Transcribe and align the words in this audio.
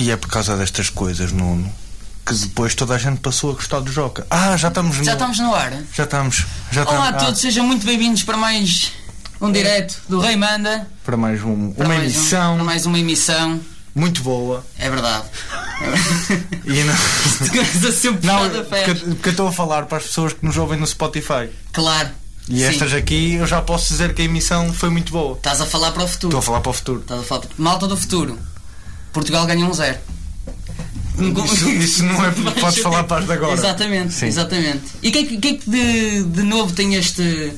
E 0.00 0.10
é 0.10 0.16
por 0.16 0.28
causa 0.30 0.56
destas 0.56 0.88
coisas, 0.88 1.30
Nuno, 1.30 1.70
que 2.24 2.32
depois 2.32 2.74
toda 2.74 2.94
a 2.94 2.98
gente 2.98 3.20
passou 3.20 3.50
a 3.50 3.52
gostar 3.54 3.80
do 3.80 3.92
Joca. 3.92 4.26
Ah, 4.30 4.56
já 4.56 4.68
estamos 4.68 4.96
no 4.96 5.04
Já 5.04 5.12
estamos 5.12 5.38
no 5.38 5.54
ar. 5.54 5.74
Já 5.94 6.04
estamos. 6.04 6.46
Já 6.72 6.82
Olá 6.84 6.92
a 7.02 7.04
estamos. 7.08 7.22
todos, 7.26 7.40
sejam 7.42 7.66
muito 7.66 7.84
bem-vindos 7.84 8.22
para 8.22 8.38
mais 8.38 8.92
um 9.42 9.52
direto 9.52 10.00
do 10.08 10.18
Rei 10.18 10.36
Manda. 10.36 10.86
Ah, 10.90 10.94
para 11.04 11.18
mais 11.18 11.42
um- 11.44 11.72
Para 11.72 11.84
uma 11.84 11.94
mais 11.96 12.12
um- 12.14 12.16
emissão 12.18 12.54
para 12.54 12.64
mais 12.64 12.86
uma 12.86 12.98
emissão. 12.98 13.60
muito 13.94 14.22
boa. 14.22 14.64
É 14.78 14.88
verdade. 14.88 15.26
E 16.64 16.82
não. 16.82 16.96
Sempre 17.92 18.26
Não, 18.26 18.44
a 18.44 18.48
porque, 18.48 18.94
porque 18.94 19.28
eu 19.28 19.32
estou 19.32 19.48
a 19.48 19.52
falar 19.52 19.84
para 19.84 19.98
as 19.98 20.04
pessoas 20.04 20.32
que 20.32 20.42
nos 20.46 20.56
ouvem 20.56 20.80
no 20.80 20.86
Spotify. 20.86 21.50
Claro. 21.74 22.08
E 22.48 22.58
Sim. 22.60 22.64
estas 22.64 22.94
aqui 22.94 23.34
eu 23.34 23.46
já 23.46 23.60
posso 23.60 23.88
dizer 23.88 24.14
que 24.14 24.22
a 24.22 24.24
emissão 24.24 24.72
foi 24.72 24.88
muito 24.88 25.12
boa. 25.12 25.36
Estás 25.36 25.60
a 25.60 25.66
falar 25.66 25.92
para 25.92 26.04
o 26.04 26.08
futuro. 26.08 26.28
Estou 26.30 26.38
a 26.38 26.42
falar 26.42 26.60
para 26.62 26.70
o 26.70 26.72
futuro. 26.72 27.00
Estás 27.00 27.20
a 27.20 27.24
falar 27.24 27.40
para... 27.42 27.50
Malta 27.58 27.86
do 27.86 27.96
futuro. 27.96 28.38
Portugal 29.12 29.46
ganhou 29.46 29.70
um 29.70 29.74
zero. 29.74 29.98
Isso, 31.44 31.68
isso 31.68 32.02
não 32.04 32.24
é 32.24 32.30
porque 32.32 32.60
podes 32.60 32.78
falar 32.82 33.04
para 33.04 33.18
as 33.20 33.26
de 33.26 33.32
agora. 33.32 33.52
Exatamente, 33.52 34.14
Sim. 34.14 34.26
exatamente. 34.26 34.82
E 35.02 35.08
o 35.08 35.12
que, 35.12 35.18
é 35.18 35.24
que- 35.24 35.38
que 35.38 35.48
é 35.48 35.54
que 35.54 35.70
de, 35.70 36.22
de 36.24 36.42
novo 36.42 36.72
tem 36.72 36.94
este, 36.94 37.52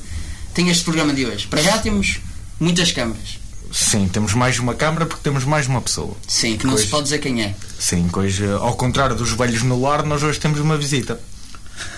tem 0.53 0.69
este 0.69 0.83
programa 0.83 1.13
de 1.13 1.25
hoje? 1.25 1.47
Para 1.47 1.61
já 1.61 1.77
temos 1.77 2.19
muitas 2.59 2.91
câmaras. 2.91 3.39
Sim, 3.71 4.07
temos 4.11 4.33
mais 4.33 4.59
uma 4.59 4.75
câmara 4.75 5.05
porque 5.05 5.23
temos 5.23 5.45
mais 5.45 5.67
uma 5.67 5.81
pessoa. 5.81 6.15
Sim, 6.27 6.57
que 6.57 6.67
não 6.67 6.77
se 6.77 6.87
pode 6.87 7.03
dizer 7.05 7.19
quem 7.19 7.41
é. 7.41 7.55
Sim, 7.79 8.07
que 8.11 8.19
hoje, 8.19 8.45
ao 8.51 8.75
contrário 8.75 9.15
dos 9.15 9.31
velhos 9.31 9.63
no 9.63 9.81
lar, 9.81 10.03
nós 10.03 10.21
hoje 10.21 10.39
temos 10.39 10.59
uma 10.59 10.77
visita. 10.77 11.19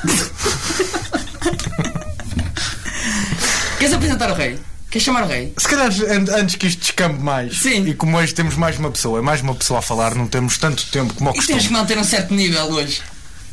Queres 3.79 3.93
apresentar 3.93 4.31
o 4.31 4.35
rei? 4.35 4.57
Queres 4.95 5.04
chamar 5.08 5.23
o 5.26 5.27
rei? 5.27 5.54
Se 5.58 5.67
calhar 5.67 5.90
an- 6.09 6.40
antes 6.40 6.55
que 6.55 6.67
isto 6.67 6.80
descambe 6.80 7.22
mais, 7.22 7.58
Sim. 7.59 7.85
e 7.85 7.94
como 7.94 8.16
hoje 8.16 8.34
temos 8.34 8.55
mais 8.55 8.80
uma 8.80 8.90
pessoa, 8.90 9.20
é 9.20 9.21
mais 9.21 9.41
uma 9.41 9.54
pessoa 9.54 9.80
a 9.80 9.81
falar, 9.81 10.16
não 10.16 10.26
temos 10.26 10.58
tanto 10.58 10.85
tempo 10.90 11.13
como 11.16 11.27
ao 11.31 11.35
E 11.35 11.38
costume. 11.40 11.58
temos 11.59 11.68
que 11.68 11.73
manter 11.73 11.98
um 11.98 12.04
certo 12.05 12.34
nível 12.34 12.63
hoje. 12.68 13.02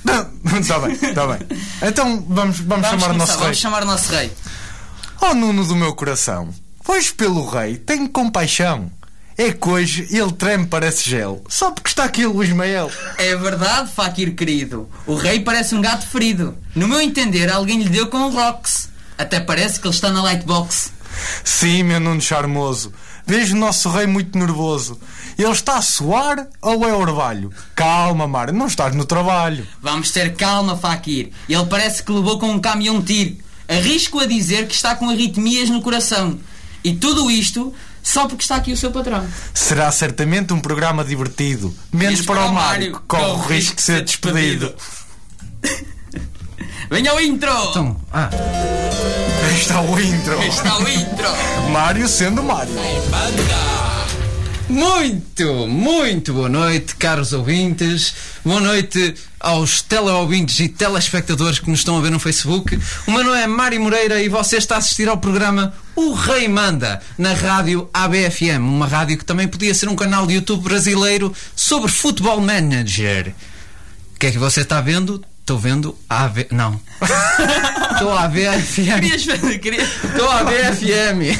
Está 0.04 0.78
bem, 0.78 0.92
está 0.92 1.26
bem. 1.26 1.38
Então 1.82 2.24
vamos, 2.28 2.60
vamos, 2.60 2.86
chamar 2.86 3.06
o 3.06 3.08
começar, 3.08 3.18
nosso 3.18 3.32
rei. 3.32 3.40
vamos 3.42 3.58
chamar 3.58 3.82
o 3.82 3.86
nosso 3.86 4.12
rei. 4.12 4.32
Oh 5.20 5.34
Nuno 5.34 5.64
do 5.66 5.74
meu 5.74 5.92
coração, 5.96 6.48
pois 6.84 7.10
pelo 7.10 7.44
rei 7.48 7.76
tenho 7.76 8.08
compaixão. 8.08 8.88
É 9.36 9.50
que 9.50 9.68
hoje 9.68 10.06
ele 10.12 10.30
treme 10.30 10.66
parece 10.66 11.10
gel, 11.10 11.42
só 11.48 11.72
porque 11.72 11.88
está 11.88 12.04
aqui 12.04 12.24
o 12.24 12.32
Luís 12.34 12.50
Mael. 12.50 12.88
É 13.18 13.34
verdade, 13.34 13.90
Fakir 13.90 14.36
querido. 14.36 14.88
O 15.08 15.16
rei 15.16 15.40
parece 15.40 15.74
um 15.74 15.80
gato 15.80 16.06
ferido. 16.06 16.56
No 16.76 16.86
meu 16.86 17.00
entender, 17.00 17.50
alguém 17.50 17.82
lhe 17.82 17.88
deu 17.88 18.06
com 18.06 18.18
o 18.18 18.30
Rox. 18.30 18.90
Até 19.18 19.40
parece 19.40 19.80
que 19.80 19.88
ele 19.88 19.94
está 19.94 20.08
na 20.10 20.22
lightbox. 20.22 20.92
Sim, 21.44 21.82
meu 21.84 22.00
Nuno 22.00 22.20
charmoso, 22.20 22.92
vejo 23.26 23.54
o 23.54 23.58
nosso 23.58 23.90
rei 23.90 24.06
muito 24.06 24.38
nervoso. 24.38 24.98
Ele 25.38 25.50
está 25.50 25.76
a 25.76 25.82
suar 25.82 26.46
ou 26.60 26.86
é 26.88 26.94
orvalho? 26.94 27.52
Calma, 27.74 28.26
Mário, 28.26 28.52
não 28.52 28.66
estás 28.66 28.94
no 28.94 29.04
trabalho. 29.04 29.66
Vamos 29.80 30.10
ter 30.10 30.34
calma, 30.34 30.76
Fakir. 30.76 31.30
Ele 31.48 31.66
parece 31.66 32.02
que 32.02 32.12
levou 32.12 32.38
com 32.38 32.50
um 32.50 32.60
caminhão 32.60 33.00
de 33.00 33.06
tiro. 33.06 33.36
Arrisco 33.68 34.20
a 34.20 34.26
dizer 34.26 34.66
que 34.66 34.74
está 34.74 34.94
com 34.94 35.08
arritmias 35.08 35.70
no 35.70 35.80
coração. 35.80 36.38
E 36.84 36.92
tudo 36.94 37.30
isto 37.30 37.72
só 38.02 38.26
porque 38.26 38.42
está 38.42 38.56
aqui 38.56 38.72
o 38.72 38.76
seu 38.76 38.90
patrão. 38.90 39.26
Será 39.54 39.90
certamente 39.92 40.52
um 40.52 40.60
programa 40.60 41.04
divertido, 41.04 41.74
menos 41.92 42.22
para 42.22 42.46
o 42.46 42.52
Mário, 42.52 42.92
que 42.92 43.00
corre 43.06 43.30
o 43.30 43.36
risco 43.36 43.76
de 43.76 43.82
ser 43.82 44.02
despedido. 44.02 44.74
Venha 46.90 47.12
ao 47.12 47.20
intro! 47.20 47.50
Então, 47.70 47.96
ah, 48.12 48.28
está 49.54 49.82
o 49.82 50.00
intro. 50.00 50.42
Está 50.42 50.78
o 50.78 50.88
intro! 50.88 51.28
Mário 51.70 52.08
sendo 52.08 52.42
Mário. 52.42 52.72
muito, 54.68 55.66
muito 55.68 56.32
boa 56.32 56.48
noite, 56.48 56.96
caros 56.96 57.32
ouvintes. 57.32 58.14
Boa 58.44 58.60
noite 58.60 59.14
aos 59.38 59.82
teleouvintes 59.82 60.58
e 60.60 60.68
telespectadores 60.68 61.58
que 61.58 61.68
nos 61.68 61.80
estão 61.80 61.98
a 61.98 62.00
ver 62.00 62.10
no 62.10 62.18
Facebook. 62.18 62.78
O 63.06 63.10
meu 63.10 63.24
nome 63.24 63.40
é 63.40 63.46
Mário 63.46 63.80
Moreira 63.80 64.22
e 64.22 64.28
você 64.28 64.56
está 64.56 64.76
a 64.76 64.78
assistir 64.78 65.08
ao 65.08 65.18
programa 65.18 65.74
O 65.94 66.14
Rei 66.14 66.48
Manda, 66.48 67.00
na 67.18 67.34
rádio 67.34 67.90
ABFM, 67.92 68.58
uma 68.60 68.86
rádio 68.86 69.18
que 69.18 69.24
também 69.24 69.46
podia 69.46 69.74
ser 69.74 69.88
um 69.88 69.96
canal 69.96 70.26
de 70.26 70.34
YouTube 70.34 70.64
brasileiro 70.64 71.32
sobre 71.54 71.90
Futebol 71.90 72.40
Manager. 72.40 73.34
O 74.14 74.18
que 74.18 74.26
é 74.28 74.30
que 74.30 74.38
você 74.38 74.62
está 74.62 74.80
vendo? 74.80 75.22
Estou 75.52 75.58
vendo 75.58 75.98
a 76.08 76.24
AV... 76.24 76.46
Não. 76.50 76.80
Estou 77.92 78.10
a 78.10 78.22
ABFM. 78.24 79.00
Querias 79.00 79.24
fazer, 79.24 79.58
querias, 79.58 79.88
Estou 80.02 80.30
a 80.30 80.38
ABFM. 80.40 81.36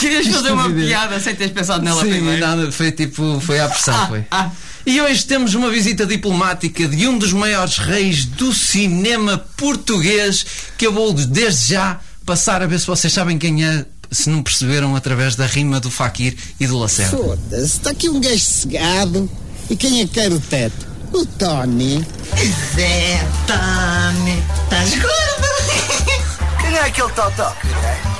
querias 0.00 0.26
fazer 0.28 0.50
uma 0.52 0.70
piada 0.70 1.20
sem 1.20 1.34
teres 1.34 1.52
pensado 1.52 1.84
nela 1.84 2.02
Sim, 2.02 2.08
primeiro? 2.08 2.40
nada, 2.40 2.72
foi 2.72 2.90
tipo, 2.90 3.38
foi 3.40 3.60
à 3.60 3.68
pressão, 3.68 3.94
Ah, 3.94 4.06
foi. 4.06 4.24
ah. 4.30 4.50
E 4.86 4.98
hoje 4.98 5.24
temos 5.26 5.54
uma 5.54 5.68
visita 5.70 6.06
diplomática 6.06 6.88
de 6.88 7.06
um 7.06 7.18
dos 7.18 7.34
maiores 7.34 7.76
reis 7.76 8.24
do 8.24 8.52
cinema 8.54 9.36
português 9.58 10.46
que 10.78 10.86
eu 10.86 10.92
vou 10.92 11.12
desde 11.12 11.74
já 11.74 12.00
passar 12.24 12.62
a 12.62 12.66
ver 12.66 12.80
se 12.80 12.86
vocês 12.86 13.12
sabem 13.12 13.36
quem 13.36 13.62
é, 13.62 13.84
se 14.10 14.30
não 14.30 14.42
perceberam 14.42 14.96
através 14.96 15.36
da 15.36 15.44
rima 15.46 15.80
do 15.80 15.90
Fakir 15.90 16.34
e 16.58 16.66
do 16.66 16.78
Lacerda. 16.78 17.14
Foda-se, 17.16 17.64
está 17.76 17.90
aqui 17.90 18.08
um 18.08 18.18
gajo 18.20 18.38
cegado. 18.38 19.30
E 19.68 19.76
quem 19.76 20.00
é 20.00 20.06
que 20.06 20.14
quer 20.14 20.32
o 20.32 20.40
teto? 20.40 20.93
O 21.14 21.24
Tony. 21.24 22.04
Zé, 22.74 23.24
Tony, 23.46 24.42
estás 24.64 24.90
gordo? 25.00 25.48
Quem 26.60 26.74
é 26.74 26.80
aquele 26.80 27.08
totó? 27.12 27.52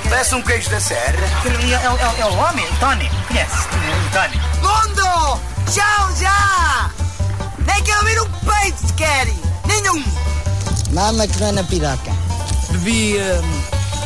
Parece 0.07 0.35
um 0.35 0.41
queijo 0.41 0.69
da 0.69 0.79
serra. 0.79 1.17
É, 1.43 1.73
é, 1.73 1.75
é, 1.75 2.21
é 2.21 2.25
o 2.25 2.33
homem, 2.35 2.65
Tony, 2.79 3.11
conheces? 3.27 3.65
O 3.65 4.11
Tony. 4.13 4.41
Mundo! 4.61 5.41
Tchau 5.69 6.15
já! 6.17 6.89
Nem 7.67 7.83
quero 7.83 8.05
ver 8.05 8.21
um 8.21 8.29
peito 8.29 8.87
sequer! 8.87 9.27
Nenhum! 9.67 10.01
Mama 10.91 11.27
que 11.27 11.37
não 11.41 11.47
é 11.47 11.51
na 11.51 11.63
piraca. 11.65 12.11
Bebi 12.69 13.17
hum, 13.17 13.63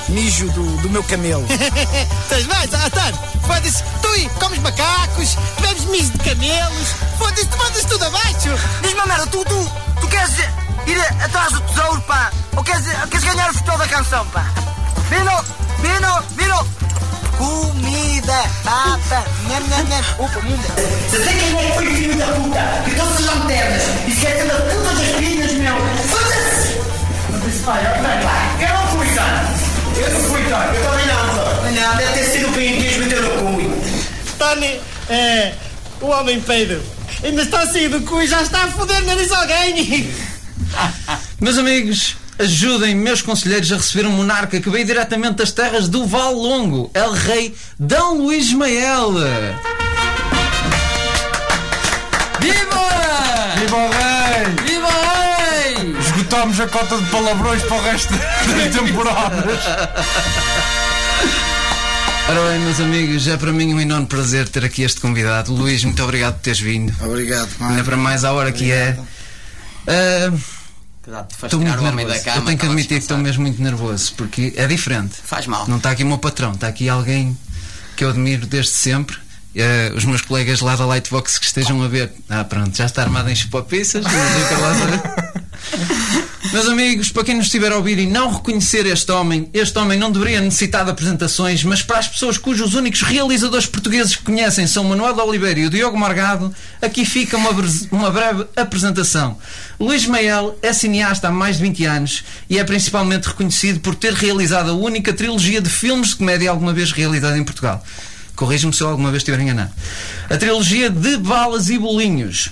mijo 0.09 0.49
do, 0.51 0.77
do 0.77 0.89
meu 0.89 1.03
camelo. 1.03 1.45
Estás 2.23 2.45
bem, 2.45 2.81
Atar? 2.85 3.13
Foda-se, 3.45 3.83
tu 4.01 4.07
aí, 4.09 4.29
comes 4.39 4.59
macacos, 4.59 5.37
bebes 5.61 5.85
miso 5.85 6.11
de 6.11 6.19
camelos. 6.19 6.87
Foda-se, 7.17 7.47
tu 7.47 7.57
mandas 7.57 7.85
tudo 7.85 8.05
abaixo. 8.05 8.49
Diz-me, 8.81 9.05
merda, 9.05 9.27
tu, 9.27 9.43
tu, 9.45 9.71
tu 10.01 10.07
queres 10.07 10.31
ir 10.87 11.01
atrás 11.23 11.51
do 11.53 11.61
tesouro, 11.61 12.01
pá? 12.01 12.31
Ou 12.55 12.63
queres, 12.63 12.85
queres 13.09 13.23
ganhar 13.23 13.49
o 13.49 13.53
futebol 13.53 13.77
da 13.77 13.87
canção, 13.87 14.25
pá? 14.27 14.45
Vino, 15.09 15.31
vino, 15.79 16.23
vino! 16.35 16.79
Comida, 17.37 18.43
papa, 18.63 19.23
nham, 19.47 19.61
nham, 19.69 19.83
nham. 19.87 20.03
Opa, 20.19 20.41
mundo. 20.41 20.63
Sei 21.09 21.39
quem 21.39 21.57
é 21.57 21.69
que 21.69 21.75
foi 21.75 21.87
o 21.87 21.95
filho 21.95 22.17
da 22.17 22.25
puta? 22.25 22.83
Que 22.83 22.95
todas 22.95 23.15
as 23.15 23.25
lanternas 23.25 23.83
e 24.05 24.11
esqueceu 24.11 24.47
da 24.47 24.55
puta 24.55 24.95
das 24.95 25.15
pilhas, 25.15 25.53
meu. 25.53 25.75
Foda-se! 26.07 26.79
Não 27.31 27.39
disse, 27.39 27.63
pai. 27.63 27.81
Eu 28.59 28.73
não 28.73 28.87
fui, 28.87 29.07
cara. 29.15 29.68
Tony, 34.37 34.79
é. 35.09 35.53
O 36.01 36.07
homem 36.07 36.41
peido. 36.41 36.81
Ainda 37.23 37.41
está 37.41 37.61
a 37.61 37.67
sair 37.67 37.89
do 37.89 38.01
cu 38.01 38.21
e 38.21 38.27
já 38.27 38.41
está 38.41 38.63
a 38.63 38.67
foder 38.71 39.01
nariz 39.03 39.31
alguém. 39.31 40.09
Meus 41.39 41.57
amigos, 41.57 42.17
ajudem 42.37 42.95
meus 42.95 43.21
conselheiros 43.21 43.71
a 43.71 43.77
receber 43.77 44.05
um 44.05 44.11
monarca 44.11 44.59
que 44.59 44.69
veio 44.69 44.85
diretamente 44.85 45.35
das 45.35 45.51
terras 45.51 45.87
do 45.87 46.05
Val 46.05 46.33
Longo, 46.33 46.89
El 46.93 47.11
Rei 47.11 47.55
Dom 47.77 48.15
Luís 48.15 48.47
Ismael. 48.47 49.13
Viva! 52.39 52.89
Viva 53.57 53.75
o 53.75 53.89
rei! 53.89 54.45
Viva 54.65 54.87
o 54.87 55.85
rei! 55.85 55.95
Esgotámos 55.99 56.59
a 56.59 56.67
cota 56.67 56.97
de 56.97 57.09
palavrões 57.09 57.61
para 57.63 57.77
o 57.77 57.81
resto 57.81 58.13
das 58.15 58.75
temporadas. 58.75 59.59
Ora 62.29 62.47
bem, 62.47 62.59
meus 62.59 62.79
amigos, 62.79 63.27
é 63.27 63.35
para 63.37 63.51
mim 63.51 63.73
um 63.73 63.81
enorme 63.81 64.05
prazer 64.05 64.47
ter 64.47 64.63
aqui 64.63 64.83
este 64.83 65.01
convidado. 65.01 65.51
Luís, 65.51 65.83
muito 65.83 66.03
obrigado 66.03 66.35
por 66.35 66.41
teres 66.41 66.59
vindo. 66.59 66.93
Obrigado, 67.03 67.49
Ainda 67.59 67.83
para 67.83 67.97
mais 67.97 68.23
à 68.23 68.31
hora 68.31 68.51
que 68.51 68.71
é. 68.71 68.95
Faz 69.83 70.31
Estou 71.45 71.59
muito 71.59 71.81
nervoso. 71.81 72.07
da 72.07 72.19
cama. 72.19 72.37
Eu 72.37 72.45
tenho 72.45 72.57
que 72.59 72.65
a 72.67 72.69
admitir 72.69 72.97
que 72.97 73.03
estou 73.03 73.17
mesmo 73.17 73.41
muito 73.41 73.59
nervoso, 73.59 74.13
porque 74.15 74.53
é 74.55 74.67
diferente. 74.67 75.15
Faz 75.23 75.47
mal. 75.47 75.67
Não 75.67 75.77
está 75.77 75.89
aqui 75.89 76.03
o 76.03 76.05
meu 76.05 76.19
patrão, 76.19 76.51
está 76.51 76.67
aqui 76.67 76.87
alguém 76.87 77.35
que 77.97 78.03
eu 78.03 78.11
admiro 78.11 78.45
desde 78.45 78.73
sempre. 78.73 79.17
Eh, 79.55 79.91
os 79.95 80.05
meus 80.05 80.21
colegas 80.21 80.61
lá 80.61 80.75
da 80.75 80.85
Lightbox 80.85 81.39
que 81.39 81.45
estejam 81.47 81.81
a 81.81 81.87
ver. 81.87 82.11
Ah, 82.29 82.43
pronto, 82.43 82.77
já 82.77 82.85
está 82.85 83.01
armado 83.01 83.27
em 83.31 83.35
chupapiças. 83.35 84.05
Meus 86.51 86.67
amigos, 86.67 87.11
para 87.11 87.23
quem 87.23 87.35
nos 87.35 87.45
estiver 87.45 87.71
a 87.71 87.77
ouvir 87.77 87.99
e 87.99 88.07
não 88.07 88.33
reconhecer 88.33 88.83
este 88.87 89.11
homem, 89.11 89.47
este 89.53 89.77
homem 89.77 89.99
não 89.99 90.11
deveria 90.11 90.41
necessitar 90.41 90.83
de 90.83 90.89
apresentações, 90.89 91.63
mas 91.63 91.83
para 91.83 91.99
as 91.99 92.07
pessoas 92.07 92.39
cujos 92.39 92.73
únicos 92.73 93.03
realizadores 93.03 93.67
portugueses 93.67 94.15
que 94.15 94.23
conhecem 94.23 94.65
são 94.65 94.83
Manuel 94.83 95.13
de 95.13 95.21
Oliveira 95.21 95.59
e 95.59 95.67
o 95.67 95.69
Diogo 95.69 95.95
Margado, 95.95 96.51
aqui 96.81 97.05
fica 97.05 97.37
uma, 97.37 97.51
uma 97.91 98.09
breve 98.09 98.47
apresentação. 98.55 99.37
Luís 99.79 100.07
Mael 100.07 100.57
é 100.63 100.73
cineasta 100.73 101.27
há 101.27 101.31
mais 101.31 101.57
de 101.57 101.61
20 101.61 101.85
anos 101.85 102.23
e 102.49 102.57
é 102.57 102.63
principalmente 102.63 103.27
reconhecido 103.27 103.79
por 103.79 103.93
ter 103.93 104.13
realizado 104.13 104.71
a 104.71 104.73
única 104.73 105.13
trilogia 105.13 105.61
de 105.61 105.69
filmes 105.69 106.09
de 106.09 106.15
comédia 106.15 106.49
alguma 106.49 106.73
vez 106.73 106.91
realizada 106.91 107.37
em 107.37 107.43
Portugal. 107.43 107.83
Corrijo-me 108.35 108.73
se 108.73 108.81
eu 108.81 108.89
alguma 108.89 109.11
vez 109.11 109.21
estiver 109.21 109.39
enganado. 109.39 109.71
A 110.27 110.35
trilogia 110.35 110.89
de 110.89 111.15
Balas 111.17 111.69
e 111.69 111.77
Bolinhos. 111.77 112.49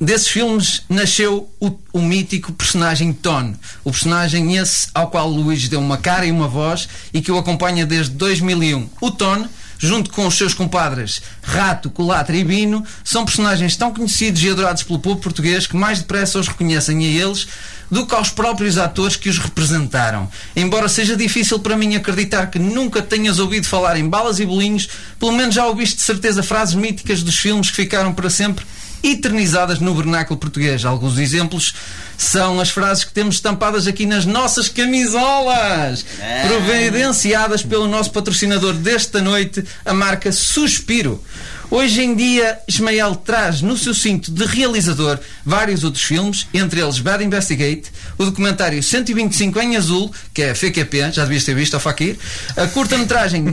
Desses 0.00 0.28
filmes 0.28 0.82
nasceu 0.88 1.50
o, 1.60 1.78
o 1.92 2.00
mítico 2.00 2.54
personagem 2.54 3.12
Ton. 3.12 3.52
O 3.84 3.90
personagem 3.90 4.56
esse 4.56 4.88
ao 4.94 5.10
qual 5.10 5.28
Luís 5.28 5.68
deu 5.68 5.78
uma 5.78 5.98
cara 5.98 6.24
e 6.24 6.32
uma 6.32 6.48
voz 6.48 6.88
e 7.12 7.20
que 7.20 7.30
o 7.30 7.36
acompanha 7.36 7.84
desde 7.84 8.14
2001. 8.14 8.88
O 8.98 9.10
Ton, 9.10 9.46
junto 9.78 10.08
com 10.08 10.26
os 10.26 10.38
seus 10.38 10.54
compadres 10.54 11.20
Rato, 11.42 11.90
Culatra 11.90 12.34
e 12.34 12.42
Bino, 12.42 12.82
são 13.04 13.26
personagens 13.26 13.76
tão 13.76 13.92
conhecidos 13.92 14.42
e 14.42 14.48
adorados 14.48 14.82
pelo 14.84 15.00
povo 15.00 15.20
português 15.20 15.66
que 15.66 15.76
mais 15.76 15.98
depressa 15.98 16.38
os 16.38 16.48
reconhecem 16.48 17.04
a 17.04 17.22
eles 17.22 17.46
do 17.90 18.06
que 18.06 18.14
aos 18.14 18.30
próprios 18.30 18.78
atores 18.78 19.16
que 19.16 19.28
os 19.28 19.36
representaram. 19.36 20.30
Embora 20.56 20.88
seja 20.88 21.14
difícil 21.14 21.58
para 21.58 21.76
mim 21.76 21.94
acreditar 21.94 22.46
que 22.46 22.58
nunca 22.58 23.02
tenhas 23.02 23.38
ouvido 23.38 23.66
falar 23.66 23.98
em 23.98 24.08
balas 24.08 24.40
e 24.40 24.46
bolinhos, 24.46 24.88
pelo 25.18 25.32
menos 25.32 25.54
já 25.54 25.66
ouviste 25.66 25.96
de 25.96 26.02
certeza 26.02 26.42
frases 26.42 26.74
míticas 26.74 27.22
dos 27.22 27.36
filmes 27.36 27.68
que 27.68 27.76
ficaram 27.76 28.14
para 28.14 28.30
sempre 28.30 28.64
eternizadas 29.02 29.78
no 29.78 29.94
vernáculo 29.94 30.38
português. 30.38 30.84
Alguns 30.84 31.18
exemplos 31.18 31.74
são 32.16 32.60
as 32.60 32.70
frases 32.70 33.04
que 33.04 33.12
temos 33.12 33.36
estampadas 33.36 33.86
aqui 33.86 34.06
nas 34.06 34.26
nossas 34.26 34.68
camisolas, 34.68 36.04
providenciadas 36.46 37.62
pelo 37.62 37.88
nosso 37.88 38.10
patrocinador 38.10 38.74
desta 38.74 39.20
noite, 39.20 39.64
a 39.84 39.94
marca 39.94 40.30
Suspiro. 40.30 41.22
Hoje 41.70 42.02
em 42.02 42.16
dia, 42.16 42.58
Ismael 42.66 43.14
traz 43.14 43.62
no 43.62 43.78
seu 43.78 43.94
cinto 43.94 44.32
de 44.32 44.44
realizador 44.44 45.20
vários 45.46 45.84
outros 45.84 46.02
filmes, 46.02 46.48
entre 46.52 46.80
eles 46.80 46.98
Bad 46.98 47.22
Investigate, 47.22 47.84
o 48.18 48.24
documentário 48.24 48.82
125 48.82 49.60
em 49.60 49.76
Azul, 49.76 50.12
que 50.34 50.42
é 50.42 50.52
FQP, 50.52 51.12
já 51.12 51.22
devias 51.22 51.44
ter 51.44 51.54
visto 51.54 51.74
ao 51.74 51.80
Fakir, 51.80 52.18
a 52.56 52.66
curta-metragem 52.66 53.44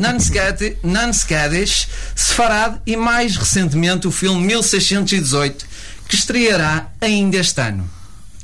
Nanskadish, 0.84 1.88
Sefarad 2.16 2.80
e 2.88 2.98
mais 2.98 3.38
recentemente 3.38 4.08
o 4.08 4.12
filme 4.12 4.48
1618, 4.48 5.68
que 6.08 6.16
estreará 6.16 6.90
ainda 7.00 7.38
este 7.38 7.62
ano. 7.62 7.88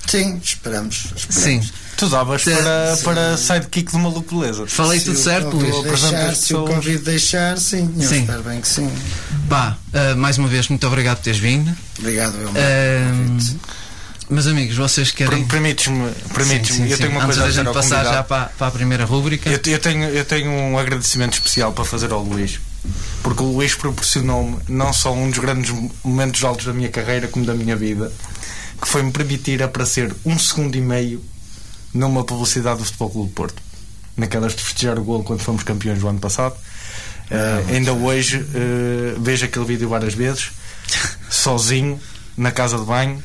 Sim, 0.06 0.40
esperamos. 0.44 1.14
esperamos. 1.16 1.64
Sim. 1.64 1.82
Tu 2.03 2.09
davas 2.09 2.41
Sim. 2.44 2.51
para, 2.55 2.97
para 3.03 3.38
sidekick 3.38 3.91
de 3.91 3.97
maluco 3.97 4.38
beleza. 4.39 4.67
Falei 4.67 5.00
Se 5.00 5.05
tudo 5.05 5.15
o 5.15 5.19
certo, 5.23 5.55
Luís? 5.55 5.83
Deixar, 5.83 6.09
se 6.35 6.53
o 6.53 6.63
pessoas. 6.63 6.69
convido 6.75 7.03
deixar, 7.05 7.57
sim. 7.57 7.94
Eu 7.97 8.07
Sim. 8.09 8.19
espero 8.21 8.44
bem 8.44 8.59
que 8.59 8.67
sim. 8.67 8.91
Pá, 9.50 9.77
ah, 9.94 10.15
mais 10.15 10.38
uma 10.38 10.47
vez, 10.50 10.67
muito 10.67 10.85
obrigado 10.85 11.17
por 11.17 11.23
teres 11.23 11.39
vindo. 11.39 11.73
Obrigado, 12.00 12.35
eu. 12.41 12.50
Ah, 12.50 13.38
meus 14.29 14.47
amigos, 14.47 14.75
vocês 14.75 15.11
querem. 15.11 15.39
Per- 15.39 15.47
Permites-me, 15.47 16.11
permites-me, 16.33 16.75
Sim, 16.77 16.83
sim, 16.85 16.89
eu 16.91 16.97
sim. 16.97 17.03
tenho 17.03 17.11
uma 17.11 17.23
Antes 17.23 17.38
coisa 17.38 17.44
a 17.44 17.47
dizer 17.47 17.59
gente 17.59 17.67
ao 17.67 17.73
passar 17.73 17.95
convidado. 17.97 18.15
já 18.17 18.23
para, 18.23 18.45
para 18.47 18.67
a 18.67 18.71
primeira 18.71 19.05
rúbrica. 19.05 19.50
Eu, 19.50 19.59
eu 19.65 19.79
tenho, 19.79 20.03
eu 20.09 20.25
tenho 20.25 20.51
um 20.51 20.77
agradecimento 20.77 21.33
especial 21.33 21.71
para 21.71 21.85
fazer 21.85 22.11
ao 22.11 22.21
Luís. 22.23 22.59
Porque 23.21 23.41
o 23.44 23.45
Luís 23.45 23.75
proporcionou-me 23.75 24.57
não 24.67 24.91
só 24.91 25.13
um 25.13 25.29
dos 25.29 25.39
grandes 25.39 25.73
momentos 26.03 26.44
altos 26.44 26.65
da 26.65 26.73
minha 26.73 26.89
carreira, 26.89 27.27
como 27.29 27.45
da 27.45 27.53
minha 27.53 27.75
vida, 27.77 28.11
que 28.81 28.88
foi-me 28.89 29.11
permitir 29.11 29.63
aparecer 29.63 30.13
um 30.25 30.38
segundo 30.38 30.75
e 30.75 30.81
meio 30.81 31.23
numa 31.94 32.24
publicidade 32.24 32.80
do 32.80 32.86
Futebol 32.86 33.10
Clube 33.10 33.30
do 33.30 33.34
Porto. 33.36 33.62
Naquelas 34.18 34.56
de 34.56 34.63
festejar 34.63 34.98
o 35.00 35.04
gol 35.04 35.24
quando 35.24 35.40
fomos 35.42 35.63
campeões 35.63 36.00
do 36.00 36.07
ano 36.07 36.19
passado. 36.19 36.56
Eh, 37.31 37.63
ainda 37.75 37.94
hoje 37.94 38.45
eh, 38.54 39.16
vejo 39.19 39.45
aquele 39.45 39.66
vídeo 39.66 39.90
várias 39.90 40.13
vezes, 40.13 40.51
sozinho, 41.30 42.00
na 42.38 42.51
casa 42.51 42.78
de 42.78 42.86
banho, 42.86 43.22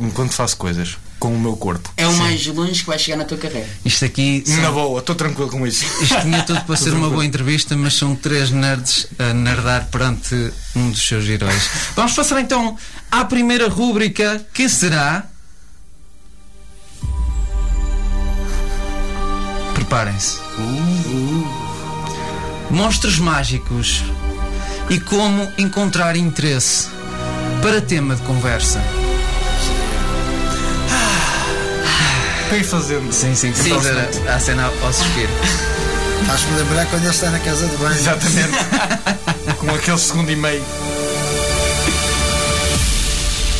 enquanto 0.00 0.32
faço 0.32 0.56
coisas 0.56 0.96
com 1.18 1.34
o 1.34 1.40
meu 1.40 1.56
corpo. 1.56 1.90
É 1.96 2.06
o 2.06 2.12
mais 2.18 2.46
longe 2.48 2.80
que 2.80 2.86
vai 2.86 2.98
chegar 2.98 3.16
na 3.16 3.24
tua 3.24 3.38
carreira. 3.38 3.66
Isto 3.84 4.04
aqui. 4.04 4.44
são- 4.46 4.56
Na 4.60 4.70
boa, 4.70 5.00
estou 5.00 5.14
tranquilo 5.14 5.50
com 5.50 5.66
isso. 5.66 5.84
Isto 6.02 6.20
tinha 6.20 6.42
tudo 6.42 6.60
para 6.60 6.76
ser 6.76 6.92
uma 6.92 7.08
boa 7.08 7.24
entrevista, 7.24 7.74
mas 7.76 7.94
são 7.94 8.14
três 8.14 8.50
nerds 8.50 9.06
a 9.18 9.32
nerdar 9.32 9.86
perante 9.90 10.52
um 10.76 10.90
dos 10.90 11.02
seus 11.06 11.26
heróis. 11.26 11.68
Vamos 11.96 12.12
passar 12.12 12.38
então 12.40 12.76
à 13.10 13.24
primeira 13.24 13.68
rúbrica, 13.68 14.44
que 14.52 14.68
será. 14.68 15.24
Preparem-se. 19.96 20.40
Monstros 22.68 23.18
mágicos 23.18 24.04
e 24.90 25.00
como 25.00 25.50
encontrar 25.56 26.16
interesse 26.16 26.88
para 27.62 27.80
tema 27.80 28.14
de 28.14 28.20
conversa. 28.20 28.78
Para 32.46 32.58
ir 32.58 32.64
fazendo. 32.64 33.10
Sim, 33.10 33.34
sim, 33.34 33.54
sim. 33.54 33.70
fazer 33.70 33.96
a, 34.28 34.34
a 34.34 34.38
cena 34.38 34.66
ao 34.66 34.92
suspiro. 34.92 35.32
Faz-me 36.26 36.58
lembrar 36.58 36.84
quando 36.90 37.04
ele 37.04 37.14
está 37.14 37.30
na 37.30 37.38
casa 37.38 37.66
de 37.66 37.76
banho. 37.78 37.96
Exatamente. 37.96 39.56
com 39.56 39.70
aquele 39.70 39.98
segundo 39.98 40.30
e 40.30 40.36
meio. 40.36 40.64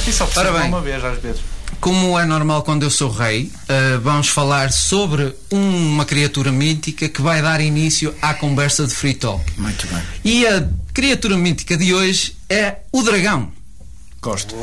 E 0.07 0.13
só 0.13 0.27
precisa 0.27 0.51
uma 0.51 0.83
vez 0.83 1.03
às 1.03 1.19
vezes. 1.19 1.56
Como 1.81 2.19
é 2.19 2.25
normal 2.25 2.63
quando 2.63 2.83
eu 2.83 2.91
sou 2.91 3.11
rei, 3.11 3.45
uh, 3.45 4.01
vamos 4.01 4.29
falar 4.29 4.73
sobre 4.73 5.35
uma 5.51 6.05
criatura 6.05 6.51
mítica 6.51 7.09
que 7.09 7.21
vai 7.23 7.41
dar 7.43 7.61
início 7.61 8.15
à 8.21 8.35
conversa 8.35 8.87
de 8.87 8.95
Free 8.95 9.15
Talk. 9.15 9.45
Muito 9.61 9.87
bem. 9.87 10.03
E 10.25 10.47
a 10.47 10.67
criatura 10.93 11.37
mítica 11.37 11.77
de 11.77 11.95
hoje 11.95 12.35
é 12.49 12.79
o 12.91 13.03
dragão. 13.03 13.53
Gosto. 14.21 14.57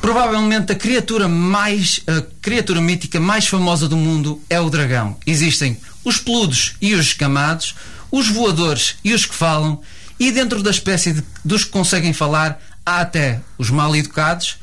Provavelmente 0.00 0.72
a 0.72 0.74
criatura 0.74 1.28
mais 1.28 2.00
a 2.06 2.22
criatura 2.40 2.80
mítica 2.80 3.20
mais 3.20 3.46
famosa 3.46 3.86
do 3.88 3.96
mundo 3.96 4.40
é 4.48 4.58
o 4.60 4.70
dragão. 4.70 5.16
Existem 5.26 5.76
os 6.04 6.16
peludos 6.18 6.76
e 6.80 6.94
os 6.94 7.06
escamados, 7.06 7.74
os 8.10 8.28
voadores 8.28 8.94
e 9.04 9.12
os 9.12 9.26
que 9.26 9.34
falam, 9.34 9.80
e 10.18 10.30
dentro 10.32 10.62
da 10.62 10.70
espécie 10.70 11.12
de- 11.12 11.24
dos 11.44 11.64
que 11.64 11.70
conseguem 11.70 12.12
falar 12.14 12.58
há 12.86 13.00
até 13.00 13.40
os 13.58 13.68
mal 13.68 13.94
educados 13.94 14.56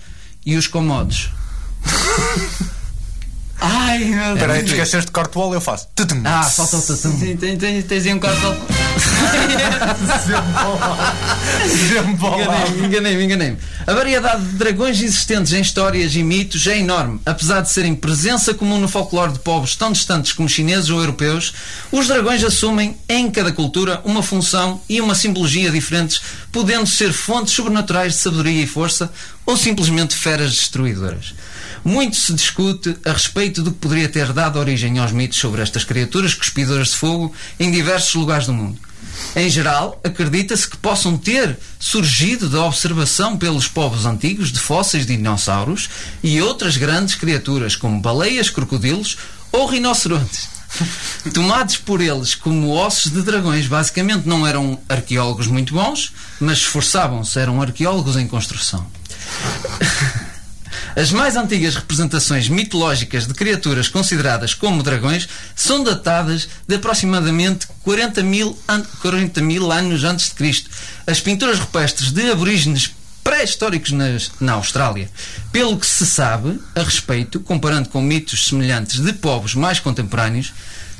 e 0.43 0.55
os 0.55 0.65
comodos. 0.65 1.29
Ai, 3.59 3.99
meu 3.99 4.17
Deus. 4.17 4.33
Espera 4.35 4.53
aí, 4.53 4.59
muito 4.59 4.67
tu 4.67 4.73
esqueceste 4.73 5.05
de 5.07 5.11
corte-bola, 5.11 5.55
eu 5.55 5.61
faço. 5.61 5.87
Tutum. 5.95 6.21
Ah, 6.23 6.43
falta 6.43 6.77
o 6.77 6.81
tatum. 6.81 7.17
Sim, 7.17 7.35
tens, 7.37 7.57
tens, 7.57 7.85
tens 7.85 8.05
aí 8.05 8.13
um 8.13 8.19
cartão. 8.19 8.55
Enganei-me, 11.65 12.85
enganei-me, 12.87 13.23
enganei-me. 13.23 13.57
A 13.85 13.93
variedade 13.93 14.45
de 14.45 14.55
dragões 14.55 15.01
existentes 15.01 15.53
em 15.53 15.61
histórias 15.61 16.15
e 16.15 16.23
mitos 16.23 16.67
é 16.67 16.77
enorme. 16.77 17.19
Apesar 17.25 17.61
de 17.61 17.71
serem 17.71 17.95
presença 17.95 18.53
comum 18.53 18.79
no 18.79 18.87
folclore 18.87 19.33
de 19.33 19.39
povos 19.39 19.75
tão 19.75 19.91
distantes 19.91 20.33
como 20.33 20.47
chineses 20.47 20.89
ou 20.89 20.99
europeus, 20.99 21.53
os 21.91 22.07
dragões 22.07 22.43
assumem 22.43 22.95
em 23.09 23.29
cada 23.31 23.51
cultura 23.51 24.01
uma 24.03 24.21
função 24.21 24.79
e 24.87 25.01
uma 25.01 25.15
simbologia 25.15 25.71
diferentes, 25.71 26.21
podendo 26.51 26.85
ser 26.85 27.11
fontes 27.11 27.53
sobrenaturais 27.53 28.13
de 28.13 28.19
sabedoria 28.19 28.63
e 28.63 28.67
força 28.67 29.11
ou 29.45 29.57
simplesmente 29.57 30.15
feras 30.15 30.51
destruidoras. 30.51 31.33
Muito 31.87 32.17
se 32.17 32.33
discute 32.33 32.97
a 33.05 33.13
respeito 33.13 33.63
do 33.63 33.71
que 33.71 33.77
poderia 33.77 34.09
ter 34.09 34.33
dado 34.33 34.59
origem 34.59 34.99
aos 34.99 35.13
mitos 35.13 35.37
sobre 35.37 35.61
estas 35.61 35.85
criaturas 35.85 36.33
cuspidoras 36.33 36.89
de 36.89 36.97
fogo 36.97 37.33
em 37.57 37.71
diversos 37.71 38.13
lugares 38.15 38.45
do 38.45 38.53
mundo. 38.53 38.77
Em 39.33 39.49
geral, 39.49 39.97
acredita-se 40.03 40.67
que 40.67 40.75
possam 40.75 41.17
ter 41.17 41.57
surgido 41.79 42.49
da 42.49 42.61
observação 42.65 43.37
pelos 43.37 43.69
povos 43.69 44.05
antigos 44.05 44.51
de 44.51 44.59
fósseis 44.59 45.05
de 45.05 45.15
dinossauros 45.15 45.89
e 46.21 46.41
outras 46.41 46.75
grandes 46.75 47.15
criaturas, 47.15 47.73
como 47.73 48.01
baleias, 48.01 48.49
crocodilos 48.49 49.17
ou 49.49 49.65
rinocerontes. 49.65 50.49
Tomados 51.33 51.77
por 51.77 52.01
eles 52.01 52.35
como 52.35 52.69
ossos 52.69 53.13
de 53.13 53.21
dragões, 53.21 53.65
basicamente 53.65 54.27
não 54.27 54.45
eram 54.45 54.77
arqueólogos 54.89 55.47
muito 55.47 55.73
bons, 55.73 56.11
mas 56.37 56.57
esforçavam-se, 56.57 57.39
eram 57.39 57.61
arqueólogos 57.61 58.17
em 58.17 58.27
construção. 58.27 58.85
As 60.95 61.11
mais 61.11 61.35
antigas 61.35 61.75
representações 61.75 62.49
mitológicas 62.49 63.27
de 63.27 63.33
criaturas 63.33 63.87
consideradas 63.87 64.53
como 64.53 64.81
dragões 64.83 65.27
são 65.55 65.83
datadas 65.83 66.47
de 66.67 66.75
aproximadamente 66.75 67.67
40 67.83 68.23
mil, 68.23 68.57
an 68.67 68.83
40 69.01 69.41
mil 69.41 69.71
anos 69.71 70.03
antes 70.03 70.27
de 70.29 70.35
Cristo. 70.35 70.69
As 71.05 71.19
pinturas 71.19 71.59
rupestres 71.59 72.11
de 72.11 72.29
aborígenes 72.31 72.91
pré-históricos 73.23 73.91
nas- 73.91 74.31
na 74.39 74.53
Austrália. 74.53 75.09
Pelo 75.51 75.77
que 75.77 75.85
se 75.85 76.05
sabe 76.05 76.59
a 76.73 76.81
respeito, 76.81 77.39
comparando 77.41 77.89
com 77.89 78.01
mitos 78.01 78.47
semelhantes 78.47 78.99
de 79.01 79.11
povos 79.13 79.53
mais 79.53 79.79
contemporâneos, 79.79 80.53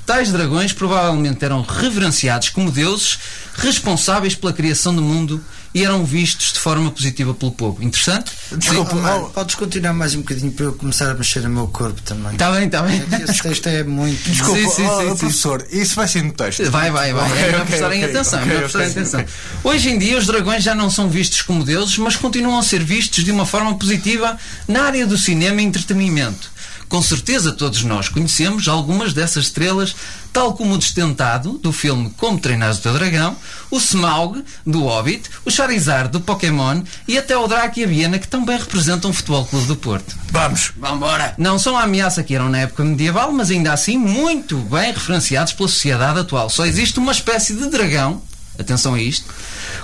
tais 0.05 0.31
dragões 0.31 0.74
provavelmente 0.74 1.43
eram 1.43 1.62
reverenciados 1.62 2.50
como 2.50 2.72
deuses 2.72 3.17
responsáveis 3.55 4.36
pela 4.36 4.53
criação 4.53 4.93
do 4.96 5.01
mundo 5.01 5.43
e 5.74 5.83
eram 5.83 6.03
vistos 6.05 6.53
de 6.53 6.59
forma 6.59 6.89
positiva 6.91 7.33
pelo 7.33 7.51
povo. 7.51 7.83
Interessante? 7.83 8.31
Desculpa, 8.51 8.95
Oh, 8.97 9.25
oh, 9.25 9.29
podes 9.29 9.55
continuar 9.55 9.93
mais 9.93 10.15
um 10.15 10.19
bocadinho 10.19 10.51
para 10.51 10.65
eu 10.65 10.74
começar 10.74 11.09
a 11.12 11.13
mexer 11.13 11.41
no 11.41 11.50
meu 11.50 11.67
corpo 11.67 12.01
também. 12.01 12.33
Está 12.33 12.51
bem, 12.51 12.65
está 12.65 12.81
bem. 12.81 13.03
É 13.12 13.24
Esse 13.24 13.41
texto 13.41 13.67
é 13.67 13.83
muito. 13.83 14.17
desculpa, 14.29 14.59
Sim, 14.59 14.69
sim, 14.69 14.86
oh, 14.88 15.01
sim, 15.01 15.09
sim. 15.12 15.15
professor, 15.17 15.67
isso 15.71 15.95
vai 15.95 16.07
ser 16.07 16.24
no 16.24 16.31
texto. 16.33 16.69
Vai, 16.71 16.89
vai, 16.91 17.13
vai. 17.13 17.29
Ok, 17.29 17.38
é 17.38 17.45
melhor 17.45 17.62
ok, 17.62 17.65
prestarem 17.67 18.03
ok, 18.03 18.15
atenção. 18.15 18.39
é 18.39 18.41
ok, 18.41 18.47
melhor 18.53 18.69
prestarem 18.69 18.91
atenção. 18.91 19.25
Hoje 19.63 19.89
em 19.89 20.00
dia, 20.00 20.17
os 20.17 20.25
dragões 20.25 20.63
já 20.63 20.74
não 20.75 20.89
são 20.89 21.09
vistos 21.09 21.41
como 21.41 21.63
deuses, 21.63 21.97
mas 21.97 22.15
continuam 22.15 22.57
a 22.59 22.63
ser 22.63 22.83
vistos 22.83 23.24
de 23.24 23.31
uma 23.31 23.45
forma 23.45 23.77
positiva 23.77 24.38
na 24.67 24.83
área 24.83 25.05
do 25.05 25.17
cinema 25.17 25.62
e 25.62 25.65
entretenimento. 25.65 26.51
Com 26.89 27.01
certeza 27.01 27.51
todos 27.51 27.84
nós 27.84 28.08
conhecemos 28.08 28.67
algumas 28.67 29.13
dessas 29.13 29.46
estrelas, 29.46 29.96
tal 30.32 30.53
como 30.53 30.74
o 30.74 30.77
Destentado, 30.77 31.58
do 31.58 31.74
filme 31.74 32.13
Como 32.15 32.39
Treinar 32.39 32.74
o 32.74 32.77
Teu 32.77 32.94
Dragão, 32.94 33.36
o 33.70 33.77
Smaug, 33.77 34.44
do 34.65 34.84
Hobbit, 34.84 35.29
o 35.44 35.51
Charizard, 35.51 36.10
do 36.10 36.22
Pokémon 36.22 36.82
e 37.08 37.17
até 37.17 37.38
o 37.38 37.48
Draco 37.48 37.79
e 37.79 37.84
a 37.84 37.88
Viena, 37.88 38.17
que 38.17 38.27
também 38.27 38.58
representam 38.58 39.12
o 39.12 39.13
Futebol 39.13 39.46
Clube 39.46 39.67
do 39.67 39.75
Porto. 39.75 40.15
Vamos! 40.32 40.72
Vambora! 40.77 41.34
Não 41.38 41.60
são 41.60 41.77
a 41.77 41.84
ameaça 41.84 42.24
que 42.24 42.34
eram 42.34 42.50
na 42.50 42.60
época 42.60 42.86
medieval, 42.86 43.32
mas 43.34 43.51
ainda 43.51 43.74
assim 43.74 43.98
muito 43.98 44.58
bem 44.58 44.94
referenciados 44.94 45.53
pela 45.53 45.67
sociedade 45.67 46.20
atual. 46.20 46.50
Só 46.50 46.65
existe 46.65 47.00
uma 47.00 47.12
espécie 47.12 47.53
de 47.53 47.70
dragão, 47.70 48.22
atenção 48.58 48.94
a 48.94 49.01
isto, 49.01 49.25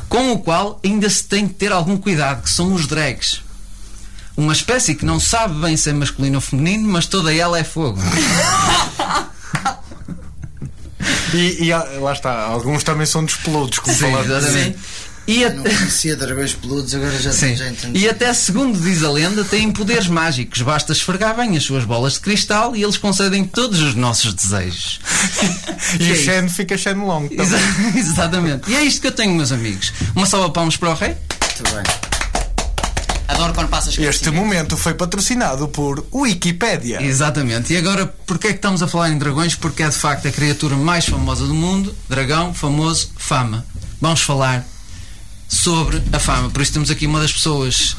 com 0.08 0.32
o 0.32 0.40
qual 0.40 0.80
ainda 0.84 1.10
se 1.10 1.26
tem 1.26 1.48
de 1.48 1.54
ter 1.54 1.72
algum 1.72 1.98
cuidado, 1.98 2.44
que 2.44 2.50
são 2.50 2.74
os 2.74 2.88
drags. 2.88 3.42
Uma 4.36 4.54
espécie 4.54 4.96
que 4.96 5.06
não 5.06 5.20
sabe 5.20 5.60
bem 5.62 5.78
ser 5.78 5.94
masculino 5.94 6.36
ou 6.36 6.42
feminino, 6.42 6.88
mas 6.90 7.06
toda 7.06 7.34
ela 7.34 7.58
é 7.60 7.64
fogo. 7.64 8.00
E, 11.34 11.66
e, 11.66 11.74
lá 12.00 12.14
está, 12.14 12.44
alguns 12.44 12.84
também 12.84 13.06
são 13.06 13.26
dos 13.26 13.36
peludos, 13.36 13.80
como 13.80 13.96
falaste. 13.96 14.30
exatamente. 14.30 14.78
E, 15.26 15.44
a- 15.46 15.50
Não 15.54 15.64
conhecia 15.64 16.16
dragões 16.18 16.54
peludos, 16.54 16.94
agora 16.94 17.18
já, 17.18 17.32
Sim. 17.32 17.56
já 17.56 17.70
entendi. 17.70 17.98
E 18.00 18.10
até 18.10 18.34
segundo 18.34 18.78
diz 18.80 19.04
a 19.04 19.10
lenda, 19.10 19.44
têm 19.46 19.72
poderes 19.72 20.08
mágicos. 20.08 20.62
Basta 20.62 20.92
esfregar 20.92 21.36
bem 21.36 21.56
as 21.56 21.64
suas 21.64 21.86
bolas 21.86 22.14
de 22.14 22.20
cristal 22.20 22.76
e 22.76 22.84
eles 22.84 22.98
concedem 22.98 23.46
todos 23.46 23.80
os 23.82 23.96
nossos 23.96 24.34
desejos. 24.34 25.00
E 26.00 26.04
o 26.04 26.08
é 26.08 26.12
isso? 26.12 26.24
Shen 26.26 26.50
fica 26.50 26.78
Shenlong 26.78 27.30
também. 27.30 27.46
Exa- 27.46 27.60
Exatamente. 27.98 28.70
E 28.70 28.76
é 28.76 28.84
isto 28.84 29.00
que 29.02 29.08
eu 29.08 29.12
tenho, 29.14 29.34
meus 29.34 29.52
amigos. 29.52 29.94
Uma 30.16 30.26
salva 30.26 30.48
de 30.48 30.54
palmas 30.54 30.76
para 30.76 30.90
o 30.90 30.94
rei. 30.94 31.16
Muito 31.60 31.74
bem. 31.74 31.84
Adoro 33.34 33.54
quando 33.54 33.70
passas 33.70 33.98
Este 33.98 34.30
momento 34.30 34.78
foi 34.78 34.94
patrocinado 34.94 35.68
por 35.68 36.06
Wikipédia. 36.14 37.02
Exatamente. 37.02 37.74
E 37.74 37.78
agora, 37.78 38.06
porquê 38.06 38.48
é 38.48 38.50
que 38.52 38.58
estamos 38.58 38.82
a 38.84 38.88
falar 38.88 39.10
em 39.10 39.18
dragões? 39.18 39.56
Porque 39.56 39.84
é 39.84 39.90
de 39.90 39.96
facto 39.96 40.28
a 40.28 40.32
criatura 40.32 40.76
mais 40.76 41.06
famosa 41.06 41.46
do 41.48 41.54
mundo. 41.54 41.96
Dragão, 42.08 42.54
famoso, 42.54 43.12
fama. 43.18 43.66
Vamos 44.00 44.22
falar 44.22 44.66
sobre 45.48 46.02
a 46.12 46.20
fama. 46.20 46.50
Por 46.50 46.62
isso 46.62 46.74
temos 46.74 46.92
aqui 46.92 47.08
uma 47.08 47.20
das 47.20 47.32
pessoas. 47.32 47.96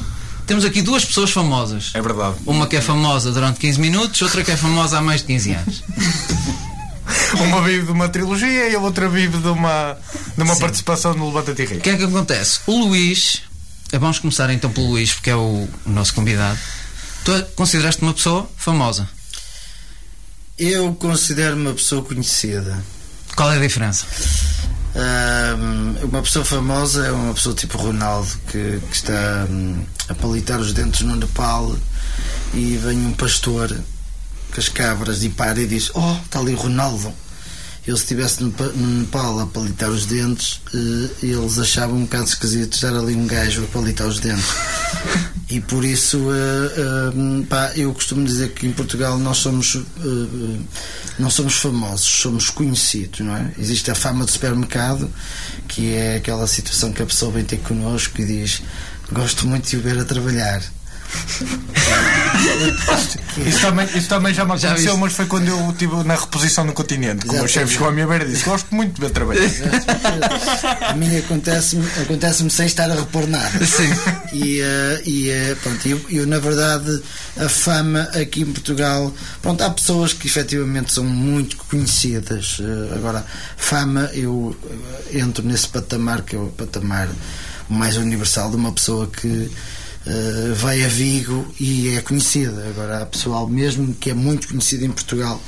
Temos 0.47 0.63
aqui 0.63 0.81
duas 0.81 1.03
pessoas 1.03 1.31
famosas. 1.31 1.91
É 1.93 2.01
verdade. 2.01 2.35
Uma 2.45 2.67
que 2.67 2.75
é 2.75 2.81
famosa 2.81 3.31
durante 3.31 3.59
15 3.59 3.79
minutos, 3.79 4.21
outra 4.21 4.43
que 4.43 4.51
é 4.51 4.57
famosa 4.57 4.99
há 4.99 5.01
mais 5.01 5.21
de 5.21 5.27
15 5.27 5.51
anos. 5.51 5.83
Uma 7.39 7.61
vive 7.61 7.85
de 7.85 7.91
uma 7.91 8.09
trilogia 8.09 8.69
e 8.69 8.75
a 8.75 8.79
outra 8.79 9.07
vive 9.07 9.37
de 9.37 9.47
uma, 9.47 9.95
de 10.35 10.43
uma 10.43 10.55
participação 10.55 11.13
no 11.13 11.27
Levanta-te 11.27 11.61
e. 11.61 11.77
O 11.77 11.81
que 11.81 11.89
é 11.89 11.97
que 11.97 12.03
acontece? 12.03 12.61
O 12.65 12.85
Luís, 12.85 13.43
vamos 13.99 14.19
começar 14.19 14.49
então 14.49 14.71
pelo 14.71 14.87
Luís, 14.87 15.13
porque 15.13 15.29
é 15.29 15.35
o, 15.35 15.67
o 15.85 15.89
nosso 15.89 16.13
convidado. 16.13 16.57
Tu 17.23 17.45
consideraste 17.55 18.01
uma 18.01 18.13
pessoa 18.13 18.49
famosa. 18.55 19.09
Eu 20.57 20.93
considero-me 20.95 21.63
uma 21.63 21.73
pessoa 21.73 22.03
conhecida. 22.03 22.83
Qual 23.35 23.51
é 23.51 23.57
a 23.57 23.61
diferença? 23.61 24.05
Ahm, 24.95 26.05
uma 26.05 26.21
pessoa 26.21 26.45
famosa 26.45 27.05
é 27.05 27.11
uma 27.11 27.33
pessoa 27.33 27.53
tipo 27.53 27.77
Ronaldo 27.77 28.29
que, 28.49 28.79
que 28.79 28.95
está 28.95 29.45
hum, 29.49 29.83
a 30.07 30.15
palitar 30.15 30.57
os 30.57 30.71
dentes 30.71 31.01
no 31.01 31.17
Nepal 31.17 31.75
e 32.53 32.77
vem 32.77 33.05
um 33.05 33.11
pastor 33.11 33.77
com 34.53 34.61
as 34.61 34.69
cabras 34.69 35.23
e 35.23 35.29
para 35.29 35.59
e 35.59 35.67
diz: 35.67 35.91
Oh, 35.93 36.15
está 36.23 36.39
ali 36.39 36.53
o 36.53 36.57
Ronaldo. 36.57 37.13
Eu, 37.87 37.95
se 37.95 38.03
estivesse 38.03 38.41
no, 38.43 38.51
Pa- 38.51 38.63
no 38.75 39.01
Nepal 39.01 39.39
a 39.39 39.45
palitar 39.45 39.89
os 39.91 40.05
dentes, 40.07 40.59
eh, 40.73 41.09
eles 41.27 41.59
achavam 41.59 41.97
um 41.97 42.01
bocado 42.03 42.23
esquisito 42.25 42.73
estar 42.73 42.95
ali 42.95 43.13
um 43.15 43.27
gajo 43.27 43.63
a 43.63 43.67
palitar 43.67 44.07
os 44.07 44.19
dentes. 44.19 44.45
E 45.47 45.61
por 45.61 45.85
isso, 45.85 46.17
eh, 46.33 46.73
eh, 46.75 47.45
pá, 47.47 47.71
eu 47.75 47.93
costumo 47.93 48.25
dizer 48.25 48.51
que 48.53 48.65
em 48.65 48.71
Portugal 48.71 49.19
nós 49.19 49.37
somos, 49.37 49.77
não 51.19 51.29
somos 51.29 51.53
famosos, 51.57 52.07
somos 52.07 52.49
conhecidos, 52.49 53.19
não 53.19 53.35
é? 53.35 53.51
Existe 53.59 53.91
a 53.91 53.95
fama 53.95 54.25
do 54.25 54.31
supermercado, 54.31 55.07
que 55.67 55.93
é 55.93 56.15
aquela 56.15 56.47
situação 56.47 56.91
que 56.91 57.03
a 57.03 57.05
pessoa 57.05 57.31
vem 57.31 57.43
ter 57.45 57.57
connosco 57.59 58.19
e 58.19 58.25
diz: 58.25 58.63
Gosto 59.11 59.47
muito 59.47 59.69
de 59.69 59.77
o 59.77 59.81
ver 59.81 59.99
a 59.99 60.03
trabalhar. 60.03 60.63
Isso 63.45 63.59
também, 63.59 63.85
isso 63.93 64.07
também 64.07 64.33
já 64.33 64.45
me 64.45 64.57
Já 64.57 64.69
aconteceu, 64.69 64.91
viste? 64.91 65.01
mas 65.01 65.13
foi 65.13 65.25
quando 65.25 65.49
eu 65.49 65.69
estive 65.71 66.03
na 66.03 66.15
reposição 66.15 66.63
no 66.63 66.71
continente. 66.71 67.25
Como 67.25 67.43
o 67.43 67.47
chefe 67.47 67.73
chegou 67.73 67.89
à 67.89 67.91
minha 67.91 68.07
beira 68.07 68.23
e 68.23 68.29
disse: 68.29 68.45
Gosto 68.45 68.73
muito 68.73 68.95
de 68.95 69.01
ver 69.01 69.11
trabalhar. 69.11 69.41
A 70.89 70.93
mim 70.93 71.17
acontece-me 71.17 71.85
acontece 72.01 72.49
sem 72.49 72.65
estar 72.65 72.89
a 72.89 72.95
repor 72.95 73.27
nada. 73.27 73.65
Sim. 73.65 73.89
E, 74.31 74.61
eh, 74.61 75.01
e 75.05 75.29
eh, 75.29 75.55
pronto, 75.61 75.87
eu, 75.87 76.01
eu, 76.09 76.25
na 76.25 76.39
verdade 76.39 77.01
a 77.37 77.49
fama 77.49 78.01
aqui 78.19 78.41
em 78.41 78.51
Portugal, 78.51 79.13
pronto, 79.41 79.61
há 79.61 79.69
pessoas 79.69 80.13
que 80.13 80.27
efetivamente 80.27 80.93
são 80.93 81.03
muito 81.03 81.57
conhecidas. 81.57 82.57
Eh, 82.61 82.95
agora, 82.95 83.25
fama, 83.57 84.09
eu 84.13 84.55
entro 85.13 85.45
nesse 85.45 85.67
patamar 85.67 86.21
que 86.21 86.35
é 86.35 86.39
o 86.39 86.47
patamar 86.47 87.09
mais 87.67 87.97
universal 87.97 88.49
de 88.49 88.55
uma 88.55 88.71
pessoa 88.71 89.07
que 89.07 89.51
eh, 90.07 90.53
vai 90.55 90.83
a 90.83 90.87
Vigo 90.87 91.53
e 91.59 91.89
é 91.95 92.01
conhecida. 92.01 92.67
Agora, 92.69 93.01
há 93.01 93.05
pessoal 93.05 93.47
mesmo 93.47 93.93
que 93.95 94.09
é 94.11 94.13
muito 94.13 94.47
conhecido 94.47 94.85
em 94.85 94.91
Portugal 94.91 95.41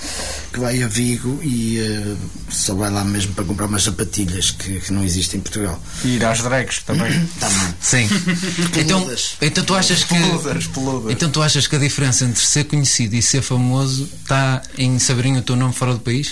que 0.51 0.59
vai 0.59 0.81
a 0.81 0.87
Vigo 0.87 1.39
e 1.43 1.79
eh, 1.79 2.15
só 2.49 2.73
vai 2.75 2.89
lá 2.89 3.03
mesmo 3.03 3.33
para 3.33 3.43
comprar 3.45 3.67
umas 3.67 3.83
sapatilhas 3.83 4.51
que, 4.51 4.79
que 4.79 4.91
não 4.93 5.03
existem 5.03 5.39
em 5.39 5.43
Portugal. 5.43 5.81
E 6.03 6.15
ir 6.15 6.25
às 6.25 6.41
drags 6.41 6.81
também. 6.83 7.11
Também. 7.39 7.75
Sim. 7.79 8.07
então, 8.79 9.09
então 9.41 9.63
tu 9.63 9.75
achas 9.75 10.03
que. 10.03 10.15
Peludas, 10.15 10.67
peludas. 10.67 11.11
Então 11.11 11.29
tu 11.29 11.41
achas 11.41 11.67
que 11.67 11.75
a 11.75 11.79
diferença 11.79 12.25
entre 12.25 12.43
ser 12.43 12.63
conhecido 12.65 13.15
e 13.15 13.21
ser 13.21 13.41
famoso 13.41 14.09
está 14.23 14.61
em 14.77 14.97
saberem 14.99 15.37
o 15.37 15.41
teu 15.41 15.55
nome 15.55 15.73
fora 15.73 15.93
do 15.93 15.99
país? 15.99 16.31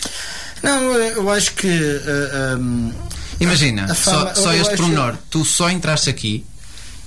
Não, 0.64 0.82
eu 0.94 1.30
acho 1.30 1.54
que. 1.54 1.68
eh, 1.68 2.56
um, 2.58 2.92
Imagina, 3.40 3.84
A- 3.88 3.92
a 3.92 3.96
fama- 3.96 4.34
só, 4.34 4.42
só 4.44 4.54
este 4.54 4.68
acho- 4.70 4.78
pormenor. 4.78 5.18
Tu 5.30 5.44
só 5.46 5.70
entraste 5.70 6.10
aqui 6.10 6.46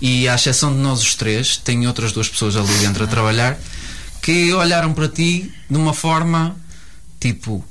e, 0.01 0.29
à 0.29 0.35
exceção 0.35 0.73
de 0.73 0.79
nós 0.79 1.01
os 1.03 1.15
três, 1.15 1.57
tem 1.57 1.87
outras 1.87 2.13
duas 2.13 2.29
pessoas 2.29 2.57
ali 2.57 2.73
dentro 2.79 3.03
a 3.05 3.07
trabalhar 3.07 3.59
que 4.23 4.53
olharam 4.53 4.93
para 4.93 5.09
ti 5.09 5.53
de 5.69 5.77
uma 5.77 5.93
forma 5.95 6.57
tipo: 7.21 7.65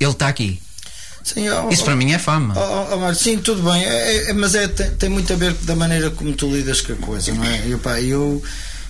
ele 0.00 0.10
está 0.10 0.28
aqui. 0.28 0.60
sim, 1.22 1.48
ó- 1.48 1.68
Isso 1.70 1.84
para 1.84 1.94
mim 1.96 2.12
é 2.12 2.18
fama. 2.18 2.54
ó, 2.56 2.96
Mário, 2.96 3.16
sim, 3.16 3.36
tudo 3.38 3.62
bem, 3.62 3.82
é- 3.84 4.30
é- 4.30 4.32
mas 4.32 4.54
é, 4.54 4.66
tem, 4.68 4.90
tem 4.96 5.08
muito 5.10 5.32
a 5.32 5.36
ver 5.36 5.52
da 5.54 5.76
maneira 5.76 6.10
como 6.10 6.32
tu 6.32 6.50
lidas 6.50 6.80
com 6.80 6.92
a 6.92 6.96
coisa, 6.96 7.32
não 7.34 7.44
é? 7.44 7.62
Eu, 7.66 7.78
pá, 7.78 8.00
eu, 8.00 8.42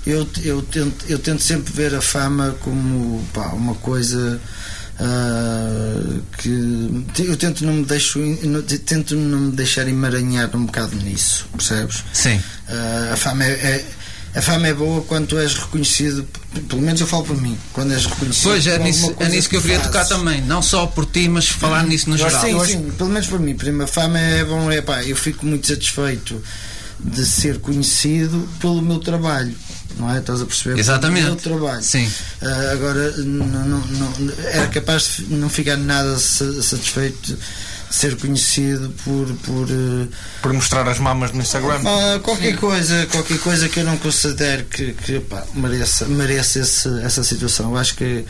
eu, 0.07 0.29
eu, 0.45 0.63
tento, 0.63 1.05
eu 1.09 1.19
tento 1.19 1.43
sempre 1.43 1.73
ver 1.73 1.95
a 1.95 2.01
fama 2.01 2.57
como 2.61 3.23
pá, 3.35 3.49
uma 3.49 3.75
coisa. 3.75 4.41
Ah, 5.01 6.21
que 6.39 6.49
eu 7.23 7.37
tento 7.37 7.65
não 7.65 7.73
me 7.75 7.85
deixo 7.85 8.19
não- 8.19 8.63
tento 8.63 9.15
não 9.17 9.39
me 9.41 9.53
deixar 9.53 9.87
emaranhar 9.89 10.55
um 10.57 10.67
bocado 10.67 10.97
nisso 10.97 11.47
percebes 11.57 12.03
Sim. 12.13 12.41
Ah, 12.69 13.11
a 13.13 13.17
fama 13.17 13.45
é, 13.45 13.49
é- 13.51 13.85
a 14.35 14.43
fama 14.43 14.67
é 14.69 14.75
boa 14.75 15.01
quando 15.03 15.29
tu 15.29 15.39
és 15.39 15.55
reconhecido 15.55 16.27
pelo 16.69 16.83
menos 16.83 17.01
eu 17.01 17.07
falo 17.07 17.25
por 17.25 17.41
mim 17.41 17.57
quando 17.73 17.93
és 17.93 18.05
reconhecido 18.07 18.45
Pois 18.51 18.67
é 18.67 18.79
nisso, 18.79 19.15
é 19.19 19.29
nisso 19.29 19.49
que 19.49 19.57
eu 19.57 19.63
queria 19.63 19.81
tocar 19.81 20.05
também. 20.05 20.43
Não 20.43 20.61
só 20.63 20.87
por 20.87 21.07
ti, 21.07 21.29
mas 21.29 21.49
falar 21.49 21.85
nisso 21.85 22.11
no 22.11 22.17
geral. 22.17 22.41
Sim, 22.43 22.65
sim, 22.65 22.91
pelo 22.97 23.09
menos 23.11 23.27
para 23.27 23.39
mim. 23.39 23.55
Prima 23.57 23.87
fama 23.87 24.19
é 24.19 24.45
bom, 24.45 24.71
é 24.71 24.81
pá, 24.83 25.03
eu 25.03 25.17
fico 25.17 25.47
muito 25.47 25.67
satisfeito 25.67 26.41
de 27.01 27.25
ser 27.25 27.59
conhecido 27.61 28.49
pelo 28.61 28.83
meu 28.83 28.99
trabalho, 28.99 29.55
não 29.99 30.15
é? 30.15 30.19
Estás 30.19 30.41
a 30.41 30.47
perceber? 30.47 30.79
Exatamente. 30.79 31.25
Pelo 31.43 31.57
meu 31.57 31.61
trabalho. 31.67 31.83
Sim. 31.83 32.11
Ah, 32.43 32.71
agora, 32.73 33.11
não, 33.19 33.47
não, 33.47 33.79
não- 33.87 34.33
era 34.45 34.67
capaz 34.69 35.17
de 35.19 35.35
não 35.35 35.49
ficar 35.49 35.77
nada 35.77 36.19
sa- 36.19 36.63
satisfeito 36.63 37.35
de 37.35 37.39
ser 37.91 38.17
conhecido 38.17 38.91
por. 39.05 39.27
por 39.45 39.67
eh, 39.71 40.07
Por 40.43 40.53
mostrar 40.53 40.87
as 40.89 40.99
mamas 40.99 41.33
no 41.33 41.41
Instagram. 41.41 41.81
ah, 41.87 42.21
qualquer 42.23 42.57
coisa 42.57 43.07
qualquer 43.07 43.39
coisa 43.39 43.69
que 43.69 43.81
eu 43.81 43.85
não 43.85 43.97
considere 43.99 44.65
que, 44.65 44.93
que 44.93 45.21
pá, 45.21 45.45
mereça, 45.55 46.61
esse- 46.61 47.01
essa 47.03 47.25
situação. 47.25 47.71
Eu 47.71 47.77
acho 47.79 47.95
que 47.95 48.25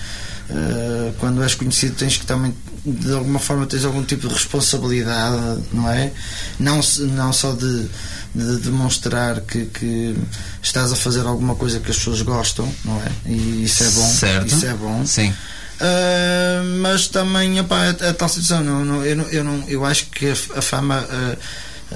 ah, 0.50 1.12
quando 1.18 1.42
és 1.42 1.54
conhecido 1.54 1.94
tens 1.96 2.16
que 2.16 2.25
também 2.26 2.54
de 2.87 3.12
alguma 3.12 3.38
forma 3.38 3.66
tens 3.66 3.84
algum 3.84 4.02
tipo 4.04 4.28
de 4.28 4.34
responsabilidade, 4.34 5.62
não 5.72 5.90
é? 5.90 6.12
Não, 6.58 6.80
não 7.16 7.32
só 7.32 7.52
de, 7.52 7.87
de 8.34 8.56
demonstrar 8.60 9.40
que, 9.40 9.66
que 9.66 10.16
estás 10.68 10.92
a 10.92 10.96
fazer 10.96 11.26
alguma 11.26 11.54
coisa 11.54 11.80
que 11.80 11.90
as 11.90 11.96
pessoas 11.98 12.22
gostam, 12.22 12.72
não 12.84 13.00
é? 13.02 13.10
E 13.26 13.64
isso 13.64 13.82
é 13.84 13.90
bom. 13.90 14.08
Certo. 14.08 14.46
Isso 14.46 14.66
é 14.66 14.75
bom. 14.75 15.04
Sim. 15.06 15.30
Uh, 15.80 16.80
mas 16.80 17.06
também 17.08 17.58
epá, 17.58 17.84
a, 17.87 18.10
a 18.10 18.14
tal 18.14 18.28
situação 18.28 18.64
não, 18.64 18.84
não, 18.84 19.04
eu, 19.04 19.16
não, 19.16 19.25
eu, 19.26 19.44
não, 19.44 19.64
eu 19.68 19.84
acho 19.84 20.06
que 20.06 20.26
a, 20.28 20.60
fama 20.62 20.98
uh, 21.04 21.37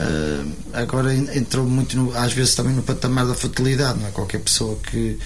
uh, 0.00 0.52
agora 0.72 1.12
en- 1.12 1.28
entrou 1.36 1.66
muito 1.66 1.96
no- 1.96 2.16
às 2.16 2.32
vezes 2.32 2.54
também 2.54 2.72
no 2.74 2.82
patamar 2.82 3.26
da 3.26 3.34
fatalidade 3.34 3.98
não 3.98 4.06
é? 4.06 4.10
qualquer 4.12 4.38
pessoa 4.38 4.78
que, 4.88 5.18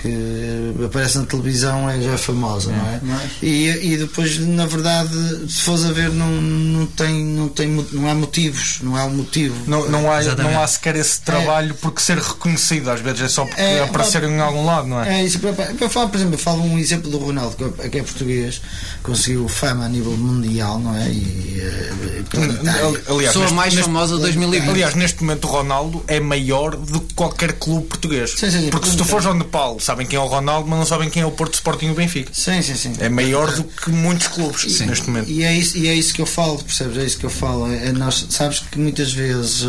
que 0.00 0.74
aparece 0.84 1.18
na 1.18 1.26
televisão 1.26 1.88
é, 1.90 2.00
já 2.00 2.12
é 2.12 2.16
famosa, 2.16 2.72
não 2.72 2.86
é? 2.86 3.00
E, 3.42 3.92
e 3.92 3.96
depois, 3.96 4.38
na 4.38 4.66
verdade, 4.66 5.10
se 5.48 5.62
fores 5.62 5.84
a 5.84 5.92
ver, 5.92 6.10
não, 6.10 6.28
não, 6.30 6.86
tem, 6.86 7.22
não, 7.24 7.48
tem, 7.48 7.68
não 7.92 8.08
há 8.08 8.14
motivos, 8.14 8.78
não 8.82 8.96
há 8.96 9.04
um 9.04 9.14
motivo. 9.16 9.54
Não, 9.66 9.88
não, 9.90 10.10
há, 10.10 10.20
Exatamente. 10.20 10.54
não 10.54 10.62
há 10.62 10.66
sequer 10.66 10.96
esse 10.96 11.20
trabalho 11.20 11.74
porque 11.80 12.00
ser 12.00 12.18
reconhecido, 12.18 12.90
às 12.90 13.00
vezes 13.00 13.20
é 13.22 13.28
só 13.28 13.44
porque 13.44 13.60
É, 13.60 13.82
apareceram 13.82 14.30
em 14.30 14.40
algum 14.40 14.64
lado, 14.64 14.86
não 14.88 15.02
é? 15.02 15.20
É 15.20 15.24
isso, 15.24 15.38
para, 15.38 15.52
para 15.52 15.88
falar, 15.90 16.08
por 16.08 16.16
exemplo, 16.16 16.34
eu 16.34 16.38
falo 16.38 16.62
um 16.62 16.78
exemplo 16.78 17.10
do 17.10 17.18
Ronaldo, 17.18 17.56
que 17.56 17.82
é, 17.82 17.88
que 17.88 17.98
é 17.98 18.02
português, 18.02 18.60
conseguiu 19.02 19.48
fama 19.48 19.84
a 19.84 19.88
nível 19.88 20.16
mundial, 20.16 20.78
não 20.78 20.96
é? 20.96 21.08
E, 21.10 21.60
eh, 21.60 22.22
planetário. 22.30 22.86
Ali- 22.88 23.02
Aliás, 23.08 23.34
Pessoa 23.36 23.50
mais 23.52 23.74
neste- 23.74 23.86
famosa 23.86 24.14
de 24.16 24.22
2020. 24.22 24.68
Aliás, 24.70 24.94
neste 24.94 25.22
momento 25.22 25.44
o 25.46 25.50
Ronaldo 25.50 26.02
é 26.06 26.20
maior 26.20 26.76
do 26.76 27.00
que 27.00 27.14
qualquer 27.14 27.52
clube 27.54 27.86
português. 27.86 28.30
Sim, 28.36 28.50
sim, 28.50 28.60
sim. 28.62 28.70
Porque 28.70 28.88
se 28.88 28.96
tu 28.96 29.04
fores 29.04 29.26
ao 29.26 29.34
Nepal, 29.34 29.78
sabem 29.90 30.06
quem 30.06 30.16
é 30.16 30.22
o 30.22 30.26
Ronaldo, 30.26 30.68
mas 30.68 30.78
não 30.78 30.86
sabem 30.86 31.10
quem 31.10 31.22
é 31.22 31.26
o 31.26 31.32
Porto 31.32 31.54
Sporting 31.54 31.86
e 31.86 31.90
o 31.90 31.94
Benfica. 31.94 32.30
Sim, 32.32 32.62
sim, 32.62 32.76
sim. 32.76 32.92
É 33.00 33.08
maior 33.08 33.50
do 33.52 33.64
que 33.64 33.90
muitos 33.90 34.28
clubes 34.28 34.80
neste 34.80 35.08
momento. 35.08 35.28
E 35.28 35.42
é, 35.42 35.52
isso, 35.52 35.76
e 35.76 35.88
é 35.88 35.94
isso 35.94 36.14
que 36.14 36.22
eu 36.22 36.26
falo, 36.26 36.62
percebes? 36.62 36.96
É 36.96 37.04
isso 37.04 37.18
que 37.18 37.26
eu 37.26 37.30
falo. 37.30 37.66
É, 37.72 37.90
nós, 37.90 38.26
sabes 38.30 38.60
que 38.60 38.78
muitas 38.78 39.12
vezes 39.12 39.64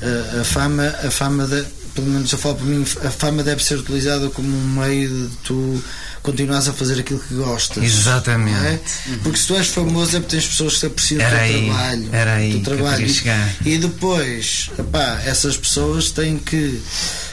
eh, 0.00 0.36
a, 0.38 0.40
a 0.40 0.44
fama, 0.44 0.86
a 1.02 1.10
fama 1.10 1.46
de, 1.48 1.64
pelo 1.94 2.06
menos 2.06 2.30
eu 2.30 2.38
falo 2.38 2.54
por 2.54 2.66
mim, 2.66 2.86
a 3.04 3.10
fama 3.10 3.42
deve 3.42 3.62
ser 3.64 3.76
utilizada 3.76 4.30
como 4.30 4.48
um 4.48 4.68
meio 4.80 5.08
de 5.08 5.36
tu 5.38 5.82
continuares 6.22 6.68
a 6.68 6.72
fazer 6.72 7.00
aquilo 7.00 7.18
que 7.20 7.34
gostas. 7.34 7.82
Exatamente. 7.82 8.56
é? 8.66 8.80
Porque 9.22 9.38
se 9.38 9.48
tu 9.48 9.56
és 9.56 9.66
famoso 9.66 10.16
é 10.16 10.20
porque 10.20 10.36
tens 10.36 10.46
pessoas 10.46 10.78
que 10.78 10.86
apreciam 10.86 11.20
Era 11.20 11.36
o 11.36 11.38
teu 11.38 11.46
aí, 11.48 11.64
trabalho. 11.66 12.08
era 12.12 12.34
aí 12.34 12.60
trabalho. 12.60 13.08
chegar. 13.08 13.54
E 13.64 13.78
depois, 13.78 14.70
epá, 14.78 15.20
essas 15.26 15.56
pessoas 15.56 16.10
têm 16.10 16.38
que 16.38 16.80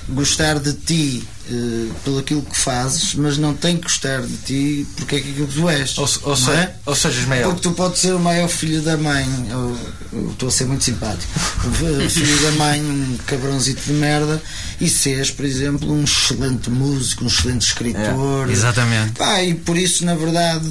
gostar 0.09 0.59
de 0.59 0.73
ti 0.73 1.23
eh, 1.49 1.89
pelo 2.03 2.19
aquilo 2.19 2.41
que 2.41 2.57
fazes, 2.57 3.15
mas 3.15 3.37
não 3.37 3.53
têm 3.53 3.77
que 3.77 3.83
gostar 3.83 4.21
de 4.21 4.37
ti 4.37 4.87
porque 4.95 5.15
é 5.15 5.19
aquilo 5.19 5.47
que 5.47 5.53
tu 5.53 5.69
és. 5.69 5.97
Ou, 5.97 6.09
ou, 6.23 6.35
seja, 6.35 6.53
é? 6.53 6.75
ou 6.85 6.95
seja, 6.95 7.19
Ismael, 7.19 7.49
Porque 7.49 7.61
tu 7.61 7.71
podes 7.71 7.99
ser 7.99 8.13
o 8.13 8.19
maior 8.19 8.47
filho 8.47 8.81
da 8.81 8.97
mãe, 8.97 9.27
eu 9.49 9.77
eu 10.13 10.31
estou 10.31 10.49
a 10.49 10.51
ser 10.51 10.65
muito 10.65 10.83
simpático, 10.83 11.31
o 11.65 12.09
filho 12.09 12.41
da 12.41 12.51
mãe, 12.51 12.81
um 12.81 13.17
cabrãozito 13.25 13.81
de 13.81 13.93
merda, 13.93 14.41
e 14.79 14.89
seres, 14.89 15.31
por 15.31 15.45
exemplo, 15.45 15.89
um 15.89 16.03
excelente 16.03 16.69
músico, 16.69 17.23
um 17.23 17.27
excelente 17.27 17.61
escritor. 17.67 18.49
Exatamente. 18.49 19.13
Pá, 19.13 19.41
e 19.41 19.53
por 19.53 19.77
isso, 19.77 20.03
na 20.05 20.15
verdade, 20.15 20.67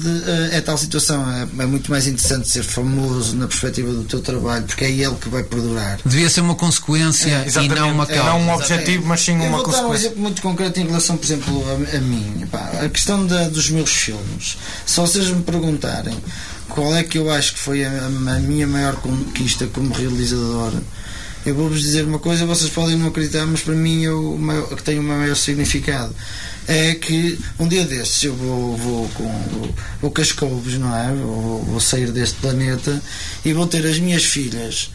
eh, 0.51 0.57
é 0.57 0.61
tal 0.61 0.77
situação. 0.77 1.27
É, 1.31 1.63
é 1.63 1.65
muito 1.65 1.89
mais 1.89 2.05
interessante 2.05 2.49
ser 2.49 2.63
famoso 2.63 3.35
na 3.35 3.47
perspectiva 3.47 3.91
do 3.91 4.03
teu 4.03 4.21
trabalho, 4.21 4.65
porque 4.65 4.85
é 4.85 4.91
ele 4.91 5.15
que 5.15 5.29
vai 5.29 5.43
perdurar. 5.43 5.99
Devia 6.05 6.29
ser 6.29 6.41
uma 6.41 6.55
consequência 6.55 7.41
e 7.43 7.47
exatamente, 7.47 7.79
não 7.79 7.91
uma 7.91 8.03
é, 8.03 8.07
causa. 8.07 8.23
não 8.23 8.41
um 8.41 8.53
objetivo, 8.53 9.05
mas 9.07 9.21
sim 9.21 9.33
uma 9.33 9.49
vou 9.49 9.49
dar 9.49 9.57
um 9.57 9.63
consequência. 9.63 10.05
exemplo 10.05 10.21
muito 10.21 10.41
concreto 10.41 10.60
em 10.79 10.85
relação, 10.85 11.17
por 11.17 11.25
exemplo, 11.25 11.63
a, 11.69 11.97
a 11.97 11.99
mim. 12.01 12.45
Pá, 12.51 12.71
a 12.83 12.89
questão 12.89 13.25
da- 13.25 13.49
dos 13.49 13.69
meus 13.69 13.89
filmes. 13.91 14.57
Se 14.85 14.99
vocês 14.99 15.27
me 15.29 15.41
perguntarem 15.43 16.17
qual 16.69 16.95
é 16.95 17.03
que 17.03 17.17
eu 17.17 17.29
acho 17.31 17.53
que 17.53 17.59
foi 17.59 17.83
a, 17.83 18.05
a 18.05 18.39
minha 18.39 18.67
maior 18.67 18.95
conquista 18.97 19.67
como 19.67 19.93
realizador, 19.93 20.73
eu 21.45 21.55
vou-vos 21.55 21.81
dizer 21.81 22.05
uma 22.05 22.19
coisa, 22.19 22.45
vocês 22.45 22.69
podem 22.69 22.95
não 22.97 23.07
acreditar, 23.07 23.45
mas 23.45 23.61
para 23.61 23.73
mim 23.73 24.05
é 24.05 24.11
o 24.11 24.37
que 24.75 24.83
tem 24.83 24.99
o 24.99 25.03
maior 25.03 25.35
significado. 25.35 26.15
É 26.67 26.93
que 26.93 27.39
um 27.59 27.67
dia 27.67 27.83
destes 27.83 28.23
eu 28.23 28.35
vou, 28.35 28.77
vou 28.77 29.09
com 29.09 29.23
vou, 29.49 30.11
vou 30.13 30.63
não 30.79 30.95
é? 30.95 31.11
Vou, 31.13 31.63
vou 31.63 31.79
sair 31.79 32.11
deste 32.11 32.35
planeta 32.35 33.01
e 33.43 33.51
vou 33.53 33.65
ter 33.65 33.85
as 33.87 33.97
minhas 33.97 34.23
filhas 34.23 34.91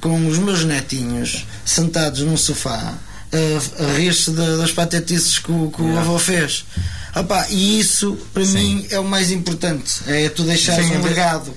com 0.00 0.26
os 0.26 0.38
meus 0.38 0.64
netinhos 0.64 1.46
sentados 1.64 2.20
num 2.22 2.36
sofá 2.36 2.94
a, 3.32 3.84
a 3.84 3.92
rir-se 3.96 4.30
da- 4.32 4.56
das 4.56 4.70
patetices 4.72 5.38
que, 5.38 5.50
o- 5.52 5.70
que 5.74 5.80
o 5.82 5.98
avô 5.98 6.18
fez. 6.18 6.64
Opa, 7.14 7.46
e 7.50 7.78
isso 7.80 8.16
para 8.32 8.44
mim 8.44 8.86
é 8.90 8.98
o 8.98 9.04
mais 9.04 9.30
importante, 9.30 10.00
é 10.06 10.28
tu 10.30 10.42
deixares 10.44 10.86
Sim, 10.86 10.96
um 10.96 11.02
legado. 11.02 11.52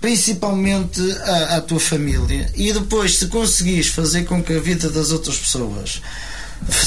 Principalmente 0.00 1.00
à, 1.24 1.56
à 1.56 1.60
tua 1.60 1.78
família 1.78 2.50
e 2.56 2.72
depois, 2.72 3.16
se 3.18 3.26
conseguires 3.26 3.88
fazer 3.88 4.24
com 4.24 4.42
que 4.42 4.52
a 4.54 4.58
vida 4.60 4.88
das 4.90 5.10
outras 5.12 5.36
pessoas 5.36 6.00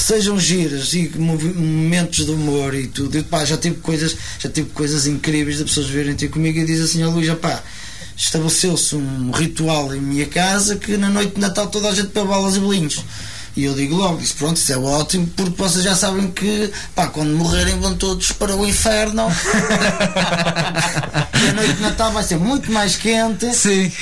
sejam 0.06 0.38
giras 0.38 0.92
e 0.94 1.10
momentos 1.16 2.24
de 2.26 2.30
humor 2.32 2.74
e 2.74 2.86
tudo, 2.88 3.16
e, 3.18 3.22
pá, 3.22 3.44
já 3.44 3.56
tive 3.56 3.76
coisas, 3.76 4.16
já 4.38 4.48
tive 4.50 4.70
coisas 4.70 5.06
incríveis 5.06 5.58
de 5.58 5.64
pessoas 5.64 5.86
verem 5.88 6.14
ter 6.14 6.28
comigo 6.28 6.58
e 6.58 6.64
dizem 6.66 6.84
assim: 6.84 7.02
Ó 7.04 7.10
Luís, 7.10 7.32
pá, 7.38 7.62
estabeleceu-se 8.16 8.94
um 8.96 9.30
ritual 9.30 9.94
em 9.94 10.00
minha 10.00 10.26
casa 10.26 10.76
que 10.76 10.96
na 10.96 11.08
noite 11.08 11.34
de 11.36 11.40
Natal 11.40 11.68
toda 11.68 11.88
a 11.88 11.94
gente 11.94 12.08
bebe 12.12 12.28
balas 12.28 12.56
e 12.56 12.60
bolinhos. 12.60 13.04
E 13.56 13.64
eu 13.64 13.74
digo 13.74 13.94
logo, 13.94 14.20
isso 14.20 14.34
pronto, 14.34 14.56
isso 14.56 14.72
é 14.72 14.76
ótimo, 14.76 15.28
porque 15.36 15.54
vocês 15.56 15.84
já 15.84 15.94
sabem 15.94 16.28
que 16.32 16.72
pá, 16.94 17.06
quando 17.06 17.30
morrerem 17.36 17.78
vão 17.78 17.94
todos 17.94 18.32
para 18.32 18.56
o 18.56 18.66
inferno. 18.66 19.28
e 21.34 21.48
a 21.48 21.52
noite 21.52 21.74
de 21.74 21.82
Natal 21.82 22.10
vai 22.12 22.24
ser 22.24 22.36
muito 22.38 22.72
mais 22.72 22.96
quente 22.96 23.54
Sim. 23.54 23.92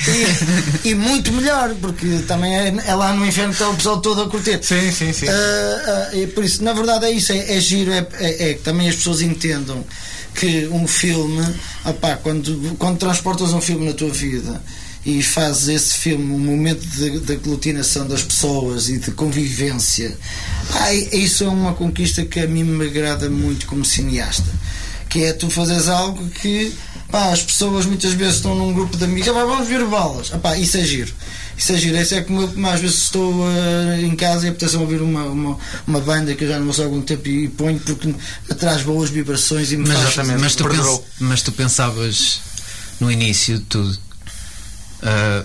e, 0.83 0.89
e 0.89 0.95
muito 0.95 1.31
melhor, 1.31 1.73
porque 1.79 2.23
também 2.27 2.51
é, 2.55 2.73
é 2.87 2.95
lá 2.95 3.13
no 3.13 3.25
inferno 3.25 3.49
que 3.53 3.55
está 3.61 3.69
o 3.69 3.75
pessoal 3.75 4.01
todo 4.01 4.23
a 4.23 4.29
curtir. 4.29 4.59
Sim, 4.63 4.91
sim, 4.91 5.13
sim. 5.13 5.27
Ah, 5.29 6.09
ah, 6.11 6.15
e 6.15 6.25
por 6.25 6.43
isso, 6.43 6.63
na 6.63 6.73
verdade, 6.73 7.05
é 7.05 7.11
isso, 7.11 7.31
é, 7.31 7.55
é 7.55 7.59
giro, 7.59 7.91
é, 7.91 8.07
é- 8.19 8.49
é 8.49 8.53
que 8.55 8.61
também 8.63 8.89
as 8.89 8.95
pessoas 8.95 9.21
entendam 9.21 9.85
que 10.33 10.67
um 10.71 10.87
filme, 10.87 11.45
opá, 11.85 12.15
quando, 12.15 12.75
quando 12.79 12.97
transportas 12.97 13.53
um 13.53 13.61
filme 13.61 13.85
na 13.85 13.93
tua 13.93 14.09
vida 14.09 14.59
e 15.05 15.21
fazes 15.21 15.67
esse 15.67 15.97
filme 15.97 16.33
um 16.33 16.39
momento 16.39 16.85
de, 16.87 17.19
de 17.19 17.33
aglutinação 17.33 18.07
das 18.07 18.21
pessoas 18.23 18.87
e 18.89 18.97
de 18.99 19.11
convivência, 19.11 20.17
pá, 20.71 20.89
é- 20.89 21.15
isso 21.17 21.43
é 21.43 21.47
uma 21.49 21.73
conquista 21.73 22.23
que 22.25 22.39
a 22.39 22.47
mim 22.47 22.63
me 22.63 22.85
agrada 22.87 23.29
muito 23.29 23.65
como 23.65 23.83
cineasta. 23.83 24.49
Que 25.09 25.25
é 25.25 25.33
tu 25.33 25.49
fazeres 25.49 25.87
algo 25.89 26.27
que 26.29 26.73
pá, 27.11 27.29
as 27.31 27.41
pessoas 27.41 27.85
muitas 27.85 28.13
vezes 28.13 28.35
estão 28.37 28.55
num 28.55 28.73
grupo 28.73 28.97
de 28.97 29.03
amigos, 29.03 29.27
"Ah, 29.27 29.33
pá, 29.33 29.45
vamos 29.45 29.67
ver 29.67 29.85
balas, 29.85 30.31
Opá, 30.33 30.57
isso 30.57 30.77
é 30.77 30.83
giro. 30.85 31.13
Isso 31.55 31.71
é 31.71 31.77
giro, 31.77 31.97
isso 31.97 32.15
é 32.15 32.21
como 32.21 32.41
eu 32.41 32.47
como 32.47 32.67
às 32.67 32.79
vezes 32.79 33.03
estou 33.03 33.45
eh, 33.47 34.01
em 34.01 34.15
casa 34.15 34.47
e 34.47 34.49
apetece 34.49 34.75
ouvir 34.75 35.01
uma, 35.03 35.23
uma, 35.25 35.57
uma 35.85 35.99
banda 35.99 36.33
que 36.33 36.45
eu 36.45 36.47
já 36.49 36.57
não 36.57 36.65
ouço 36.67 36.81
há 36.81 36.85
algum 36.85 36.99
tempo 37.01 37.27
e, 37.29 37.47
ponho 37.47 37.79
porque 37.81 38.07
me 38.07 38.15
traz 38.57 38.81
boas 38.81 39.11
vibrações 39.11 39.71
e 39.71 39.77
me 39.77 39.87
Mas, 39.87 40.13
faz. 40.15 40.27
Mas, 40.39 40.55
tu 40.55 40.63
pens- 40.67 41.01
mas 41.19 41.41
tu 41.43 41.51
pensavas 41.51 42.39
no 42.99 43.11
início 43.11 43.59
de 43.59 43.65
tudo, 43.65 43.95
ah, 45.03 45.43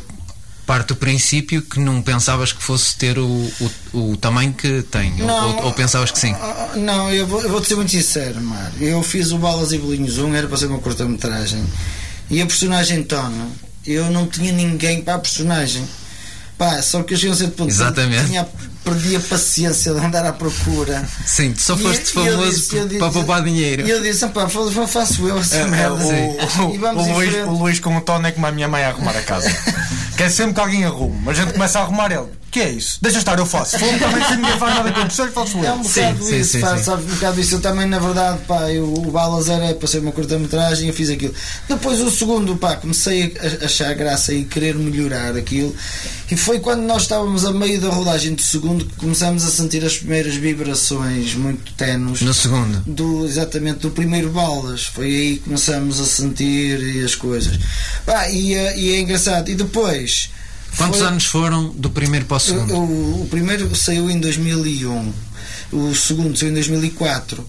parte 0.66 0.88
do 0.88 0.96
princípio 0.96 1.62
que 1.62 1.80
não 1.80 2.02
pensavas 2.02 2.52
que 2.52 2.62
fosse 2.62 2.94
ter 2.96 3.18
o, 3.18 3.50
o, 3.92 4.10
o 4.12 4.16
tamanho 4.18 4.52
que 4.52 4.82
tem, 4.82 5.12
ou- 5.22 5.26
Não. 5.26 5.56
ou, 5.58 5.64
ou 5.66 5.72
pensavas 5.72 6.10
que 6.10 6.18
sim? 6.18 6.32
Ah, 6.34 6.72
Não, 6.76 7.10
eu 7.10 7.26
vou, 7.26 7.40
eu 7.42 7.48
vou 7.50 7.60
te 7.60 7.68
ser 7.68 7.74
muito 7.76 7.90
sincero, 7.90 8.40
Mar. 8.42 8.70
Eu 8.80 9.02
fiz 9.02 9.32
o 9.32 9.38
Balas 9.38 9.72
e 9.72 9.78
Bolinhos 9.78 10.18
1, 10.18 10.34
era 10.34 10.46
para 10.46 10.56
ser 10.58 10.66
uma 10.66 10.78
curta-metragem. 10.78 11.64
E 12.30 12.42
a 12.42 12.46
personagem 12.46 13.02
Tono, 13.02 13.50
eu 13.86 14.10
não 14.10 14.26
tinha 14.26 14.52
ninguém 14.52 15.00
para 15.02 15.14
a 15.14 15.18
personagem. 15.18 15.82
Pá, 16.58 16.82
só 16.82 17.02
que 17.04 17.14
eu 17.14 17.18
cheguei 17.18 17.30
a 17.30 17.34
um 17.34 17.36
certo 17.38 17.52
ponto 17.54 17.70
Exatamente. 17.70 18.26
tinha, 18.26 18.46
perdi 18.84 19.14
a 19.14 19.20
paciência 19.20 19.94
de 19.94 20.00
andar 20.04 20.26
à 20.26 20.32
procura. 20.32 21.06
Sim, 21.24 21.52
tu 21.52 21.62
só 21.62 21.74
E- 21.76 21.78
foste 21.78 22.02
e 22.02 22.12
famoso 22.14 22.50
disse- 22.50 22.76
eu 22.76 22.86
disse- 22.88 22.98
para 22.98 23.12
poupar 23.12 23.42
dinheiro. 23.44 23.86
E 23.86 23.90
eu 23.90 24.02
disse, 24.02 24.26
pá, 24.28 24.48
faço 24.48 25.28
eu 25.28 25.38
essa 25.38 25.56
É, 25.58 25.64
merda. 25.66 25.94
o, 25.94 26.74
E 26.74 26.78
vamos 26.78 27.06
o 27.06 27.12
Luís, 27.12 27.34
o 27.46 27.50
Luís 27.52 27.78
com 27.80 27.96
o 27.96 28.00
Tony 28.00 28.28
é 28.28 28.32
como 28.32 28.46
a 28.46 28.50
minha 28.50 28.66
mãe 28.66 28.82
a 28.82 28.88
arrumar 28.88 29.16
a 29.16 29.22
casa. 29.22 29.48
Quer 30.18 30.30
sempre 30.30 30.54
que 30.54 30.60
alguém 30.60 30.84
arrume, 30.84 31.16
mas 31.24 31.38
a 31.38 31.42
gente 31.42 31.52
começa 31.52 31.78
a 31.78 31.82
arrumar 31.82 32.10
ele. 32.10 32.26
Que 32.50 32.60
é 32.60 32.70
isso? 32.70 32.98
Deixa 33.02 33.18
estar, 33.18 33.38
eu 33.38 33.44
faço. 33.44 33.78
Fogo 33.78 33.98
também 33.98 34.24
se 34.24 34.36
ninguém 34.36 34.58
faz 34.58 34.74
nada 34.74 34.90
com 34.92 35.00
o 35.00 35.26
eu 35.26 35.32
faço 35.32 35.58
É 35.58 35.60
um 35.60 35.64
eu. 35.76 35.82
bocado 35.82 36.24
Sim, 36.24 36.40
isso, 36.40 36.50
sim, 36.52 36.60
pá, 36.60 36.76
sim. 36.78 36.82
sabes, 36.84 37.04
um 37.04 37.14
bocado 37.14 37.40
isso. 37.40 37.54
Eu 37.56 37.60
também, 37.60 37.86
na 37.86 37.98
verdade, 37.98 38.38
pá, 38.46 38.70
eu, 38.72 38.84
o 38.92 39.10
Balas 39.10 39.48
era 39.50 39.74
para 39.74 39.86
ser 39.86 39.98
uma 39.98 40.12
curta-metragem, 40.12 40.88
eu 40.88 40.94
fiz 40.94 41.10
aquilo. 41.10 41.34
Depois, 41.68 42.00
o 42.00 42.10
segundo, 42.10 42.56
pá, 42.56 42.76
comecei 42.76 43.34
a 43.62 43.66
achar 43.66 43.92
graça 43.94 44.32
e 44.32 44.44
querer 44.44 44.74
melhorar 44.76 45.36
aquilo. 45.36 45.74
E 46.30 46.36
foi 46.36 46.58
quando 46.58 46.82
nós 46.82 47.02
estávamos 47.02 47.44
a 47.44 47.52
meio 47.52 47.80
da 47.80 47.88
rodagem 47.90 48.34
do 48.34 48.42
segundo 48.42 48.84
que 48.86 48.96
começámos 48.96 49.44
a 49.44 49.50
sentir 49.50 49.84
as 49.84 49.98
primeiras 49.98 50.34
vibrações 50.34 51.34
muito 51.34 51.72
tenues. 51.74 52.20
No 52.22 52.32
segundo. 52.34 52.82
do 52.86 53.26
exatamente 53.26 53.80
do 53.80 53.90
primeiro 53.90 54.30
balas 54.30 54.84
foi 54.84 55.06
aí 55.06 55.32
que 55.36 55.44
começamos 55.44 56.00
a 56.00 56.04
sentir 56.04 56.80
e 56.80 57.04
as 57.04 57.14
coisas 57.14 57.58
Pá, 58.04 58.28
e, 58.28 58.54
é- 58.54 58.78
e 58.78 58.92
é 58.92 59.00
engraçado 59.00 59.48
e 59.50 59.54
depois 59.54 60.30
Quantos 60.76 60.98
foi- 60.98 61.08
anos 61.08 61.24
foram 61.24 61.70
do 61.70 61.90
primeiro 61.90 62.26
para 62.26 62.36
o 62.36 62.40
segundo? 62.40 62.74
o- 62.74 63.22
o 63.22 63.28
primeiro 63.28 63.74
saiu 63.74 64.08
em 64.10 64.18
2001 64.20 65.12
o 65.72 65.94
segundo 65.94 66.36
saiu 66.38 66.50
em 66.50 66.54
2004 66.54 67.44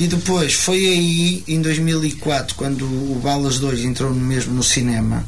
e 0.00 0.06
depois 0.06 0.54
foi 0.54 0.76
aí 0.86 1.44
em 1.48 1.60
2004 1.60 2.54
quando 2.56 2.84
o 2.84 3.20
Balas 3.22 3.58
2 3.58 3.80
entrou 3.84 4.12
mesmo 4.14 4.54
no 4.54 4.62
cinema 4.62 5.24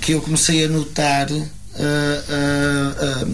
que 0.00 0.12
eu 0.12 0.20
comecei 0.20 0.64
a 0.64 0.68
notar 0.68 1.28
ah, 1.30 2.24
ah, 2.28 3.24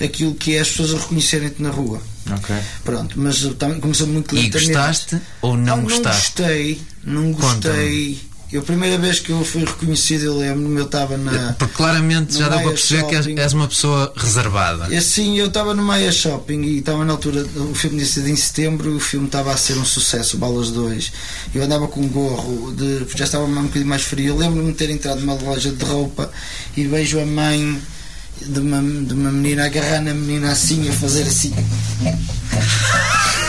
ah, 0.00 0.04
aquilo 0.04 0.34
que 0.34 0.56
é 0.56 0.60
as 0.60 0.68
pessoas 0.70 0.94
a 0.94 0.98
reconhecerem-te 0.98 1.62
na 1.62 1.70
rua 1.70 2.00
Ok. 2.32 2.56
pronto, 2.84 3.14
mas 3.20 3.40
também 3.58 3.78
começou 3.78 4.06
muito 4.08 4.34
E 4.34 4.42
lentamente 4.42 4.66
gostaste 4.72 5.20
ou 5.42 5.56
não 5.56 5.76
não 5.76 5.82
gostaste? 5.84 6.32
gostei, 6.42 6.80
não 7.04 7.30
gostei 7.32 8.18
Eu, 8.52 8.60
a 8.60 8.64
primeira 8.64 8.96
vez 8.96 9.18
que 9.18 9.30
eu 9.30 9.44
fui 9.44 9.64
reconhecido, 9.64 10.24
eu 10.24 10.38
lembro-me, 10.38 10.78
eu 10.78 10.84
estava 10.84 11.16
na. 11.16 11.54
Porque 11.54 11.74
claramente 11.74 12.38
já 12.38 12.48
deu 12.48 12.60
para 12.60 12.68
perceber 12.70 13.06
que 13.06 13.16
és, 13.16 13.26
és 13.26 13.52
uma 13.52 13.66
pessoa 13.66 14.12
reservada. 14.16 14.86
E 14.88 14.96
assim, 14.96 15.36
eu 15.36 15.48
estava 15.48 15.74
no 15.74 15.82
Maia 15.82 16.12
Shopping 16.12 16.62
e 16.62 16.78
estava 16.78 17.04
na 17.04 17.12
altura, 17.12 17.44
o 17.56 17.74
filme 17.74 17.96
tinha 17.96 18.06
sido 18.06 18.28
em 18.28 18.36
setembro 18.36 18.92
e 18.92 18.94
o 18.94 19.00
filme 19.00 19.26
estava 19.26 19.52
a 19.52 19.56
ser 19.56 19.76
um 19.78 19.84
sucesso, 19.84 20.36
o 20.36 20.38
Balas 20.38 20.70
2. 20.70 21.12
Eu 21.54 21.64
andava 21.64 21.88
com 21.88 22.00
um 22.00 22.08
gorro, 22.08 22.72
de, 22.72 23.04
já 23.16 23.24
estava 23.24 23.44
um 23.44 23.62
bocadinho 23.62 23.86
mais 23.86 24.02
frio. 24.02 24.28
Eu 24.28 24.36
lembro-me 24.36 24.70
de 24.70 24.78
ter 24.78 24.90
entrado 24.90 25.20
numa 25.20 25.34
loja 25.34 25.72
de 25.72 25.84
roupa 25.84 26.30
e 26.76 26.84
vejo 26.84 27.18
a 27.18 27.26
mãe 27.26 27.82
de 28.40 28.60
uma, 28.60 28.80
de 28.80 29.12
uma 29.12 29.32
menina 29.32 29.66
agarrar 29.66 30.00
na 30.00 30.14
menina 30.14 30.52
assim, 30.52 30.88
a 30.88 30.92
fazer 30.92 31.22
assim. 31.22 31.52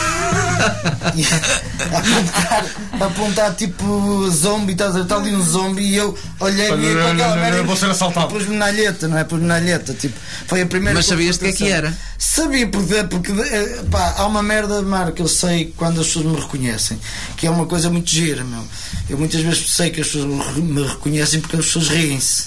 A 0.58 1.98
apontar, 1.98 2.64
apontar 3.00 3.54
tipo 3.54 4.28
zombie, 4.30 4.72
estás 4.72 4.90
a 4.90 4.94
ver? 4.98 5.02
Está 5.02 5.16
ali 5.16 5.34
um 5.34 5.42
zombie 5.42 5.82
e 5.84 5.96
eu 5.96 6.16
olhei 6.40 6.68
e 6.68 6.98
aquela 6.98 7.36
merda. 7.36 7.62
vou 7.62 7.76
ser 7.76 7.90
assaltado. 7.90 8.28
Pus-me 8.28 8.56
na 8.56 8.66
alheta, 8.66 9.06
não 9.08 9.18
é? 9.18 9.24
Pus-me 9.24 9.46
na 9.46 9.54
alheta, 9.56 9.94
tipo, 9.94 10.18
foi 10.46 10.62
a 10.62 10.66
primeira 10.66 10.94
Mas 10.98 11.06
sabias 11.06 11.36
de 11.38 11.44
que 11.44 11.50
é 11.50 11.52
que 11.52 11.68
era? 11.68 11.96
Sabia, 12.18 12.66
porque, 12.68 13.04
porque 13.04 13.32
eh, 13.32 13.84
pá, 13.90 14.14
há 14.18 14.26
uma 14.26 14.42
merda, 14.42 14.82
Marco, 14.82 15.12
que 15.12 15.22
eu 15.22 15.28
sei 15.28 15.72
quando 15.76 16.00
as 16.00 16.06
pessoas 16.08 16.26
me 16.26 16.36
reconhecem, 16.40 16.98
que 17.36 17.46
é 17.46 17.50
uma 17.50 17.66
coisa 17.66 17.88
muito 17.90 18.10
gira, 18.10 18.42
meu. 18.44 18.64
Eu 19.08 19.16
muitas 19.18 19.40
vezes 19.40 19.70
sei 19.70 19.90
que 19.90 20.00
as 20.00 20.06
pessoas 20.08 20.26
me 20.26 20.42
re- 20.42 20.60
me 20.60 20.82
reconhecem 20.86 21.40
porque 21.40 21.56
as 21.56 21.66
pessoas 21.66 21.88
riem-se, 21.88 22.44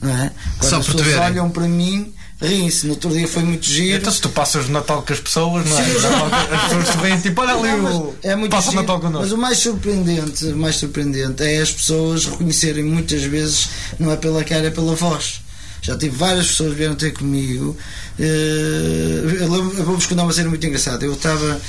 não 0.00 0.10
é? 0.10 0.30
Quando 0.58 0.70
Só 0.70 0.76
as 0.78 0.86
pessoas 0.86 1.16
olham 1.16 1.50
para 1.50 1.66
mim, 1.68 2.12
riem-se. 2.40 2.86
No 2.86 2.92
outro 2.94 3.10
dia 3.10 3.26
foi 3.28 3.42
muito 3.42 3.66
giro. 3.66 3.98
Então 3.98 4.12
se 4.12 4.20
tu 4.20 4.28
passas 4.30 4.66
o 4.66 4.70
Natal 4.72 5.02
com 5.02 5.12
as 5.12 5.20
pessoas, 5.20 5.66
não 5.68 5.78
é? 5.78 5.82
As 5.82 6.62
pessoas 6.64 6.88
te 6.90 6.96
veem 6.98 7.20
tipo, 7.20 7.40
olha 7.40 7.54
ali 7.54 7.68
o. 7.80 7.82
mas 7.82 8.14
é 8.24 8.34
muito 8.36 8.50
Passa 8.52 8.68
o 8.68 8.70
giro, 8.72 8.82
Natal 8.82 9.00
Mas 9.02 9.12
connosco. 9.12 9.34
o 9.34 9.38
mais 9.38 9.58
surpreendente, 9.58 10.44
o 10.46 10.56
mais 10.56 10.76
surpreendente 10.76 11.42
é 11.42 11.60
as 11.60 11.70
pessoas 11.70 12.24
reconhecerem 12.26 12.84
muitas 12.84 13.22
vezes, 13.22 13.68
não 13.98 14.10
é 14.10 14.16
pela 14.16 14.42
cara, 14.44 14.66
é 14.66 14.70
pela 14.70 14.94
voz. 14.94 15.40
Já 15.82 15.96
tive 15.96 16.14
várias 16.16 16.46
pessoas 16.48 16.72
que 16.72 16.76
vieram 16.78 16.94
ter 16.94 17.12
comigo. 17.12 17.74
eu 18.18 19.84
vou-vos 19.84 20.06
contar 20.06 20.22
uma 20.24 20.32
cena 20.32 20.48
muito 20.48 20.66
engraçada. 20.66 21.04
Eu 21.04 21.14
estava 21.14 21.60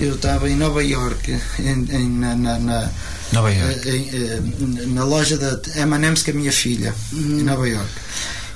eu 0.00 0.14
estava 0.14 0.48
em 0.48 0.56
Nova 0.56 0.82
York, 0.82 1.30
em, 1.58 1.86
em- 1.94 2.08
na, 2.18 2.34
na, 2.34 2.58
na- 2.58 2.90
Nova 3.32 3.52
Iorque. 3.52 3.88
eh, 3.88 3.96
em, 3.96 4.08
eh, 4.12 4.40
na 4.86 5.04
loja 5.04 5.36
da 5.36 5.60
M&M's 5.82 6.22
com 6.22 6.30
a 6.30 6.34
minha 6.34 6.50
filha, 6.52 6.94
em 7.12 7.42
Nova 7.44 7.68
York. 7.68 7.88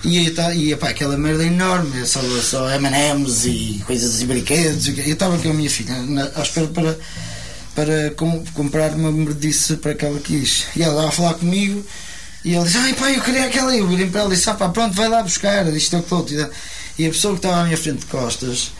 E, 0.04 0.26
eu 0.26 0.34
ta- 0.34 0.54
e 0.54 0.72
epá, 0.72 0.90
aquela 0.90 1.16
merda 1.16 1.44
enorme, 1.44 2.02
é 2.02 2.04
só, 2.04 2.20
só 2.42 2.68
M&M's 2.70 3.46
e 3.46 3.82
coisas 3.86 4.20
e 4.20 4.26
brinquedos. 4.26 4.86
e 4.88 5.00
Eu 5.00 5.14
estava 5.14 5.38
com 5.38 5.50
a 5.50 5.54
minha 5.54 5.70
filha 5.70 5.94
na, 6.02 6.30
à 6.36 6.42
espera 6.42 6.66
para, 6.66 6.98
para 7.74 8.10
com- 8.16 8.44
comprar 8.52 8.90
uma 8.94 9.10
merdice 9.10 9.76
para 9.76 9.94
que 9.94 10.04
ela 10.04 10.18
quis. 10.20 10.64
E 10.76 10.82
ela 10.82 10.92
estava 10.92 11.08
a 11.08 11.12
falar 11.12 11.34
comigo 11.34 11.84
e 12.44 12.54
ele 12.54 12.64
disse: 12.64 12.76
Ai 12.76 12.92
pai, 12.92 13.16
eu 13.16 13.22
queria 13.22 13.46
aquela. 13.46 13.74
E 13.74 13.78
eu 13.78 13.88
virei 13.88 14.06
para 14.06 14.20
ela 14.20 14.32
e 14.32 14.36
disse: 14.36 14.50
ah, 14.50 14.54
pá, 14.54 14.68
pronto, 14.68 14.94
vai 14.94 15.08
lá 15.08 15.22
buscar. 15.22 15.66
Isto 15.74 15.96
é 15.96 15.98
o 16.00 16.02
que 16.02 16.12
outro. 16.14 16.50
E 16.98 17.06
a 17.06 17.08
pessoa 17.10 17.32
que 17.34 17.38
estava 17.38 17.62
à 17.62 17.64
minha 17.64 17.76
frente 17.78 18.00
de 18.00 18.06
costas 18.06 18.72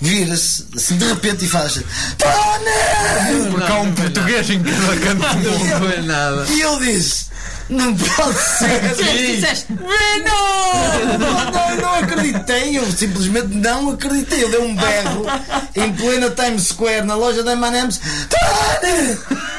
vira-se 0.00 0.66
assim 0.76 0.96
de 0.96 1.04
repente 1.06 1.44
e 1.44 1.48
faz: 1.48 1.74
Tony! 2.18 3.50
Porque 3.52 3.72
há 3.72 3.80
um 3.80 3.92
português 3.94 4.50
em 4.50 4.60
cada 4.62 4.96
canto 4.96 5.36
do 5.38 5.50
mundo. 5.50 5.64
Não 5.68 5.78
foi 5.78 6.02
nada. 6.02 6.46
E 6.50 6.60
eu 6.60 6.78
disse: 6.80 7.26
Não 7.68 7.96
pode 7.96 8.38
ser. 8.38 8.80
Disseste, 8.94 9.34
disseste, 9.34 9.72
Não, 9.72 11.76
não, 11.76 11.94
acreditei, 11.94 12.76
eu 12.76 12.90
simplesmente 12.90 13.48
não 13.48 13.90
acreditei. 13.90 14.44
Eu 14.44 14.50
dei 14.50 14.60
um 14.60 14.74
berro 14.74 15.26
em 15.74 15.92
plena 15.92 16.30
Times 16.30 16.68
Square, 16.68 17.06
na 17.06 17.14
loja 17.14 17.42
da 17.42 17.52
M&M's. 17.52 18.00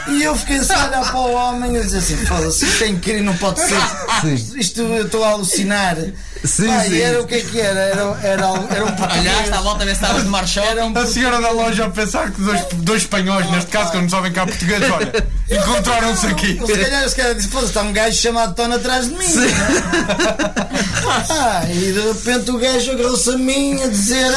E 0.08 0.24
eu 0.24 0.36
fiquei 0.36 0.58
assim 0.58 0.74
a 0.74 0.88
olhar 0.88 1.12
para 1.12 1.20
o 1.20 1.34
homem 1.34 1.78
e 1.78 1.82
disse 1.82 1.98
assim: 1.98 2.18
foda-se, 2.26 2.66
isto 2.66 2.84
é 2.84 2.88
incrível, 2.88 3.24
não 3.24 3.38
pode 3.38 3.62
ser. 3.62 3.78
Isto, 4.34 4.58
isto 4.58 4.82
eu 4.82 5.06
estou 5.06 5.24
a 5.24 5.30
alucinar. 5.30 5.98
Sim, 6.44 6.68
Pá, 6.68 6.82
sim. 6.82 6.96
E 6.96 7.02
era 7.02 7.22
o 7.22 7.28
que 7.28 7.36
é 7.36 7.42
que 7.42 7.60
era? 7.60 7.80
Era, 7.80 8.20
era, 8.22 8.46
era 8.70 8.86
um 8.86 8.92
português. 8.96 9.20
olhaste 9.20 9.54
à 9.54 9.62
volta 9.62 9.84
a 9.84 9.86
ver 9.86 9.96
se 9.96 10.02
estavas 10.02 10.24
no 10.24 10.30
marchão. 10.30 10.64
Era 10.64 10.86
um 10.86 10.98
A 10.98 11.06
senhora 11.06 11.42
da 11.42 11.52
loja 11.52 11.86
a 11.86 11.90
pensar 11.90 12.32
que 12.32 12.42
dois, 12.42 12.62
dois 12.74 13.02
espanhóis, 13.04 13.50
neste 13.50 13.72
caso, 13.72 13.92
que 13.92 13.98
não 13.98 14.10
sabem 14.10 14.32
cá 14.32 14.46
português, 14.46 14.82
olha, 14.92 15.28
encontraram-se 15.50 16.28
aqui. 16.28 16.60
Se 16.66 16.78
calhar, 16.78 17.10
se 17.10 17.16
calhar 17.16 17.36
disse, 17.36 17.48
foda-se, 17.48 17.70
está 17.70 17.82
um 17.82 17.94
gajo 17.94 18.18
chamado 18.18 18.56
Tony 18.56 18.74
atrás 18.74 19.08
de 19.08 19.16
mim. 19.16 19.26
ah, 21.30 21.64
e 21.70 21.92
de 21.92 22.02
repente 22.02 22.52
o 22.52 22.58
gajo 22.58 22.92
agarrou-se 22.92 23.30
a 23.30 23.38
mim 23.38 23.82
a 23.82 23.88
dizer: 23.88 24.32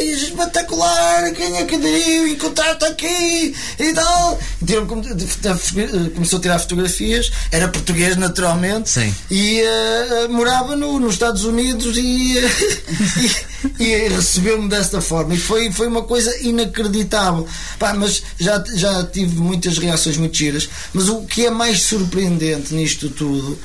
Ei, 0.00 0.12
espetacular, 0.12 1.30
quem 1.32 1.58
é 1.58 1.64
que 1.64 1.76
diria 1.76 2.28
encontrar-te 2.28 2.84
aqui 2.86 3.54
e 3.78 3.92
tal. 3.92 4.38
E 4.62 6.10
começou 6.10 6.38
a 6.38 6.42
tirar 6.42 6.58
fotografias, 6.58 7.30
era 7.52 7.68
português 7.68 8.16
naturalmente, 8.16 8.90
Sim. 8.90 9.14
e 9.30 9.60
eh, 9.60 10.28
morava 10.28 10.74
no, 10.74 10.98
nos 10.98 11.18
Estados 11.34 11.44
Unidos 11.44 11.96
e, 11.96 12.38
e, 13.80 13.84
e 13.84 14.08
recebeu-me 14.08 14.68
desta 14.68 15.00
forma. 15.00 15.34
E 15.34 15.38
foi, 15.38 15.70
foi 15.72 15.88
uma 15.88 16.02
coisa 16.02 16.34
inacreditável. 16.40 17.46
Pá, 17.78 17.92
mas 17.94 18.22
já, 18.38 18.62
já 18.74 19.04
tive 19.04 19.36
muitas 19.36 19.78
reações 19.78 20.16
muito 20.16 20.36
giras. 20.36 20.68
Mas 20.92 21.08
o 21.08 21.22
que 21.22 21.46
é 21.46 21.50
mais 21.50 21.82
surpreendente 21.82 22.72
nisto 22.74 23.08
tudo 23.08 23.58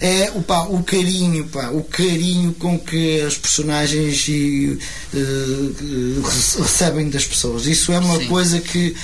é 0.00 0.30
o, 0.34 0.42
pá, 0.42 0.64
o 0.64 0.82
carinho, 0.82 1.46
pá, 1.46 1.70
o 1.70 1.82
carinho 1.82 2.52
com 2.54 2.78
que 2.78 3.20
as 3.22 3.38
personagens 3.38 4.26
e, 4.28 4.78
eh, 5.14 5.18
eh, 5.18 6.20
rece- 6.26 6.60
recebem 6.60 7.08
das 7.08 7.24
pessoas. 7.24 7.66
Isso 7.66 7.90
é 7.92 7.98
uma 7.98 8.18
Sim. 8.18 8.26
coisa 8.26 8.60
que 8.60 8.94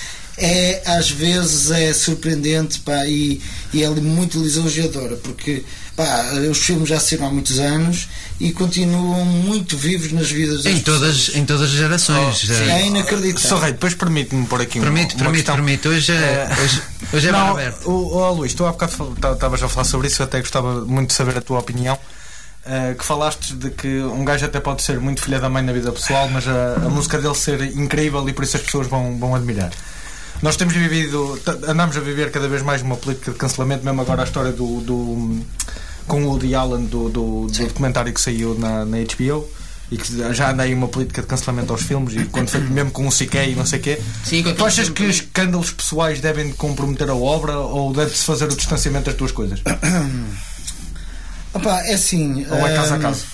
é 0.41 0.83
às 0.87 1.11
vezes 1.11 1.71
é 1.71 1.93
surpreendente 1.93 2.81
pá, 2.81 3.07
e, 3.07 3.41
e 3.73 3.83
é 3.85 3.89
muito 3.91 4.43
lisonjeadora 4.43 5.17
porque 5.17 5.63
pá, 5.95 6.25
os 6.51 6.59
filmes 6.59 6.89
já 6.89 6.99
saíram 6.99 7.27
há 7.27 7.31
muitos 7.31 7.59
anos 7.59 8.09
e 8.41 8.51
continuam 8.53 9.25
muito 9.25 9.77
vivos 9.77 10.13
nas 10.13 10.31
vidas 10.31 10.63
das 10.65 10.73
Em 10.75 10.81
todas, 10.81 11.31
em 11.35 11.45
todas 11.45 11.63
as 11.63 11.71
gerações. 11.71 12.41
pessoas. 12.41 12.61
Eh, 12.69 12.71
é 12.81 12.87
inacreditável 12.87 13.49
Só 13.49 13.59
rei, 13.59 13.73
depois 13.73 13.95
permite-me 13.95 14.47
pôr 14.47 14.63
aqui 14.63 14.79
um- 14.79 14.83
Permite, 14.83 15.15
uma 15.15 15.25
permite, 15.25 15.37
questão. 15.45 15.55
permite. 15.57 15.89
Hoje 15.89 16.13
é, 16.13 16.15
Eh, 16.17 16.63
hoje, 16.63 16.83
hoje 17.13 17.29
é 17.29 17.33
Não, 17.33 17.49
aberto. 17.51 17.87
o, 17.91 18.17
o 18.17 18.33
Luís, 18.33 18.55
tu 18.55 18.65
há 18.65 18.73
bocado 18.73 19.15
estavas 19.35 19.63
a 19.63 19.69
falar 19.69 19.85
sobre 19.85 20.07
isso, 20.07 20.23
eu 20.23 20.25
até 20.25 20.41
gostava 20.41 20.85
muito 20.87 21.09
de 21.09 21.15
saber 21.15 21.37
a 21.37 21.41
tua 21.43 21.59
opinião. 21.59 21.99
eh, 22.65 22.95
que 22.99 23.05
falaste 23.05 23.55
de 23.55 23.71
que 23.71 23.89
um 24.03 24.23
gajo 24.23 24.45
até 24.45 24.61
pode 24.61 24.83
ser 24.83 25.01
muito 25.01 25.23
filha 25.23 25.41
da 25.41 25.49
mãe 25.49 25.63
na 25.63 25.73
vida 25.73 25.91
pessoal, 25.93 26.29
mas 26.29 26.47
a, 26.47 26.75
a 26.85 26.89
música 26.91 27.19
dele 27.19 27.35
ser 27.35 27.61
incrível 27.75 28.27
e 28.29 28.35
por 28.35 28.45
isso 28.45 28.55
as 28.57 28.63
pessoas 28.63 28.87
vão, 28.87 29.19
vão 29.19 29.35
admirar. 29.35 29.71
Nós 30.43 30.57
temos 30.57 30.73
vivido, 30.73 31.39
andamos 31.69 31.97
a 31.99 32.01
viver 32.01 32.31
cada 32.31 32.49
vez 32.49 32.63
mais 32.63 32.81
uma 32.81 32.97
política 32.97 33.31
de 33.31 33.37
cancelamento, 33.37 33.85
mesmo 33.85 34.01
agora 34.01 34.23
a 34.23 34.25
história 34.25 34.53
do, 34.53 34.81
do 34.81 35.45
com 36.07 36.25
o 36.25 36.29
Woody 36.29 36.55
Allen 36.55 36.87
do, 36.87 37.11
do, 37.11 37.47
do 37.47 37.67
documentário 37.67 38.13
que 38.13 38.21
saiu 38.21 38.59
na, 38.59 38.87
na 38.87 38.97
HBO 38.99 39.47
e 39.91 39.99
que 39.99 40.33
já 40.33 40.51
anda 40.51 40.63
aí 40.63 40.73
uma 40.73 40.89
política 40.89 41.21
de 41.21 41.27
cancelamento 41.27 41.73
aos 41.73 41.83
filmes 41.83 42.15
e 42.15 42.25
quando 42.25 42.49
foi 42.49 42.61
mesmo 42.61 42.91
com 42.91 43.07
o 43.07 43.11
CK 43.11 43.51
e 43.51 43.55
não 43.55 43.67
sei 43.67 43.81
o 43.81 43.83
quê. 43.83 44.01
Sim, 44.25 44.43
Tu 44.43 44.65
achas 44.65 44.89
que 44.89 44.97
filme 44.97 45.11
escândalos 45.11 45.73
pessoais 45.73 46.21
devem 46.21 46.51
comprometer 46.53 47.11
a 47.11 47.15
obra 47.15 47.59
ou 47.59 47.93
deve-se 47.93 48.25
fazer 48.25 48.47
o 48.47 48.57
distanciamento 48.57 49.07
das 49.07 49.15
duas 49.17 49.33
coisas? 49.33 49.61
Opa, 51.53 51.81
é 51.83 51.95
assim 51.95 52.47
Ou 52.49 52.67
é 52.67 52.75
caso 52.75 52.95
a 52.95 52.97
hum, 52.97 53.01
caso? 53.01 53.25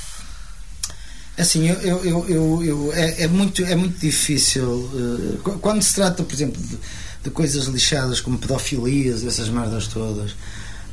Assim, 1.38 1.68
eu, 1.68 2.02
eu, 2.04 2.28
eu, 2.28 2.64
eu- 2.64 2.92
é, 2.94 3.24
é 3.24 3.28
muito, 3.28 3.62
é 3.64 3.74
muito 3.74 3.98
difícil. 3.98 5.38
qu- 5.44 5.58
quando 5.58 5.82
se 5.82 5.94
trata, 5.94 6.22
por 6.22 6.32
exemplo, 6.34 6.60
de, 6.62 6.78
de 7.24 7.30
coisas 7.30 7.66
lixadas 7.66 8.20
como 8.20 8.38
pedofilias, 8.38 9.22
essas 9.24 9.48
merdas 9.50 9.86
todas, 9.86 10.34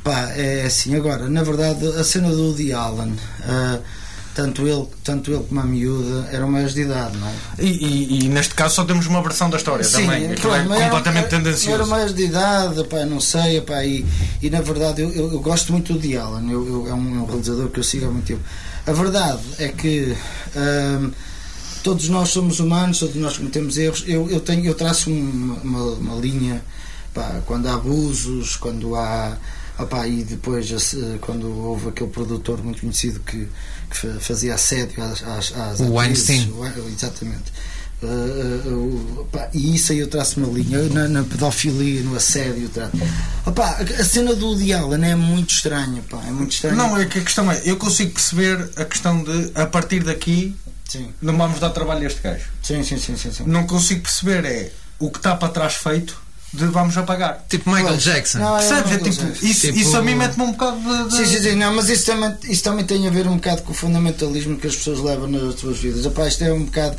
pá, 0.03 0.29
é 0.36 0.63
assim. 0.65 0.95
Agora, 0.95 1.29
na 1.29 1.43
verdade, 1.43 1.86
a 1.97 2.03
cena 2.03 2.29
do 2.29 2.47
Woody 2.49 2.73
Allen, 2.73 3.13
eh, 3.41 3.79
tanto, 4.36 4.67
ele, 4.67 4.88
tanto 5.04 5.32
ele 5.32 5.43
como 5.43 5.60
a 5.60 5.63
miúda 5.63 6.28
eram 6.32 6.50
maiores 6.50 6.74
de 6.74 6.82
idade, 6.82 7.17
não 7.17 7.28
é? 7.28 7.34
E, 7.60 7.67
e- 7.67 8.26
e 8.26 8.30
neste 8.30 8.54
caso 8.56 8.76
só 8.76 8.84
temos 8.84 9.06
uma 9.08 9.22
versão 9.22 9.50
da 9.50 9.58
história 9.58 9.86
também. 9.88 10.32
Aquilo 10.32 10.52
pronto, 10.54 10.74
é 10.74 10.84
completamente 10.89 11.17
era, 11.26 11.30
tendencioso. 11.30 11.72
Era 11.76 11.86
mais 11.86 12.13
de 12.13 12.24
idade, 12.24 12.84
pá, 12.86 13.06
não 13.06 13.19
sei, 13.19 13.62
pá, 13.62 13.84
e, 13.86 14.06
e 14.41 14.50
na 14.50 14.62
verdade 14.62 15.02
eu, 15.02 15.12
eu, 15.12 15.32
eu 15.34 15.39
gosto 15.39 15.72
muito 15.72 15.93
do 15.93 16.19
Allen, 16.19 16.52
eu, 16.52 16.67
eu, 16.67 16.88
é, 16.89 16.93
um, 16.93 17.17
é 17.19 17.22
um 17.22 17.26
realizador 17.26 17.69
que 17.69 17.80
eu 17.80 17.84
sigo 17.84 18.06
há 18.08 18.10
muito 18.10 18.26
tempo. 18.26 18.41
A 18.86 18.91
verdade 18.91 19.41
é 19.60 19.67
que 19.69 20.15
hum, 20.56 21.12
todos 21.84 22.10
nós 22.10 22.30
somos 22.30 22.60
humanos, 22.60 23.00
todos 23.00 23.15
nós 23.15 23.38
cometemos 23.38 23.78
erros. 23.78 24.04
Eu, 24.08 24.30
eu, 24.30 24.39
tenho, 24.39 24.65
eu 24.65 24.74
traço 24.74 25.10
uma, 25.10 25.56
uma, 25.63 25.84
uma 25.93 26.15
linha 26.19 26.62
pá, 27.13 27.39
quando 27.46 27.67
há 27.67 27.74
abusos, 27.76 28.56
quando 28.56 28.96
há. 28.96 29.38
Opá, 29.79 30.07
e 30.07 30.23
depois, 30.23 30.69
eh, 30.71 31.17
quando 31.21 31.47
houve 31.47 31.89
aquele 31.89 32.09
produtor 32.09 32.63
muito 32.63 32.81
conhecido 32.81 33.19
que, 33.21 33.47
que 33.89 33.97
fa- 33.97 34.19
fazia 34.19 34.55
assédio 34.55 35.01
às, 35.03 35.23
às, 35.23 35.55
às 35.57 35.79
O 35.79 35.93
Weinstein. 35.93 36.51
o- 36.51 36.89
Exatamente. 36.89 37.51
Uh, 38.03 39.25
pá, 39.31 39.49
e 39.53 39.75
isso 39.75 39.93
aí 39.93 39.99
eu 39.99 40.07
traço 40.09 40.38
uma 40.39 40.51
linha 40.51 40.83
na, 40.89 41.07
na 41.07 41.23
pedofilia, 41.23 42.01
no 42.01 42.15
assédio. 42.17 42.69
Opá, 43.45 43.77
a 43.97 44.03
cena 44.03 44.36
do 44.36 44.47
Woody 44.47 44.73
Allen 44.73 45.12
é 45.12 45.15
muito 45.15 45.51
estranha. 45.51 46.03
É 46.27 46.31
muito 46.31 46.51
estranha. 46.51 46.75
Não, 46.75 46.97
é 46.97 47.05
que 47.05 47.19
a 47.19 47.21
questão 47.23 47.49
é, 47.49 47.62
eu 47.63 47.77
consigo 47.77 48.12
perceber 48.12 48.69
a 48.75 48.83
questão 48.86 49.23
de 49.23 49.51
a 49.55 49.65
partir 49.65 50.03
daqui 50.03 50.55
Sim, 50.88 51.09
não 51.21 51.36
vamos 51.38 51.59
dar 51.62 51.69
trabalho 51.69 52.03
a 52.03 52.05
este 52.05 52.21
gajo. 52.21 52.43
sim, 52.62 52.83
sim, 52.83 52.97
sim, 52.97 53.15
sim, 53.15 53.31
sim. 53.31 53.43
Não 53.47 53.65
consigo 53.65 54.01
perceber 54.01 54.43
é 54.45 54.71
o 54.99 55.09
que 55.09 55.17
está 55.17 55.36
para 55.36 55.47
trás 55.47 55.75
feito 55.75 56.21
de 56.54 56.66
vamos 56.68 56.96
apagar. 56.98 57.44
Tipo 57.50 57.70
Michael 57.70 57.88
Pois. 57.89 58.04
Jackson. 58.04 58.38
Não, 58.39 58.56
é 58.58 58.60
Percebes? 58.60 58.92
É 58.92 58.98
tipo, 58.98 59.10
Jackson. 59.26 59.46
isso, 59.48 59.62
Tipo- 59.68 59.80
isso 59.80 59.98
a 59.98 60.02
mim 60.02 60.16
mete-me 60.16 60.44
um 60.44 60.52
bocado 60.52 60.80
de. 60.80 61.10
de- 61.10 61.16
Sim, 61.18 61.26
sim, 61.26 61.42
sim, 61.44 61.56
não, 61.56 61.74
mas 61.76 61.89
isso 61.89 62.06
também, 62.06 62.36
isso 62.44 62.63
também 62.63 62.86
tem 62.86 63.08
a 63.08 63.10
ver 63.10 63.28
um 63.28 63.36
bocado 63.36 63.63
com 63.63 63.72
o 63.72 63.76
fundamentalismo 63.76 64.58
que 64.58 64.68
as 64.68 64.76
pessoas 64.76 65.00
levam 65.00 65.28
nas 65.28 65.60
suas 65.60 65.80
vidas. 65.80 66.06
Epá, 66.06 66.28
isto 66.28 66.44
é 66.44 66.54
um 66.54 66.63
bocado. 66.66 66.96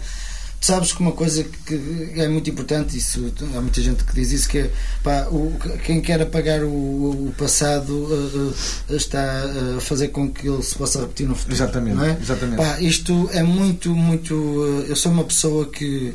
Tu 0.61 0.67
sabes 0.69 0.93
que 0.95 1.01
uma 1.01 1.12
coisa 1.12 1.45
que 1.45 2.12
é 2.17 2.27
muito 2.27 2.49
importante, 2.49 2.97
isso, 2.97 3.31
há 3.55 3.61
muita 3.61 3.83
gente 3.83 4.03
que 4.03 4.14
diz 4.14 4.33
isso, 4.33 4.49
que 4.49 4.59
é 4.61 4.71
pá, 5.03 5.27
o, 5.31 5.53
quem 5.85 6.01
quer 6.01 6.23
apagar 6.23 6.62
o, 6.62 6.69
o 7.29 7.35
passado 7.37 7.90
uh, 7.93 8.55
uh, 8.88 8.97
está 8.97 9.43
a 9.77 9.81
fazer 9.83 10.09
com 10.09 10.31
que 10.31 10.49
ele 10.49 10.62
se 10.62 10.75
possa 10.75 11.01
repetir 11.01 11.29
no 11.29 11.35
futuro. 11.35 11.55
Exatamente, 11.55 11.97
não 11.97 12.05
é? 12.07 12.17
exatamente. 12.19 12.57
Pá, 12.57 12.81
isto 12.81 13.29
é 13.35 13.43
muito, 13.43 13.95
muito. 13.95 14.35
uh, 14.35 14.87
eu 14.88 14.97
sou 14.97 15.12
uma 15.12 15.25
pessoa 15.25 15.67
que. 15.67 16.14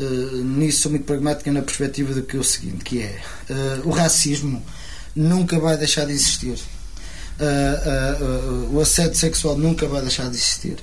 Uh, 0.00 0.36
nisso 0.44 0.82
sou 0.82 0.90
muito 0.90 1.04
pragmática 1.04 1.50
na 1.52 1.62
perspectiva 1.62 2.12
do 2.14 2.22
que 2.22 2.36
é 2.36 2.40
o 2.40 2.44
seguinte, 2.44 2.84
que 2.84 3.02
é 3.02 3.20
uh, 3.50 3.88
o 3.88 3.90
racismo 3.90 4.64
nunca 5.14 5.58
vai 5.58 5.76
deixar 5.76 6.04
de 6.06 6.12
existir. 6.12 6.58
Uh, 7.38 8.74
o 8.74 8.80
assédio 8.80 9.16
sexual 9.16 9.56
nunca 9.58 9.86
vai 9.86 10.00
deixar 10.02 10.28
de 10.30 10.36
existir. 10.36 10.76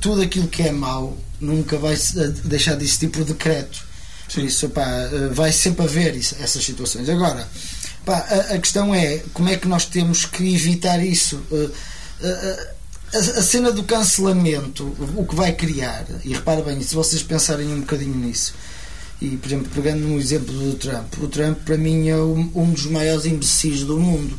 Tudo 0.00 0.20
aquilo 0.22 0.48
que 0.48 0.62
é 0.64 0.72
mau 0.72 1.16
nunca 1.40 1.78
vai 1.78 1.96
deixar 2.44 2.74
de 2.74 2.82
existir 2.84 3.08
por 3.08 3.22
decreto. 3.24 3.80
Por 4.34 4.42
isso, 4.42 4.68
pá, 4.70 4.84
vai 5.32 5.52
sempre 5.52 5.84
haver 5.84 6.16
isso- 6.16 6.34
essas 6.40 6.64
situações. 6.64 7.08
Agora, 7.08 7.46
pá, 8.04 8.16
a, 8.18 8.54
a 8.54 8.58
questão 8.58 8.92
é 8.92 9.22
como 9.32 9.48
é 9.48 9.56
que 9.56 9.68
nós 9.68 9.84
temos 9.86 10.24
que 10.24 10.54
evitar 10.54 10.98
isso. 11.04 11.40
A, 13.12 13.18
a 13.18 13.42
cena 13.42 13.72
do 13.72 13.82
cancelamento, 13.82 14.84
o 15.16 15.26
que 15.26 15.34
vai 15.34 15.52
criar, 15.52 16.06
e 16.24 16.32
repara 16.32 16.62
bem, 16.62 16.80
se 16.80 16.94
vocês 16.94 17.22
pensarem 17.22 17.66
um 17.66 17.80
bocadinho 17.80 18.14
nisso, 18.14 18.54
e 19.20 19.36
por 19.36 19.48
exemplo, 19.48 19.70
pegando 19.74 20.06
no 20.06 20.18
exemplo 20.18 20.52
do 20.52 20.74
Trump, 20.74 21.12
o 21.20 21.28
Trump 21.28 21.58
para 21.64 21.76
mim 21.76 22.08
é 22.08 22.16
um, 22.16 22.50
um 22.54 22.70
dos 22.70 22.86
maiores 22.86 23.26
imbecis 23.26 23.82
do 23.82 23.98
mundo. 23.98 24.38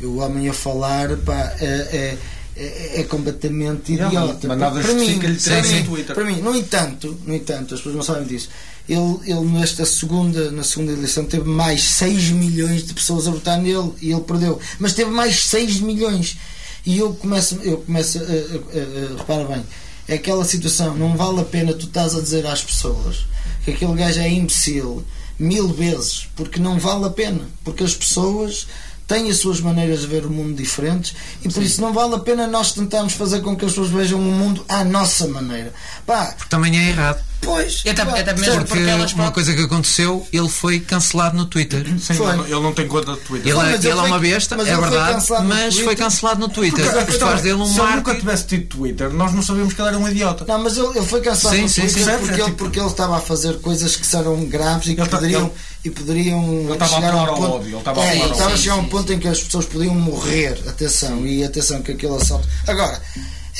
O 0.00 0.16
homem 0.16 0.48
a 0.48 0.52
falar 0.52 1.16
pá, 1.18 1.54
é, 1.60 1.66
é, 1.66 2.18
é, 2.56 3.00
é 3.00 3.02
completamente 3.04 3.92
Não, 3.92 4.08
idiota. 4.08 4.48
mas 4.48 4.58
nada 4.58 4.80
para 4.80 4.94
mim, 4.94 5.18
para 5.18 5.62
mim, 5.62 6.04
para 6.14 6.24
mim, 6.24 6.40
no 6.40 6.56
entanto, 6.56 7.20
no 7.24 7.34
entanto, 7.34 7.74
as 7.74 7.80
pessoas 7.80 7.94
não 7.94 8.02
sabem 8.02 8.24
disso. 8.24 8.48
Ele, 8.88 9.18
ele 9.26 9.44
nesta 9.52 9.84
segunda, 9.84 10.50
na 10.50 10.64
segunda 10.64 10.92
eleição 10.92 11.24
teve 11.24 11.48
mais 11.48 11.82
6 11.82 12.30
milhões 12.30 12.84
de 12.84 12.94
pessoas 12.94 13.28
a 13.28 13.30
votar 13.30 13.58
nele 13.58 13.92
e 14.00 14.10
ele 14.10 14.22
perdeu. 14.22 14.58
Mas 14.78 14.94
teve 14.94 15.10
mais 15.10 15.44
6 15.44 15.80
milhões. 15.80 16.36
E 16.84 16.98
eu 16.98 17.14
começo, 17.14 17.56
eu 17.62 17.78
começo 17.78 18.18
a, 18.18 18.22
a- 18.22 18.24
a- 18.26 19.14
a- 19.14 19.18
repara 19.18 19.44
bem, 19.44 19.64
é 20.08 20.14
aquela 20.14 20.44
situação, 20.44 20.94
não 20.96 21.16
vale 21.16 21.40
a 21.40 21.44
pena 21.44 21.72
tu 21.72 21.86
estás 21.86 22.14
a 22.14 22.20
dizer 22.20 22.44
às 22.46 22.62
pessoas 22.62 23.24
que 23.64 23.70
aquele 23.70 23.94
gajo 23.94 24.20
é 24.20 24.28
imbecil 24.28 25.04
mil 25.38 25.68
vezes, 25.72 26.28
porque 26.34 26.58
não 26.58 26.78
vale 26.78 27.04
a 27.04 27.10
pena, 27.10 27.40
porque 27.64 27.84
as 27.84 27.94
pessoas 27.94 28.66
têm 29.06 29.30
as 29.30 29.38
suas 29.38 29.60
maneiras 29.60 30.00
de 30.00 30.06
ver 30.08 30.24
o 30.26 30.30
mundo 30.30 30.54
diferentes 30.56 31.14
e 31.44 31.48
por 31.48 31.62
isso 31.62 31.80
não 31.80 31.92
vale 31.92 32.14
a 32.14 32.18
pena 32.18 32.46
nós 32.46 32.72
tentarmos 32.72 33.12
fazer 33.12 33.40
com 33.42 33.54
que 33.56 33.64
as 33.64 33.72
pessoas 33.72 33.90
vejam 33.90 34.18
o 34.18 34.22
mundo 34.22 34.64
à 34.68 34.82
nossa 34.84 35.26
maneira. 35.28 35.72
Pá, 36.06 36.26
Porque 36.36 36.48
também 36.50 36.76
é 36.78 36.88
errado. 36.90 37.22
Pois. 37.42 37.82
E 37.84 37.90
até- 37.90 38.02
até 38.02 38.32
mesmo? 38.34 38.54
Porque 38.54 38.68
porque 38.68 38.90
elas 38.90 39.12
uma 39.12 39.30
coisa 39.30 39.52
que 39.54 39.62
aconteceu, 39.62 40.26
ele 40.32 40.48
foi 40.48 40.80
cancelado 40.80 41.36
no 41.36 41.44
Twitter. 41.46 41.84
Sim, 42.00 42.14
Foi. 42.14 42.32
ele 42.40 42.50
não- 42.60 42.72
tem 42.72 42.86
conta 42.88 43.12
de 43.12 43.20
Twitter. 43.20 43.52
Ele, 43.52 43.60
é, 43.60 43.74
ele 43.74 43.86
ele 43.88 43.88
é 43.98 44.02
uma 44.02 44.18
besta, 44.18 44.56
mas 44.56 44.68
é 44.68 44.76
verdade, 44.76 45.26
mas 45.44 45.78
foi 45.78 45.94
cancelado 45.96 46.40
no 46.40 46.48
Twitter. 46.48 46.84
Porque 46.84 46.98
a 46.98 47.02
O 47.02 47.04
que 47.04 47.10
questão 47.10 47.28
faz 47.28 47.40
é, 47.40 47.42
dele 47.42 47.54
um 47.56 47.66
se 47.66 47.80
ele 47.80 47.96
nunca 47.96 48.14
tivesse 48.14 48.46
tido 48.46 48.66
Twitter, 48.66 49.10
nós 49.12 49.32
não 49.34 49.42
sabíamos 49.42 49.74
que 49.74 49.80
ele 49.80 49.88
era 49.88 49.98
um 49.98 50.08
idiota. 50.08 50.44
Não, 50.48 50.58
mas 50.62 50.76
ele, 50.76 50.86
ele 50.96 51.06
foi 51.06 51.20
cancelado 51.20 51.56
Sim, 51.56 51.62
no 51.64 51.68
sim, 51.68 51.80
Twitter 51.82 52.04
sim. 52.04 52.10
porque, 52.18 52.30
É 52.32 52.34
ele, 52.36 52.44
tipo- 52.44 52.56
porque 52.56 52.78
ele 52.80 52.86
estava 52.86 53.16
a 53.16 53.20
fazer 53.20 53.60
coisas 53.60 53.96
que 53.96 54.06
serão 54.06 54.44
graves 54.46 54.88
e 54.88 54.94
que 54.94 55.00
Ele 55.00 55.08
tá- 55.08 55.16
poderiam, 55.16 55.42
ele- 55.42 55.52
e 55.84 55.90
poderiam 55.90 56.68
a 56.80 56.86
chegar 56.86 57.12
a 57.14 57.22
um 57.22 57.26
ponto, 57.26 57.42
ódio, 57.56 57.68
ele 57.68 57.76
estava 57.76 58.02
a 58.02 58.06
é, 58.06 58.16
estava 58.16 58.42
a 58.42 58.46
ódio. 58.46 58.56
chegar 58.58 58.74
a 58.74 58.78
um 58.78 58.84
ponto 58.84 59.12
em 59.12 59.18
que 59.18 59.28
as 59.28 59.42
pessoas 59.42 59.66
podiam 59.66 59.94
morrer. 59.94 60.58
Atenção, 60.68 61.26
e 61.26 61.44
atenção 61.44 61.82
que 61.82 61.92
aquele 61.92 62.14
assalto. 62.16 62.46
Agora, 62.66 63.00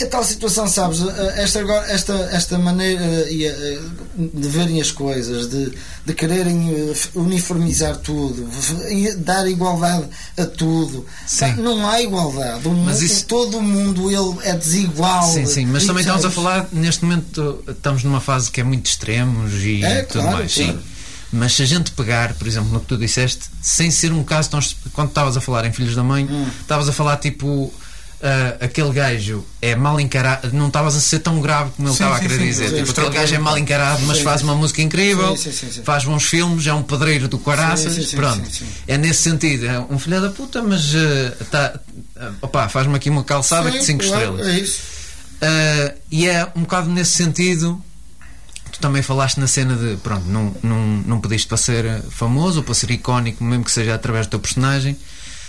é 0.01 0.07
tal 0.07 0.25
situação, 0.25 0.67
sabes? 0.67 1.01
Esta, 1.37 1.61
agora, 1.61 1.87
esta, 1.93 2.13
esta 2.33 2.59
maneira 2.59 3.05
e, 3.31 3.45
eh, 3.45 3.79
de 4.17 4.49
verem 4.49 4.81
as 4.81 4.91
coisas, 4.91 5.49
de, 5.49 5.73
de 6.07 6.15
quererem 6.15 6.71
eh, 6.71 6.95
uniformizar 7.15 7.97
tudo, 7.99 8.49
dar 9.19 9.47
igualdade 9.49 10.07
a 10.39 10.47
tudo. 10.47 11.05
Sim. 11.27 11.55
Não 11.57 11.89
há 11.89 12.01
igualdade. 12.01 12.67
O 12.67 12.73
Mas 12.73 12.95
mundo- 13.01 13.05
isso- 13.05 13.27
Todo 13.27 13.59
o 13.59 13.63
mundo 13.63 14.11
ele 14.11 14.49
é 14.49 14.55
desigual. 14.57 15.31
Sim, 15.31 15.45
sim, 15.47 15.67
mas 15.67 15.85
E, 15.85 15.87
também 15.87 16.01
estamos 16.01 16.21
a 16.25 16.31
sabes? 16.31 16.35
falar, 16.37 16.69
neste 16.73 17.05
momento, 17.05 17.63
estamos 17.69 18.03
numa 18.03 18.21
fase 18.21 18.51
que 18.51 18.61
é 18.61 18.65
muito 18.65 18.87
extremos 18.87 19.53
e 19.63 19.85
É, 19.85 20.03
tudo 20.03 20.23
claro, 20.23 20.39
mais. 20.39 20.55
claro. 20.55 20.73
Sim. 20.73 20.81
Mas 21.35 21.55
se 21.55 21.63
a 21.63 21.67
gente 21.67 21.91
pegar, 21.93 22.35
por 22.35 22.47
exemplo, 22.47 22.71
no 22.71 22.81
que 22.81 22.87
tu 22.87 22.97
disseste, 22.99 23.45
sem 23.63 23.91
ser 23.91 24.13
um 24.13 24.23
caso, 24.23 24.51
nós, 24.53 24.77
quando 24.93 25.09
estavas 25.09 25.35
a 25.37 25.41
falar 25.41 25.65
em 25.67 25.73
Filhos 25.73 25.95
da 25.95 26.03
Mãe, 26.03 26.27
Hum. 26.31 26.47
estavas 26.61 26.89
a 26.89 26.93
falar 26.93 27.17
tipo. 27.19 27.73
Ah, 28.23 28.57
aquele 28.61 28.93
gajo 28.93 29.45
é 29.61 29.75
mal 29.75 29.99
encarado, 29.99 30.53
não 30.53 30.69
estavas 30.69 30.95
a 30.95 31.01
ser 31.01 31.19
tão 31.19 31.41
grave 31.41 31.73
como 31.73 31.89
ele 31.89 31.93
estava 31.93 32.17
a 32.17 32.21
querer 32.21 32.39
sim, 32.39 32.45
dizer. 32.47 32.69
sim, 32.69 32.77
tipo, 32.77 32.91
aquele 32.93 33.11
gajo 33.11 33.35
é 33.35 33.39
mal 33.39 33.59
encarado, 33.59 34.03
mas 34.07 34.19
sim, 34.19 34.23
faz 34.23 34.43
uma 34.43 34.55
música 34.55 34.81
incrível, 34.81 35.37
faz 35.83 36.05
bons 36.05 36.25
filmes, 36.25 36.65
é 36.69 36.73
um 36.73 36.85
pedreiro 36.85 37.27
do 37.27 37.37
Caraças. 37.37 38.13
Pronto, 38.13 38.49
é 38.87 38.97
nesse 38.97 39.23
sentido, 39.23 39.67
é 39.67 39.81
um 39.91 39.99
filho 39.99 40.21
da 40.21 40.31
puta, 40.31 40.63
mas 40.63 40.95
ah, 40.95 41.45
tá, 41.51 41.81
ah, 42.17 42.31
opá, 42.41 42.69
faz-me 42.69 42.95
aqui 42.95 43.11
uma 43.11 43.25
calçada 43.25 43.69
de 43.73 43.85
5 43.85 44.05
claro, 44.05 44.23
estrelas. 44.23 44.47
É 44.47 44.61
isso. 44.61 44.81
Uh, 45.43 45.99
e 46.09 46.29
é 46.29 46.47
um 46.55 46.61
bocado 46.61 46.89
nesse 46.89 47.15
sentido. 47.15 47.83
Tu 48.71 48.79
também 48.79 49.03
falaste 49.03 49.39
na 49.39 49.49
cena 49.49 49.75
de 49.75 49.97
pronto, 49.97 50.25
não, 50.29 50.55
não, 50.63 50.79
não 51.05 51.21
pediste 51.21 51.49
para 51.49 51.57
ser 51.57 52.03
famoso 52.11 52.59
ou 52.59 52.65
para 52.65 52.75
ser 52.75 52.93
icónico, 52.93 53.43
mesmo 53.43 53.65
que 53.65 53.73
seja 53.73 53.97
através 53.97 54.29
do 54.29 54.31
teu 54.31 54.39
personagem, 54.39 54.97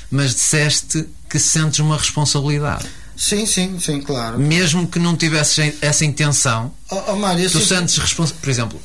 mas 0.09 0.33
disseste 0.33 1.07
que 1.33 1.39
sentes 1.39 1.79
uma 1.79 1.97
responsabilidade. 1.97 2.85
Sim, 3.17 3.47
sim, 3.47 3.79
sim, 3.79 3.99
claro. 3.99 4.37
Mesmo 4.37 4.87
que 4.87 4.99
não 4.99 5.17
tivesses 5.17 5.73
essa 5.81 6.05
intenção, 6.05 6.71
Oh, 6.91 7.01
oh, 7.07 7.15
Mário, 7.15 7.49
tu 7.49 7.59
sentes 7.59 7.97
responsabilidade. 7.97 8.39
Por 8.39 8.49
exemplo, 8.51 8.81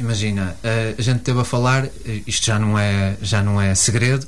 imagina, 0.00 0.56
uh, 0.64 0.96
a 0.98 1.00
gente 1.00 1.20
teve 1.20 1.38
a 1.38 1.44
falar, 1.44 1.84
eh, 1.84 2.22
isto 2.26 2.44
já 2.44 2.58
não 2.58 2.76
é, 2.76 3.16
já 3.22 3.40
não 3.40 3.60
é 3.60 3.72
segredo, 3.76 4.26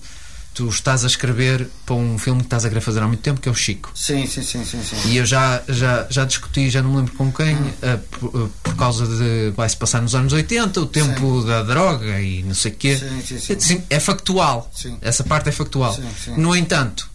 tu 0.54 0.68
estás 0.68 1.02
a 1.02 1.08
escrever 1.08 1.68
para 1.84 1.96
um 1.96 2.16
filme 2.16 2.42
que 2.42 2.46
estás 2.46 2.64
a 2.64 2.68
querer 2.68 2.80
fazer 2.80 3.02
há 3.02 3.08
muito 3.08 3.22
tempo, 3.22 3.40
que 3.40 3.48
é 3.48 3.52
o 3.52 3.54
Chico. 3.56 3.90
Sim, 3.92 4.24
sim, 4.24 4.42
sim, 4.44 4.64
sim, 4.64 4.80
sim. 4.84 5.08
E 5.08 5.16
eu 5.16 5.26
já, 5.26 5.60
já, 5.68 6.06
já 6.08 6.24
discuti, 6.24 6.70
já 6.70 6.80
não 6.80 6.90
me 6.90 6.96
lembro 6.98 7.14
com 7.14 7.32
quem, 7.32 7.56
eh, 7.82 7.98
por, 8.12 8.28
eh, 8.28 8.48
por 8.62 8.76
causa 8.76 9.04
de. 9.04 9.52
Vai-se 9.56 9.76
passar 9.76 10.00
nos 10.00 10.14
anos 10.14 10.32
80, 10.32 10.80
o 10.80 10.86
tempo 10.86 11.42
da 11.42 11.64
droga 11.64 12.20
e 12.20 12.44
não 12.44 12.54
sei 12.54 12.70
o 12.70 12.74
quê. 12.76 12.96
Sim, 12.96 13.20
sim, 13.20 13.40
sim. 13.40 13.58
Sim, 13.58 13.82
é 13.90 13.98
factual. 13.98 14.70
Sim. 14.72 14.96
Essa 15.00 15.24
parte 15.24 15.48
é 15.48 15.52
factual. 15.52 15.92
Sim, 15.92 16.08
sim. 16.24 16.36
No 16.36 16.54
entanto, 16.54 17.08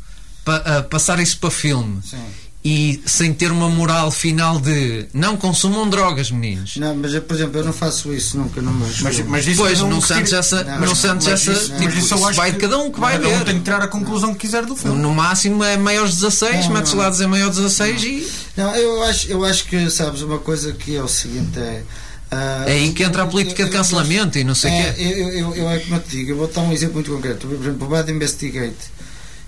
pa- 0.45 0.85
passar 0.89 1.19
isso 1.19 1.37
para 1.37 1.49
filme 1.51 1.99
Sim. 2.03 2.17
e 2.65 3.01
sem 3.05 3.33
ter 3.33 3.51
uma 3.51 3.67
moral 3.69 4.09
final 4.11 4.59
de 4.59 5.05
não 5.13 5.35
consumam 5.35 5.89
drogas, 5.89 6.31
meninos. 6.31 6.77
Não, 6.77 6.95
mas 6.95 7.13
eu, 7.13 7.21
por 7.21 7.35
exemplo, 7.35 7.59
eu 7.59 7.65
não 7.65 7.73
faço 7.73 8.13
isso 8.13 8.37
nunca, 8.37 8.61
não 8.61 8.71
me 8.71 8.85
Mas, 9.01 9.19
mas 9.27 9.47
isso 9.47 9.61
Pois, 9.61 9.79
não 9.81 9.99
que 9.99 10.07
sentes 10.07 10.31
essa. 10.33 10.63
Não, 10.63 10.79
Não, 10.79 10.95
sentes 10.95 11.27
essa. 11.27 11.51
isso- 11.51 11.71
tipo, 11.71 11.83
mas 11.83 11.95
isso 11.97 12.13
eu 12.13 12.17
vai 12.33 12.51
que 12.51 12.55
de 12.57 12.61
cada 12.61 12.77
um 12.77 12.91
que 12.91 12.99
vai 12.99 13.13
cada 13.13 13.27
um 13.27 13.37
ver. 13.39 13.45
tem 13.45 13.57
que 13.57 13.63
tirar 13.63 13.81
a 13.81 13.87
conclusão 13.87 14.33
que 14.33 14.39
quiser 14.39 14.65
do 14.65 14.75
filme. 14.75 14.97
No 14.97 15.13
máximo 15.13 15.63
é 15.63 15.75
maiores 15.77 16.15
16, 16.15 16.65
Não, 16.67 16.73
mete-se 16.73 16.95
não. 16.95 17.01
lá 17.01 17.07
a 17.07 17.09
dizer 17.11 17.27
maiores 17.27 17.55
16 17.57 18.03
e. 18.03 18.27
Não, 18.55 18.75
eu 18.75 19.03
acho, 19.03 19.27
eu 19.29 19.43
acho 19.43 19.65
que, 19.65 19.89
sabes, 19.89 20.21
uma 20.21 20.39
coisa 20.39 20.71
que 20.73 20.95
é 20.95 21.03
o 21.03 21.07
seguinte 21.07 21.59
é. 21.59 21.83
ah, 22.31 22.63
É 22.67 22.71
aí 22.73 22.91
que 22.93 23.03
entra 23.03 23.23
a 23.23 23.27
política 23.27 23.65
de 23.65 23.71
cancelamento 23.71 24.37
e 24.39 24.43
não 24.45 24.55
sei 24.55 24.71
o 24.71 24.73
é, 24.73 24.91
quê. 24.93 25.01
Eu, 25.03 25.29
eu, 25.29 25.55
eu, 25.55 25.69
é 25.69 25.79
como 25.79 25.95
eu 25.95 25.99
te 26.01 26.09
digo, 26.17 26.31
eu 26.31 26.37
vou 26.37 26.47
dar 26.47 26.61
um 26.61 26.71
exemplo 26.71 26.95
muito 26.95 27.11
concreto. 27.11 27.45
Por 27.47 27.55
exemplo, 27.59 27.87
o 27.87 27.89
Bad 27.89 28.09
Investigate. 28.11 28.93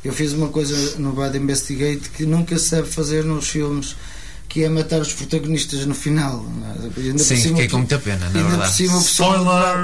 Eu 0.06 0.14
fiz 0.14 0.32
uma 0.34 0.48
coisa 0.50 0.98
no 1.00 1.12
Bad 1.14 1.36
Investigate 1.38 2.10
que 2.16 2.26
nunca 2.26 2.58
se 2.60 2.72
deve 2.72 2.88
fazer 2.90 3.26
nos 3.26 3.48
filmes, 3.50 3.96
que 4.48 4.64
é 4.64 4.70
matar 4.70 5.02
os 5.02 5.12
protagonistas 5.12 5.84
no 5.88 5.96
final. 5.96 6.46
é? 6.64 7.02
Ainda 7.02 7.14
por 7.18 7.20
Sim, 7.20 7.36
cima, 7.36 7.56
fiquei 7.56 7.68
com 7.68 7.78
muita 7.78 7.98
pena, 8.00 8.20
na 8.20 8.26
ainda 8.28 8.40
por 8.44 8.50
verdade. 8.52 8.74
cima 8.76 9.00
Spoiler! 9.00 9.76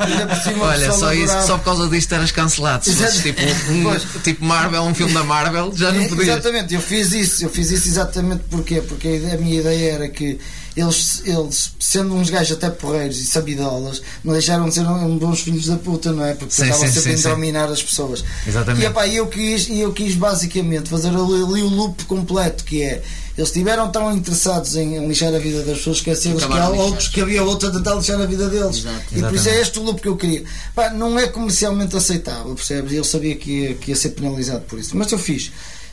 ainda 0.00 0.26
por 0.26 0.42
cima 0.42 0.64
Olha, 0.64 0.92
só, 0.92 1.12
isso, 1.12 1.46
só 1.46 1.58
por 1.58 1.64
causa 1.64 1.88
disto 1.88 2.12
eras 2.14 2.32
cancelado. 2.32 2.84
Se 2.84 2.94
fosses 2.94 3.22
tipo, 3.22 3.40
um, 3.42 4.20
tipo 4.22 4.44
Marvel, 4.44 4.82
um 4.82 4.94
filme 4.94 5.12
da 5.14 5.22
Marvel, 5.24 5.72
já 5.74 5.92
não 5.92 6.02
É, 6.02 6.08
podias. 6.08 6.28
Exatamente, 6.28 6.74
eu 6.74 6.80
fiz 6.80 7.12
isso, 7.12 7.44
eu 7.44 7.50
fiz 7.50 7.70
isso 7.70 7.88
exatamente 7.88 8.42
porquê? 8.50 8.80
Porque 8.82 9.16
ide- 9.16 9.30
a 9.32 9.38
minha 9.38 9.60
ideia 9.60 9.92
era 9.92 10.08
que 10.08 10.38
eles, 10.80 11.22
eles 11.24 11.72
sendo 11.80 12.14
uns 12.14 12.30
gajos 12.30 12.56
até 12.56 12.70
porreiros 12.70 13.18
e 13.18 13.24
sabidolas, 13.24 14.00
não 14.22 14.32
deixaram 14.32 14.68
de 14.68 14.74
ser 14.74 14.86
um- 14.86 15.18
bons 15.18 15.40
filhos 15.40 15.66
da 15.66 15.76
puta, 15.76 16.12
não 16.12 16.24
é? 16.24 16.34
Porque 16.34 16.54
Sim, 16.54 16.62
tentavam 16.64 16.86
sim, 16.86 16.92
sempre 16.92 17.18
sim, 17.18 17.28
a 17.28 17.30
dominar 17.32 17.64
as 17.68 17.82
pessoas. 17.82 18.24
Exatamente. 18.46 18.82
E 18.84 18.86
epá, 18.86 19.08
eu 19.08 19.26
quis, 19.26 19.68
e 19.68 19.80
eu 19.80 19.92
quis 19.92 20.14
basicamente 20.14 20.88
fazer 20.88 21.08
ali, 21.08 21.42
ali 21.42 21.62
o 21.62 21.68
loop 21.68 22.04
completo, 22.04 22.62
que 22.64 22.82
é 22.82 23.02
eles 23.36 23.50
estiveram 23.50 23.88
tão 23.90 24.12
interessados 24.16 24.74
em, 24.76 25.06
lixar 25.06 25.32
a 25.32 25.38
vida 25.38 25.62
das 25.62 25.78
pessoas, 25.78 25.98
esqueceram 25.98 26.36
que 26.36 26.58
há 26.58 26.68
outros 26.70 27.06
que 27.08 27.20
havia 27.20 27.42
outros 27.42 27.70
a 27.70 27.72
tentar 27.78 27.94
lixar 27.94 28.20
a 28.20 28.26
vida 28.26 28.48
deles. 28.48 28.78
Exato. 28.78 29.02
E 29.12 29.20
por 29.20 29.34
isso 29.34 29.48
é 29.48 29.60
este 29.60 29.78
o 29.78 29.82
loop 29.82 30.00
que 30.02 30.08
eu 30.08 30.16
queria. 30.16 30.44
Pá, 30.74 30.90
não 30.90 31.18
é 31.18 31.26
comercialmente 31.28 31.96
aceitável, 31.96 32.54
percebes? 32.54 32.92
E 32.92 32.96
ele 32.96 33.04
sabia 33.04 33.36
que 33.36 33.50
ia, 33.50 33.74
que 33.74 33.90
ia 33.92 33.96
ser 33.96 34.10
penalizado 34.10 34.62
por 34.62 34.78
isso. 34.78 34.96
Mas 34.96 35.10
eu 35.12 35.18
fiz. 35.18 35.52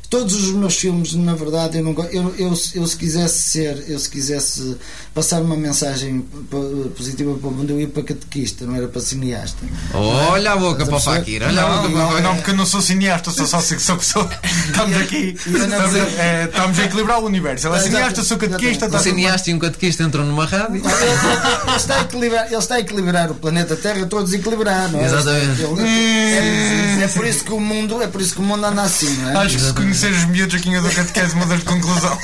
Todos 0.10 0.36
os 0.36 0.52
meus 0.52 0.78
filmes, 0.78 1.14
na 1.14 1.34
verdade, 1.36 1.78
eu, 1.80 1.84
não, 1.84 1.92
eu, 2.12 2.34
eu, 2.38 2.54
eu 2.76 2.88
se 2.88 2.96
quisesse 2.98 3.40
ser, 3.52 3.84
eu 3.88 3.98
se 4.00 4.10
quisesse 4.10 4.78
passar 5.14 5.42
uma 5.42 5.56
mensagem 5.58 6.22
po- 6.50 6.92
positiva 6.96 7.34
para 7.38 7.48
o 7.50 7.52
mundo, 7.52 7.72
eu 7.72 7.80
ia 7.82 7.88
para 7.88 8.04
catequista, 8.04 8.66
não 8.66 8.76
era 8.76 8.88
para 8.88 9.02
cineasta. 9.02 9.58
Olha 9.94 10.52
a 10.54 10.56
boca 10.58 10.86
para 10.86 10.96
o? 10.96 11.00
Fakir, 11.00 11.42
olha 11.44 11.62
a 11.64 11.70
Não, 11.70 11.78
boca 11.78 11.90
para 11.90 11.90
o 11.90 11.98
não, 12.00 12.08
Fakir. 12.10 12.24
não, 12.24 12.36
porque 12.36 12.52
eu 12.52 12.56
não 12.56 12.66
sou 12.66 12.82
cineasta, 12.82 13.32
sou 13.32 13.46
só 13.48 13.60
sou, 13.60 13.80
sou, 13.80 14.00
sou- 14.00 14.30
Estamos 14.68 14.98
aqui. 14.98 15.36
Estamos, 15.46 15.96
é, 16.20 16.46
estamos 16.46 16.80
a 16.80 16.86
equilibrar 16.86 17.20
o 17.20 17.26
universo. 17.26 17.68
Ela 17.68 17.78
é 17.78 17.82
cineasta, 17.82 18.24
sou 18.24 18.38
catequista. 18.38 18.86
está 18.86 18.98
Um 19.00 19.02
cineasta 19.04 19.50
e 19.50 19.54
um 19.54 19.60
catequista 19.60 20.04
entram 20.04 20.26
numa 20.26 20.46
rádio. 20.46 20.76
Ele, 20.76 20.86
ele- 20.86 21.68
ele 21.68 21.76
está 21.76 21.96
a 22.00 22.02
equilibrar, 22.04 22.46
ele 22.48 22.56
está 22.56 22.76
a 22.76 22.80
equilibrar 22.80 23.32
o 23.32 23.36
planeta 23.36 23.76
Terra, 23.76 23.98
eu 24.00 24.04
estou 24.06 24.20
a 24.20 24.24
desequilibrar, 24.24 24.92
não 24.92 25.00
é? 25.00 25.06
Exatamente. 25.06 25.62
Ele- 25.62 27.02
é, 27.02 27.04
é 27.04 27.08
por 27.08 27.26
isso 27.26 27.44
que 27.44 27.52
o 27.52 27.60
mundo, 27.60 28.02
é 28.02 28.08
por 28.08 28.22
isso 28.22 28.34
que 28.34 28.40
o 28.40 28.44
mundo 28.44 28.66
anda 28.66 28.82
assim, 28.84 29.10
não 29.18 29.30
é? 29.32 29.38
Acho 29.46 29.56
que 29.58 29.62
se 29.64 29.74
conhecer 29.96 30.12
os 30.12 30.26
miúdos 30.26 30.56
aqui 30.56 30.70
em 30.70 30.82
catequese 30.82 31.36
mudas 31.38 31.60
de 31.60 31.66
conclusão. 31.66 32.20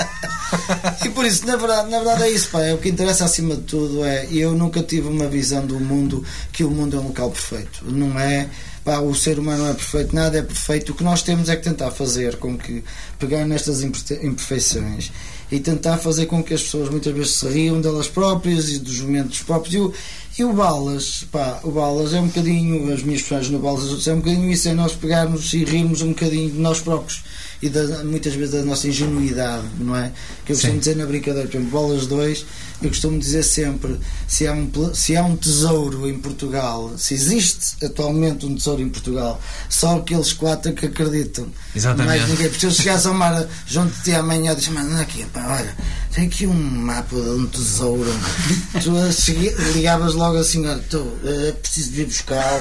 E 1.05 1.09
por 1.09 1.25
isso, 1.25 1.47
na 1.47 1.55
verdade, 1.55 1.89
na 1.89 1.99
verdade 1.99 2.23
é 2.23 2.29
isso, 2.29 2.49
pá. 2.49 2.61
É, 2.61 2.73
o 2.73 2.77
que 2.77 2.89
interessa 2.89 3.23
acima 3.23 3.55
de 3.55 3.61
tudo 3.61 4.03
é. 4.03 4.27
Eu 4.29 4.53
nunca 4.53 4.83
tive 4.83 5.07
uma 5.07 5.27
visão 5.27 5.65
do 5.65 5.79
mundo 5.79 6.23
que 6.51 6.65
o 6.65 6.69
mundo 6.69 6.97
é 6.97 6.99
um 6.99 7.07
local 7.07 7.31
perfeito. 7.31 7.85
Não 7.85 8.19
é. 8.19 8.49
Pá, 8.83 8.99
o 8.99 9.15
ser 9.15 9.39
humano 9.39 9.63
não 9.63 9.69
é 9.69 9.73
perfeito, 9.73 10.13
nada 10.13 10.37
é 10.37 10.41
perfeito. 10.41 10.91
O 10.91 10.95
que 10.95 11.03
nós 11.03 11.21
temos 11.21 11.47
é 11.47 11.55
que 11.55 11.63
tentar 11.63 11.91
fazer 11.91 12.35
com 12.35 12.57
que. 12.57 12.83
pegar 13.17 13.45
nestas 13.45 13.83
imperfe- 13.83 14.19
imperfeições 14.21 15.11
e 15.49 15.59
tentar 15.59 15.97
fazer 15.97 16.25
com 16.25 16.43
que 16.43 16.53
as 16.53 16.63
pessoas 16.63 16.89
muitas 16.89 17.13
vezes 17.13 17.31
se 17.35 17.47
riam 17.47 17.79
delas 17.79 18.07
próprias 18.09 18.67
e 18.69 18.79
dos 18.79 18.99
momentos 18.99 19.41
próprios. 19.43 19.73
E 19.73 19.77
o, 19.79 19.93
e 20.39 20.43
o 20.43 20.51
Balas, 20.51 21.25
pá, 21.31 21.61
o 21.63 21.71
Balas 21.71 22.13
é 22.13 22.19
um 22.19 22.27
bocadinho. 22.27 22.93
As 22.93 23.01
minhas 23.01 23.21
personagens 23.21 23.53
no 23.53 23.59
Balas 23.59 24.07
é 24.07 24.13
um 24.13 24.17
bocadinho 24.17 24.51
isso, 24.51 24.67
é 24.67 24.73
nós 24.73 24.93
pegarmos 24.93 25.53
e 25.53 25.63
rirmos 25.63 26.01
um 26.01 26.09
bocadinho 26.09 26.51
de 26.51 26.59
nós 26.59 26.81
próprios 26.81 27.23
e 27.61 27.69
da- 27.69 28.03
muitas 28.03 28.33
vezes 28.33 28.53
da 28.53 28.63
nossa 28.63 28.87
ingenuidade, 28.87 29.65
não 29.79 29.95
é? 29.95 30.11
Que 30.45 30.51
eu 30.51 30.55
costumo 30.55 30.79
dizer 30.79 30.95
na 30.95 31.05
brincadeira, 31.05 31.47
por 31.47 31.55
exemplo, 31.57 31.71
bolas 31.71 32.07
2, 32.07 32.45
eu 32.81 32.89
costumo 32.89 33.19
dizer 33.19 33.43
sempre: 33.43 33.99
se 34.27 34.47
há, 34.47 34.53
um, 34.53 34.69
se 34.93 35.15
há 35.15 35.23
um 35.23 35.35
tesouro 35.35 36.09
em 36.09 36.17
Portugal, 36.19 36.91
se 36.97 37.13
existe 37.13 37.83
atualmente 37.85 38.45
um 38.45 38.55
tesouro 38.55 38.81
em 38.81 38.89
Portugal, 38.89 39.41
só 39.69 39.97
aqueles 39.97 40.33
quatro 40.33 40.73
que 40.73 40.85
acreditam. 40.85 41.47
Exatamente. 41.75 42.07
Mais 42.19 42.29
ninguém. 42.29 42.47
Porque 42.49 42.59
se 42.59 42.65
eu 42.65 42.71
chegasse 42.71 43.07
ao 43.07 43.13
mar 43.13 43.45
junto 43.67 43.93
de 43.97 44.03
ti 44.03 44.11
amanhã, 44.13 44.55
Mano, 44.71 44.91
anda 44.91 45.01
aqui, 45.01 45.25
pá, 45.33 45.57
olha, 45.59 45.75
tem 46.13 46.25
aqui 46.27 46.45
um 46.45 46.53
mapa 46.53 47.15
de 47.15 47.21
um 47.29 47.45
tesouro. 47.47 48.11
tu 48.83 48.91
ligavas 49.73 50.13
logo 50.13 50.37
assim: 50.37 50.65
olha, 50.67 50.81
tô, 50.89 51.05
é 51.23 51.51
preciso 51.53 51.91
vir 51.91 52.05
buscar, 52.05 52.59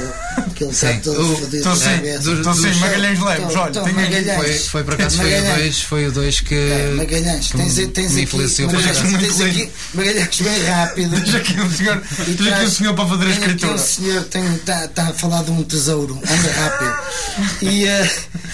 que 0.55 0.65
ele 0.65 0.71
está 0.73 0.93
todo 1.01 1.37
fodido. 1.37 1.57
Estou 1.57 1.73
da 1.73 1.79
sim, 1.79 1.85
cabeça." 1.97 2.31
estou 2.33 2.55
dos- 2.55 2.77
Magalhães 2.81 3.19
Então, 3.19 3.29
olha, 3.29 3.81
aqui. 3.81 3.93
Magalhães. 3.93 4.37
Foi, 4.37 4.55
foi 4.55 4.85
por 4.85 4.95
acaso 4.95 5.17
foi 5.17 5.27
o 5.27 5.31
Magalhães. 5.31 5.59
2, 5.59 5.81
foi 5.83 6.07
o 6.07 6.13
2 6.13 6.41
que. 6.41 6.55
É, 6.55 6.91
Magalhães, 6.97 7.49
tens, 7.51 7.75
tens 7.93 8.17
aqui, 8.17 8.37
Magalhães, 8.67 8.99
tens 8.99 9.41
aqui 9.41 9.71
Magalhães 10.15 10.41
bem 10.41 10.63
rápido. 10.65 11.21
Diz 11.21 11.35
aqui 11.35 11.61
um 11.61 11.71
senhor, 11.71 12.03
E 12.27 12.35
diz 12.35 12.47
aqui 12.53 12.65
um 12.65 12.71
senhor 12.71 12.95
para 12.95 13.07
fazer 13.09 13.27
a 13.27 13.31
escritura. 13.31 13.73
um 13.75 13.79
senhor 13.79 14.23
está 14.23 14.89
tá 14.89 15.09
a 15.09 15.13
falar 15.15 15.43
de 15.45 15.51
um 15.51 15.63
tesouro, 15.63 16.15
anda 16.17 16.53
rápido. 16.53 17.71
E, 17.71 17.87
eh, 17.87 18.11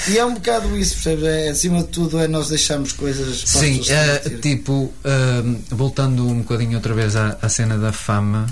e 0.08 0.18
é 0.18 0.24
um 0.24 0.34
bocado 0.34 0.76
isso, 0.76 0.94
percebes? 0.94 1.24
É, 1.24 1.48
acima 1.48 1.78
de 1.78 1.88
tudo 1.88 2.18
é 2.18 2.28
nós 2.28 2.48
deixarmos 2.48 2.92
coisas 2.92 3.42
para 3.44 3.60
Sim, 3.60 3.80
é, 3.88 4.18
divertirem. 4.18 4.40
tipo, 4.40 4.92
ahm, 5.04 5.56
voltando 5.70 6.26
um 6.26 6.38
bocadinho 6.38 6.76
outra 6.76 6.94
vez 6.94 7.16
à, 7.16 7.38
à 7.40 7.48
cena 7.48 7.78
da 7.78 7.92
fama, 7.92 8.46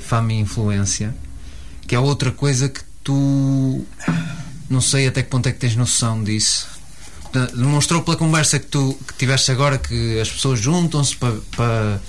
fama 0.00 0.32
e 0.32 0.40
influência, 0.40 1.14
que 1.86 1.94
é 1.94 1.98
outra 1.98 2.32
coisa 2.32 2.68
que 2.68 2.80
tu 3.04 3.84
não 4.68 4.80
sei 4.80 5.06
até 5.06 5.22
que 5.22 5.28
ponto 5.30 5.48
é 5.48 5.52
que 5.52 5.58
tens 5.58 5.76
noção 5.76 6.22
disso. 6.24 6.66
Demonstrou 7.54 8.02
pela 8.02 8.16
conversa 8.16 8.58
que 8.58 8.66
tu 8.66 8.98
que 9.08 9.14
tiveste 9.14 9.50
agora 9.50 9.78
que 9.78 10.20
as 10.20 10.30
pessoas 10.30 10.60
juntam-se 10.60 11.16
para, 11.16 11.34
para, 11.56 12.00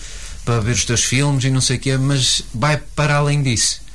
para 0.43 0.59
ver 0.59 0.73
os 0.73 0.85
teus 0.85 1.03
filmes 1.03 1.43
e 1.43 1.49
não 1.49 1.61
sei 1.61 1.77
o 1.77 1.79
quê, 1.79 1.97
mas 1.97 2.43
vai 2.53 2.77
para 2.77 3.15
além 3.15 3.41
disso. 3.41 3.85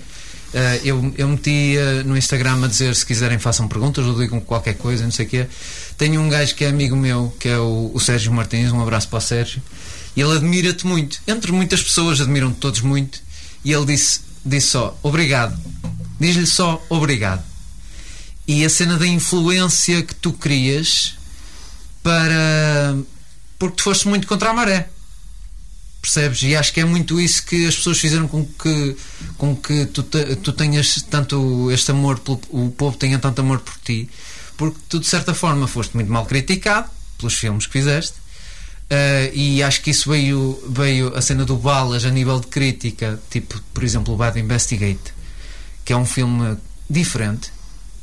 Ah, 0.53 0.77
eu, 0.83 1.13
eu 1.17 1.29
meti 1.29 1.77
ah, 1.79 2.03
no 2.05 2.17
Instagram 2.17 2.65
a 2.65 2.67
dizer 2.67 2.95
se 2.95 3.07
quiserem 3.07 3.39
façam 3.39 3.69
perguntas 3.69 4.05
ou 4.05 4.19
digam 4.19 4.41
qualquer 4.41 4.75
coisa, 4.75 5.05
não 5.05 5.11
sei 5.11 5.27
o 5.27 5.29
quê. 5.29 5.47
Tenho 5.97 6.21
um 6.21 6.29
gajo 6.29 6.55
que 6.55 6.65
é 6.65 6.69
amigo 6.69 6.97
meu, 6.97 7.35
que 7.39 7.49
é 7.49 7.59
o, 7.59 7.91
o 7.95 8.01
Sérgio 8.01 8.33
Martins, 8.33 8.73
um 8.73 8.83
abraço 8.83 9.09
para 9.09 9.19
o 9.19 9.21
Sérgio, 9.21 9.63
e 10.17 10.21
ele 10.21 10.37
admira-te 10.37 10.87
muito. 10.87 11.21
Entre 11.27 11.53
muitas 11.53 11.83
pessoas, 11.83 12.21
admiram-te 12.21 12.57
todos 12.57 12.81
muito, 12.81 13.21
e 13.65 13.73
ele 13.73 13.87
disse, 13.87 14.21
disse 14.45 14.69
só 14.69 14.99
obrigado. 15.03 15.57
Diz-lhe 16.19 16.47
só 16.47 16.85
obrigado. 16.89 17.43
E 18.47 18.65
a 18.65 18.71
cena 18.71 18.97
da 18.97 19.07
influência 19.07 20.03
que 20.03 20.15
tu 20.15 20.33
crias 20.33 21.15
para. 22.03 22.97
porque 23.59 23.77
tu 23.77 23.83
foste 23.83 24.09
muito 24.09 24.27
contra 24.27 24.51
a 24.51 24.55
maré 24.55 24.89
percebes? 26.01 26.43
E 26.43 26.57
acho 26.57 26.73
que 26.73 26.81
é 26.81 26.85
muito 26.85 27.21
isso 27.21 27.45
que 27.45 27.67
as 27.67 27.77
pessoas 27.77 27.99
fizeram 27.99 28.27
com 28.27 28.45
que, 28.47 28.97
com 29.37 29.55
que 29.55 29.85
tu, 29.87 30.03
te- 30.03 30.35
tu 30.37 30.51
tenhas 30.53 31.03
tanto 31.11 31.71
este 31.71 31.91
amor, 31.91 32.19
pelo, 32.21 32.41
o 32.49 32.71
povo 32.71 32.97
tenha 32.97 33.19
tanto 33.19 33.41
amor 33.43 33.61
por 33.61 33.75
ti, 33.85 34.09
porque 34.57 34.79
tu 34.89 34.99
de 34.99 35.07
certa 35.07 35.35
forma 35.35 35.67
foste 35.69 35.95
muito 35.95 36.11
mal 36.11 36.25
criticado 36.25 36.89
pelos 37.19 37.35
filmes 37.35 37.67
que 37.67 37.73
fizeste. 37.73 38.15
eh, 38.89 39.31
e 39.35 39.63
acho 39.63 39.83
que 39.83 39.91
isso 39.91 40.09
veio, 40.11 40.59
veio 40.71 41.15
a 41.15 41.21
cena 41.21 41.45
do 41.45 41.57
Balas 41.57 42.05
a 42.07 42.11
nível 42.11 42.41
de 42.41 42.47
crítica, 42.47 43.21
tipo, 43.31 43.61
por 43.75 43.85
exemplo, 43.85 44.15
o 44.15 44.17
Bad 44.17 44.41
Investigate, 44.41 45.13
que 45.85 45.93
é 45.93 45.97
um 45.97 46.07
filme 46.07 46.57
diferente, 46.89 47.53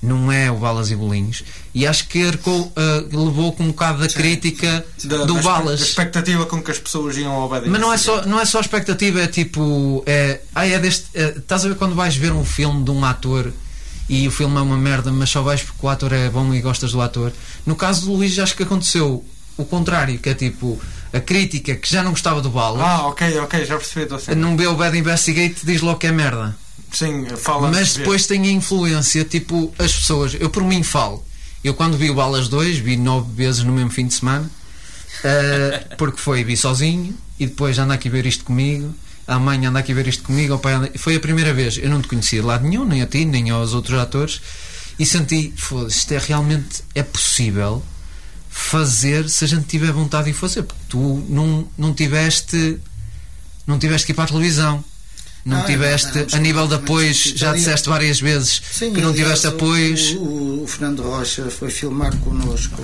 não 0.02 0.32
é 0.32 0.52
o 0.52 0.56
Balas 0.58 0.92
e 0.92 0.96
Bolinhos, 0.96 1.44
e 1.74 1.88
acho 1.88 2.08
que 2.08 2.28
arcou, 2.28 2.72
eh, 2.76 3.06
levou 3.12 3.52
com 3.54 3.64
um 3.64 3.68
bocado 3.68 4.00
da 4.00 4.08
crítica 4.08 4.86
Da- 5.04 5.26
do 5.26 5.34
da 5.36 5.42
Balas. 5.42 5.82
A 5.82 5.86
expectativa 5.86 6.46
com 6.46 6.62
que 6.62 6.70
as 6.72 6.78
pessoas 6.80 7.18
iam 7.18 7.32
ao 7.32 7.50
Bad 7.50 7.68
Mas 7.70 7.82
não 7.82 7.92
é 7.92 7.98
só, 7.98 8.24
não 8.26 8.40
é 8.40 8.46
só 8.46 8.60
expectativa, 8.60 9.20
é 9.22 9.28
tipo. 9.28 10.04
É, 10.06 10.42
ah, 10.54 10.68
é 10.68 10.78
deste. 10.80 11.06
é, 11.16 11.30
estás 11.38 11.66
a 11.66 11.70
ver 11.70 11.76
quando 11.76 11.96
vais 11.96 12.16
ver 12.16 12.32
um 12.32 12.46
filme 12.46 12.84
de 12.84 12.92
um 12.92 13.04
ator 13.04 13.52
e 14.10 14.28
o 14.28 14.32
filme 14.32 14.56
é 14.58 14.62
uma 14.62 14.78
merda, 14.78 15.12
mas 15.12 15.30
só 15.30 15.42
vais 15.42 15.62
porque 15.64 15.86
o 15.86 15.90
ator 15.90 16.14
é 16.14 16.30
bom 16.30 16.54
e 16.54 16.62
gostas 16.62 16.92
do 16.92 17.02
ator. 17.02 17.32
No 17.66 17.76
caso 17.76 18.06
do 18.06 18.14
Luís, 18.14 18.38
acho 18.40 18.56
que 18.56 18.64
aconteceu 18.64 19.26
o 19.58 19.66
contrário, 19.66 20.20
que 20.20 20.30
é 20.30 20.34
tipo 20.36 20.80
a 21.12 21.20
crítica 21.20 21.74
que 21.76 21.90
já 21.92 22.04
não 22.04 22.12
gostava 22.12 22.40
do 22.42 22.50
Balas, 22.50 22.82
Ah, 22.82 23.08
ok, 23.08 23.38
ok, 23.40 23.66
já 23.66 23.76
percebi. 23.78 24.14
Assim. 24.14 24.36
não 24.36 24.56
vê 24.56 24.68
o 24.68 24.76
Bad 24.76 24.96
Investigate 24.98 25.56
diz 25.66 25.82
logo 25.82 25.98
que 25.98 26.06
é 26.08 26.12
merda. 26.12 26.56
Sim, 26.92 27.26
fala. 27.38 27.70
Mas 27.72 27.96
depois 27.96 28.26
tem 28.26 28.42
a 28.44 28.52
influência, 28.52 29.24
tipo, 29.24 29.74
as 29.78 29.94
pessoas. 29.94 30.36
Eu 30.40 30.50
por 30.50 30.64
mim 30.64 30.84
falo. 30.84 31.26
Eu 31.64 31.74
quando 31.74 31.98
vi 31.98 32.10
o 32.10 32.14
Balas 32.14 32.48
2, 32.48 32.78
vi 32.78 32.96
nove 32.96 33.32
vezes 33.34 33.64
no 33.64 33.74
mesmo 33.74 33.90
fim 33.90 34.08
de 34.08 34.14
semana, 34.14 34.50
eh, 35.24 35.86
porque 35.98 36.20
foi, 36.20 36.44
vi 36.44 36.56
sozinho, 36.56 37.18
e 37.40 37.46
depois 37.46 37.78
anda 37.78 37.94
aqui 37.94 38.10
ver 38.10 38.26
isto 38.26 38.46
comigo, 38.46 38.94
a 39.28 39.38
mãe 39.38 39.66
anda 39.66 39.80
aqui 39.80 39.94
ver 39.94 40.08
isto 40.08 40.24
comigo, 40.24 40.54
o 40.54 40.60
pai 40.60 40.74
anda... 40.74 40.92
Foi 40.98 41.16
a 41.16 41.20
primeira 41.20 41.54
vez, 41.54 41.78
eu 41.78 41.90
não 41.90 42.02
te 42.02 42.08
conhecia 42.08 42.40
de 42.40 42.48
lado 42.48 42.66
nenhum, 42.66 42.86
nem 42.86 43.02
a 43.02 43.08
ti, 43.08 43.26
nem 43.26 43.50
aos 43.50 43.74
outros 43.74 44.00
atores, 44.00 44.42
e 44.98 45.06
senti, 45.06 45.54
foda-se, 45.58 45.98
isto 45.98 46.12
é 46.14 46.20
realmente, 46.20 46.84
é 46.96 47.04
possível 47.04 47.84
fazer 48.50 49.30
se 49.30 49.44
a 49.44 49.48
gente 49.48 49.66
tiver 49.66 49.92
vontade 49.92 50.32
de 50.32 50.34
fazer, 50.34 50.64
porque 50.64 50.84
tu 50.90 51.26
não, 51.30 51.68
não 51.78 51.94
tiveste, 51.94 52.80
não 53.66 53.78
tiveste 53.78 54.06
que 54.06 54.14
ir 54.14 54.16
para 54.16 54.24
a 54.24 54.28
televisão. 54.28 54.84
Não 55.48 55.60
Não, 55.60 55.66
tiveste, 55.66 56.18
não, 56.18 56.26
não, 56.26 56.36
a 56.38 56.40
nível 56.40 56.68
de 56.68 56.76
apoios, 56.76 57.18
já 57.36 57.54
disseste 57.54 57.88
várias 57.88 58.20
vezes 58.20 58.62
Sim, 58.72 58.92
que 58.94 59.00
não 59.02 59.10
aliás, 59.12 59.16
tiveste 59.40 59.48
o- 59.48 59.50
apoios. 59.52 60.12
O, 60.12 60.18
o- 60.20 60.64
o 60.64 60.68
Fernando 60.68 61.02
Rocha 61.04 61.50
foi 61.50 61.70
filmar 61.70 62.16
connosco 62.18 62.76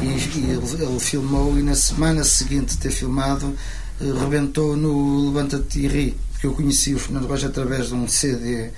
e, 0.00 0.04
e 0.06 0.50
ele, 0.50 0.84
ele 0.84 1.00
filmou 1.00 1.58
e 1.58 1.62
na 1.62 1.74
semana 1.74 2.22
seguinte 2.22 2.74
de 2.74 2.78
ter 2.78 2.90
filmado 2.92 3.54
eh, 4.00 4.04
rebentou 4.20 4.76
no 4.76 5.26
Levanta-te 5.32 5.80
e 5.80 5.88
Ri, 5.88 6.16
porque 6.32 6.46
eu 6.46 6.52
conheci 6.52 6.94
o 6.94 6.98
Fernando 6.98 7.26
Rocha 7.26 7.48
através 7.48 7.88
de 7.88 7.94
um 7.94 8.06
CD 8.06 8.70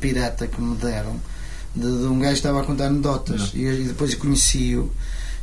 pirata 0.00 0.46
que 0.46 0.60
me 0.60 0.76
deram, 0.76 1.16
de, 1.74 1.80
de 1.82 2.04
um 2.06 2.18
gajo 2.18 2.32
que 2.32 2.38
estava 2.40 2.60
a 2.60 2.64
contar 2.64 2.86
anedotas 2.88 3.50
e, 3.54 3.60
e 3.64 3.84
depois 3.84 4.14
conheci-o. 4.14 4.92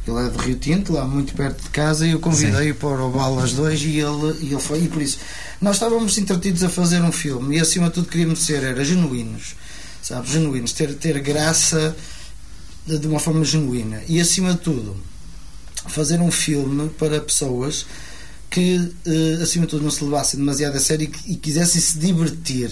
Ele 0.07 0.27
é 0.27 0.29
de 0.29 0.37
Rio 0.37 0.55
Tinto, 0.55 0.93
lá 0.93 1.05
muito 1.05 1.33
perto 1.33 1.63
de 1.63 1.69
casa, 1.69 2.05
e 2.05 2.11
eu 2.11 2.19
convidei-o 2.19 2.75
para 2.75 3.03
o 3.03 3.09
Balas 3.09 3.53
2 3.53 3.81
e 3.81 3.99
ele, 3.99 4.37
e 4.41 4.53
ele 4.53 4.59
foi. 4.59 4.83
E 4.83 4.87
por 4.87 5.01
isso, 5.01 5.17
nós 5.59 5.77
estávamos 5.77 6.17
entretidos 6.17 6.63
a 6.63 6.69
fazer 6.69 7.01
um 7.01 7.11
filme 7.11 7.57
e 7.57 7.59
acima 7.59 7.87
de 7.87 7.95
tudo 7.95 8.07
queríamos 8.07 8.39
ser 8.43 8.63
era 8.63 8.85
genuínos, 8.85 9.55
sabe? 10.01 10.29
Genuínos, 10.31 10.73
ter, 10.73 10.93
ter 10.93 11.19
graça 11.19 11.95
de, 12.85 12.99
de 12.99 13.07
uma 13.07 13.19
forma 13.19 13.43
genuína 13.43 14.01
e 14.07 14.19
acima 14.21 14.53
de 14.53 14.59
tudo 14.59 14.95
fazer 15.87 16.19
um 16.19 16.31
filme 16.31 16.89
para 16.89 17.19
pessoas 17.19 17.85
que 18.49 18.91
eh, 19.05 19.41
acima 19.41 19.65
de 19.65 19.71
tudo 19.71 19.83
não 19.83 19.91
se 19.91 20.03
levassem 20.03 20.39
demasiado 20.39 20.77
a 20.77 20.79
sério 20.79 21.11
e, 21.25 21.33
e 21.33 21.35
quisessem 21.35 21.81
se 21.81 21.97
divertir, 21.97 22.71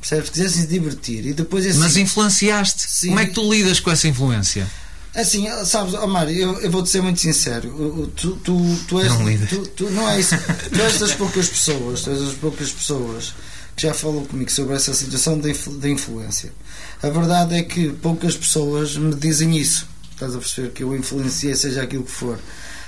percebes? 0.00 0.30
Quisessem 0.30 0.62
se 0.62 0.66
divertir 0.66 1.26
e 1.26 1.32
depois 1.32 1.64
assim, 1.64 1.78
Mas 1.78 1.96
influenciaste. 1.96 2.82
Sim. 2.86 3.08
Como 3.08 3.20
é 3.20 3.26
que 3.26 3.32
tu 3.32 3.52
lidas 3.52 3.80
com 3.80 3.90
essa 3.90 4.06
influência? 4.08 4.68
Assim, 5.14 5.46
sabes, 5.66 5.92
Mário, 6.08 6.34
eu, 6.34 6.60
eu 6.60 6.70
vou-te 6.70 6.88
ser 6.88 7.02
muito 7.02 7.20
sincero. 7.20 8.10
Tu, 8.16 8.36
tu, 8.36 8.76
tu 8.88 9.00
és. 9.00 9.08
Não. 9.10 9.18
Tu, 9.46 9.66
tu- 9.68 9.90
não 9.90 10.08
é 10.08 10.18
isso. 10.18 10.34
Tu 10.72 10.80
és 10.80 10.98
das 10.98 11.12
poucas 11.14 11.48
pessoas, 11.48 12.00
tu 12.02 12.10
és 12.10 12.20
das 12.20 12.34
poucas 12.34 12.70
pessoas 12.72 13.34
que 13.76 13.82
já 13.82 13.92
falou 13.92 14.24
comigo 14.24 14.50
sobre 14.50 14.74
essa 14.74 14.94
situação 14.94 15.38
da 15.38 15.50
influ- 15.50 15.76
da 15.78 15.88
influência. 15.88 16.52
A 17.02 17.10
verdade 17.10 17.54
é 17.56 17.62
que 17.62 17.90
poucas 17.90 18.36
pessoas 18.36 18.96
me 18.96 19.14
dizem 19.14 19.56
isso. 19.58 19.86
estás 20.12 20.34
a 20.34 20.38
perceber 20.38 20.70
que 20.70 20.82
eu 20.82 20.96
influenciei, 20.96 21.54
seja 21.56 21.82
aquilo 21.82 22.04
que 22.04 22.10
for. 22.10 22.38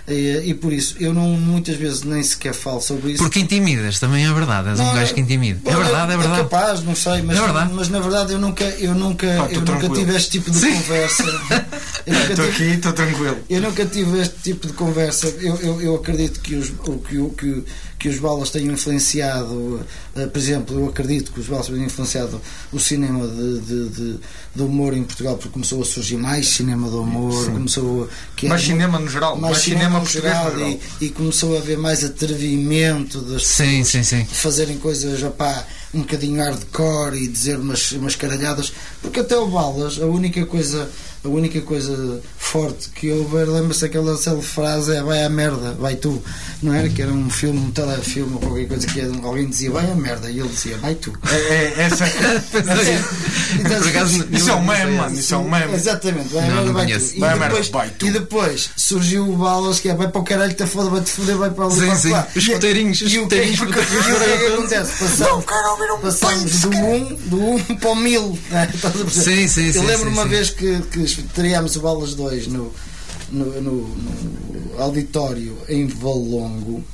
E, 0.06 0.42
e 0.50 0.54
por 0.54 0.70
isso, 0.70 0.96
eu 1.00 1.14
não 1.14 1.30
muitas 1.30 1.76
vezes 1.76 2.02
nem 2.02 2.22
sequer 2.22 2.52
falo 2.52 2.78
sobre 2.80 3.12
isso. 3.12 3.22
Porque 3.22 3.40
intimidas, 3.40 3.98
também 3.98 4.26
é 4.26 4.32
verdade. 4.32 4.68
És 4.68 4.78
um 4.80 4.84
Não, 4.84 4.94
gajo 4.94 5.14
que 5.14 5.20
intimida. 5.22 5.58
É 5.64 5.74
verdade, 5.74 6.12
é 6.12 6.16
verdade. 6.18 6.42
capaz, 6.42 6.82
não 6.84 6.94
sei, 6.94 7.22
mas, 7.22 7.38
É 7.38 7.40
verdade. 7.40 7.72
mas 7.72 7.88
na 7.88 8.00
verdade 8.00 8.32
eu 8.34 8.38
nunca, 8.38 8.64
eu 8.64 8.94
nunca, 8.94 9.26
Pá, 9.26 9.48
eu 9.50 9.62
nunca 9.62 9.88
tive 9.88 10.14
este 10.14 10.30
tipo 10.32 10.50
de 10.50 10.58
Sim. 10.58 10.74
conversa. 10.74 11.24
Estou 12.06 12.44
aqui, 12.44 12.64
estou 12.64 12.92
tranquilo. 12.92 13.38
eu 13.48 13.60
nunca 13.62 13.86
tive 13.86 14.20
este 14.20 14.34
tipo 14.42 14.66
de 14.66 14.74
conversa. 14.74 15.26
Eu, 15.40 15.56
eu, 15.56 15.80
eu 15.80 15.94
acredito 15.94 16.38
que 16.40 16.54
os, 16.54 16.68
o- 16.86 16.98
que, 16.98 17.16
o- 17.18 17.30
que, 17.30 17.64
que 17.98 18.08
os 18.08 18.18
balas 18.18 18.50
tenham 18.50 18.72
influenciado, 18.74 19.80
eh, 20.16 20.26
por 20.26 20.38
exemplo, 20.38 20.78
eu 20.78 20.88
acredito 20.88 21.32
que 21.32 21.40
os 21.40 21.46
balas 21.46 21.66
tenham 21.66 21.84
influenciado 21.84 22.40
o 22.72 22.78
cinema 22.78 23.26
de, 23.26 23.60
de, 23.60 23.88
de, 23.88 24.18
de 24.54 24.62
humor 24.62 24.92
em 24.94 25.02
Portugal, 25.04 25.36
porque 25.36 25.48
começou 25.50 25.80
a 25.80 25.84
surgir 25.84 26.16
mais 26.16 26.48
cinema 26.48 26.88
de 26.88 26.96
humor, 26.96 27.44
começou 27.52 28.04
a- 28.04 28.08
que 28.36 28.46
Mais 28.48 28.60
era- 28.62 28.70
cinema 28.72 28.98
no 28.98 29.08
geral, 29.08 29.36
mais 29.36 29.58
cinema 29.58 29.98
no 29.98 30.04
português 30.04 30.34
geral 30.34 30.52
no 30.52 30.58
geral. 30.58 30.78
e, 31.00 31.04
e 31.06 31.10
começou 31.10 31.54
a 31.56 31.58
haver 31.60 31.78
mais 31.78 32.04
atrevimento 32.04 33.20
das 33.20 33.46
Sim, 33.46 33.82
sim, 33.84 34.02
sim. 34.02 34.22
de 34.24 34.34
fazerem 34.34 34.76
coisas 34.78 35.22
opá, 35.22 35.66
um 35.94 36.00
bocadinho 36.00 36.42
hardcore 36.42 37.16
e 37.16 37.28
dizer 37.28 37.58
umas, 37.58 37.92
umas 37.92 38.16
caralhadas, 38.16 38.72
porque 39.00 39.20
até 39.20 39.36
o 39.36 39.46
Balas, 39.46 40.00
a 40.00 40.06
única 40.06 40.44
coisa, 40.46 40.90
a 41.24 41.28
única 41.28 41.60
coisa 41.60 42.20
forte 42.38 42.88
que 42.90 43.06
eu 43.08 43.26
ver, 43.28 43.46
lembra-se 43.48 43.82
daquela 43.82 44.16
célebre 44.16 44.46
frase 44.46 44.94
é 44.96 45.02
vai 45.02 45.22
à 45.24 45.28
merda, 45.28 45.72
vai 45.74 45.96
tu, 45.96 46.22
não 46.62 46.72
era? 46.74 46.88
Que 46.88 47.02
era 47.02 47.10
um 47.12 47.30
filme, 47.30 47.58
um 47.60 47.70
telefilme 47.70 48.34
ou 48.34 48.40
qualquer 48.40 48.66
coisa 48.68 48.86
que 48.86 49.00
era- 49.00 49.12
alguém 49.22 49.48
dizia 49.48 49.70
vai 49.70 49.90
à 49.90 49.94
merda 49.94 50.30
e 50.30 50.38
ele 50.40 50.48
dizia 50.48 50.76
vai 50.78 50.94
tu. 50.94 51.12
É, 51.30 51.34
é, 51.36 51.74
essa, 51.78 52.04
Então, 53.58 53.78
isso 54.32 54.50
é 54.50 54.54
um 54.54 54.64
meme, 54.64 54.92
mano. 54.96 55.14
Isso 55.14 55.34
é 55.34 55.38
um 55.38 55.48
meme. 55.48 55.74
Exatamente, 55.74 56.28
vai, 56.28 56.50
vai, 56.50 56.64
não 56.64 56.72
vai 56.72 56.86
tu. 56.86 57.20
Vai 57.20 57.32
à 57.32 57.36
merda, 57.36 57.62
vai 57.72 57.90
tu. 57.90 58.06
e 58.06 58.10
depois 58.10 58.70
surgiu 58.76 59.28
o 59.28 59.36
Balas 59.36 59.78
que 59.80 59.88
é 59.88 59.94
vai 59.94 60.08
para 60.08 60.20
o 60.20 60.24
caralho, 60.24 60.52
te 60.54 60.66
foda, 60.66 60.90
vai-te 60.90 61.10
foder, 61.10 61.36
vai 61.36 61.50
para 61.50 61.64
ali 61.66 61.74
Sim, 61.74 61.86
para 61.86 61.96
sim. 61.96 62.10
lá. 62.10 62.26
Os 62.34 62.42
escuteirinhos, 62.42 63.00
os 63.00 63.12
E 63.12 63.18
o 63.18 63.28
que 63.28 63.34
é 63.36 63.40
que- 63.44 63.50
escuteirinhos, 63.52 63.90
o 64.16 64.24
que 64.24 64.30
é 64.30 64.36
que 64.38 64.46
acontece? 64.54 64.92
Passamos, 65.04 65.44
passamos 66.00 66.60
do 66.60 66.68
1 66.70 66.94
um, 66.94 67.14
do 67.28 67.40
um 67.42 67.58
para 67.76 67.90
o 67.90 67.96
1000. 67.96 68.38
né? 68.50 68.70
Estás 68.74 68.94
a 69.00 69.04
perceber? 69.04 69.36
Sim, 69.36 69.48
sim, 69.48 69.72
sim, 69.72 69.78
Eu 69.78 69.84
lembro 69.84 70.06
sim, 70.06 70.12
uma 70.12 70.22
sim. 70.24 70.28
vez 70.28 70.50
que, 70.50 70.80
que 70.82 71.00
estreámos 71.00 71.76
o 71.76 71.80
Balas 71.80 72.14
2 72.14 72.46
no, 72.48 72.72
no, 73.30 73.60
no- 73.60 73.88
no 73.88 74.82
auditório 74.82 75.56
em 75.68 75.86
Valongo 75.86 76.84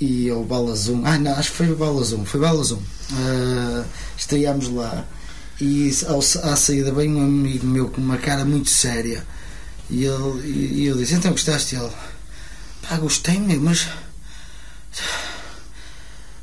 e 0.00 0.30
o 0.30 0.42
Balas 0.44 0.88
1. 0.88 1.06
Ah, 1.06 1.18
não, 1.18 1.32
acho 1.32 1.50
que 1.50 1.56
foi 1.56 1.70
o 1.70 1.76
Balas 1.76 2.12
1. 2.12 2.24
Foi 2.26 2.40
Balas 2.40 2.70
1. 2.72 2.78
Ah, 3.12 3.84
estreámos 4.18 4.68
lá 4.68 5.04
e 5.60 5.90
ao, 6.08 6.18
à 6.18 6.56
saída 6.56 6.92
vem 6.92 7.14
um 7.14 7.22
amigo 7.24 7.66
meu 7.66 7.88
com 7.88 8.00
uma 8.00 8.18
cara 8.18 8.44
muito 8.44 8.68
séria 8.68 9.24
e, 9.88 10.04
ele, 10.04 10.40
e, 10.44 10.82
e 10.82 10.86
eu 10.86 10.96
disse: 10.96 11.14
Então 11.14 11.30
gostaste? 11.30 11.74
E 11.74 11.78
ele: 11.78 11.90
Pá, 12.88 12.96
gostei, 12.98 13.38
meu, 13.38 13.60
mas. 13.60 13.86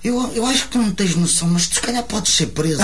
Eu, 0.03 0.33
eu 0.33 0.45
acho 0.45 0.63
que 0.63 0.71
tu 0.71 0.79
não 0.79 0.91
tens 0.91 1.15
noção, 1.15 1.47
mas 1.47 1.67
tu 1.67 1.75
se 1.75 1.81
calhar 1.81 2.03
podes 2.03 2.33
ser 2.33 2.47
preso. 2.47 2.81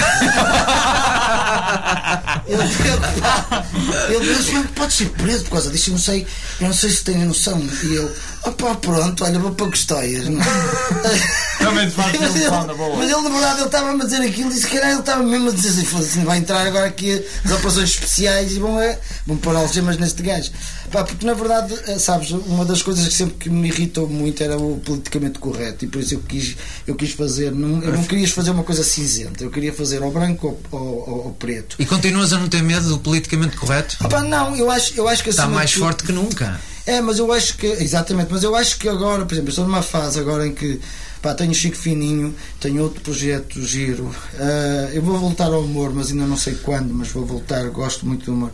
ele 2.47 2.63
ele, 2.63 3.19
pá, 3.19 3.65
ele 4.09 4.35
disse, 4.35 4.51
"Mas 4.53 4.71
podes 4.71 4.95
ser 4.95 5.09
preso 5.09 5.43
por 5.43 5.51
causa 5.51 5.69
disso, 5.69 5.89
eu 5.89 5.93
não 5.93 5.99
sei, 5.99 6.25
eu 6.61 6.67
não 6.67 6.73
sei 6.73 6.89
se 6.89 7.03
tens 7.03 7.27
noção. 7.27 7.61
E 7.83 7.93
eu, 7.93 8.15
opá, 8.45 8.75
pronto, 8.75 9.23
olha, 9.23 9.39
vou 9.39 9.51
para 9.51 9.67
Custóias. 9.67 10.25
Também 11.59 11.87
te 11.89 11.95
faz 11.95 12.17
Mas 12.19 12.29
ele, 12.35 12.39
ilusão, 12.45 12.67
na 12.67 12.73
boa. 12.73 12.95
mas 12.97 13.11
ele, 13.11 13.21
na 13.21 13.29
verdade, 13.29 13.57
ele 13.59 13.65
estava-me 13.65 14.01
a 14.01 14.05
dizer 14.05 14.21
aquilo 14.21 14.51
e 14.51 14.55
se 14.55 14.67
calhar 14.67 14.91
ele 14.91 14.99
estava 14.99 15.23
mesmo 15.23 15.49
a 15.49 15.51
dizer 15.53 15.69
assim, 15.69 15.85
"Foda-se, 15.85 16.19
vai 16.19 16.37
entrar 16.37 16.65
agora 16.65 16.85
aqui 16.87 17.23
as 17.43 17.51
operações 17.51 17.89
especiais 17.89 18.53
e 18.53 18.59
vão, 18.59 18.79
é, 18.79 18.97
vão 19.27 19.37
pôr 19.37 19.55
algemas 19.55 19.97
neste 19.97 20.21
gajo. 20.23 20.51
Pá, 20.91 21.03
porque 21.03 21.25
na 21.25 21.33
verdade, 21.33 21.75
eh, 21.85 21.99
sabes, 21.99 22.31
uma 22.31 22.65
das 22.65 22.81
coisas 22.81 23.07
que 23.07 23.13
sempre 23.13 23.35
que 23.35 23.49
me 23.49 23.67
irritou 23.67 24.07
muito 24.07 24.41
era 24.41 24.57
o 24.57 24.79
politicamente 24.83 25.37
correto 25.37 25.85
e 25.85 25.87
por 25.87 26.01
isso 26.01 26.15
eu 26.15 26.19
quis, 26.21 26.55
eu 26.87 26.95
quis 26.95 27.11
fazer, 27.11 27.51
não, 27.51 27.83
eu 27.83 27.93
não 27.93 28.03
querias 28.03 28.31
fazer 28.31 28.49
uma 28.51 28.63
coisa 28.63 28.83
cinzenta, 28.83 29.43
eu 29.43 29.51
queria 29.51 29.71
fazer 29.73 30.01
ao 30.01 30.09
branco 30.09 30.57
ou 30.71 30.79
ao, 30.79 30.87
ao- 30.87 31.21
ao 31.27 31.31
preto. 31.37 31.75
E 31.77 31.85
continuas 31.85 32.33
a 32.33 32.39
não 32.39 32.47
ter 32.49 32.63
medo 32.63 32.87
do 32.89 32.97
politicamente 32.99 33.55
correto? 33.57 33.97
Ah, 33.99 34.07
pá, 34.07 34.21
não, 34.21 34.55
eu 34.55 34.71
acho, 34.71 34.93
eu 34.95 35.07
acho 35.07 35.21
que 35.23 35.29
Está 35.29 35.43
acima 35.43 35.57
mais 35.57 35.71
forte 35.73 36.03
que 36.03 36.11
nunca. 36.11 36.59
É, 36.97 37.01
mas 37.01 37.19
eu 37.19 37.31
acho 37.31 37.57
que, 37.57 37.67
exatamente, 37.67 38.29
mas 38.31 38.43
eu 38.43 38.55
acho 38.55 38.77
que 38.79 38.87
agora, 38.89 39.25
por 39.25 39.33
exemplo, 39.33 39.49
estou 39.49 39.65
numa 39.65 39.81
fase 39.81 40.19
agora 40.19 40.45
em 40.47 40.53
que 40.53 40.79
pá, 41.21 41.33
tenho 41.33 41.53
Chico 41.53 41.75
Fininho, 41.75 42.33
tenho 42.59 42.81
outro 42.83 43.01
projeto 43.01 43.61
giro. 43.65 44.13
Ah, 44.39 44.89
eu 44.93 45.01
vou 45.01 45.17
voltar 45.19 45.47
ao 45.47 45.61
humor, 45.61 45.93
mas 45.93 46.11
ainda 46.11 46.25
não 46.25 46.37
sei 46.37 46.55
quando, 46.55 46.93
mas 46.93 47.09
vou 47.09 47.25
voltar, 47.25 47.67
gosto 47.69 48.05
muito 48.05 48.25
do 48.25 48.33
humor. 48.33 48.51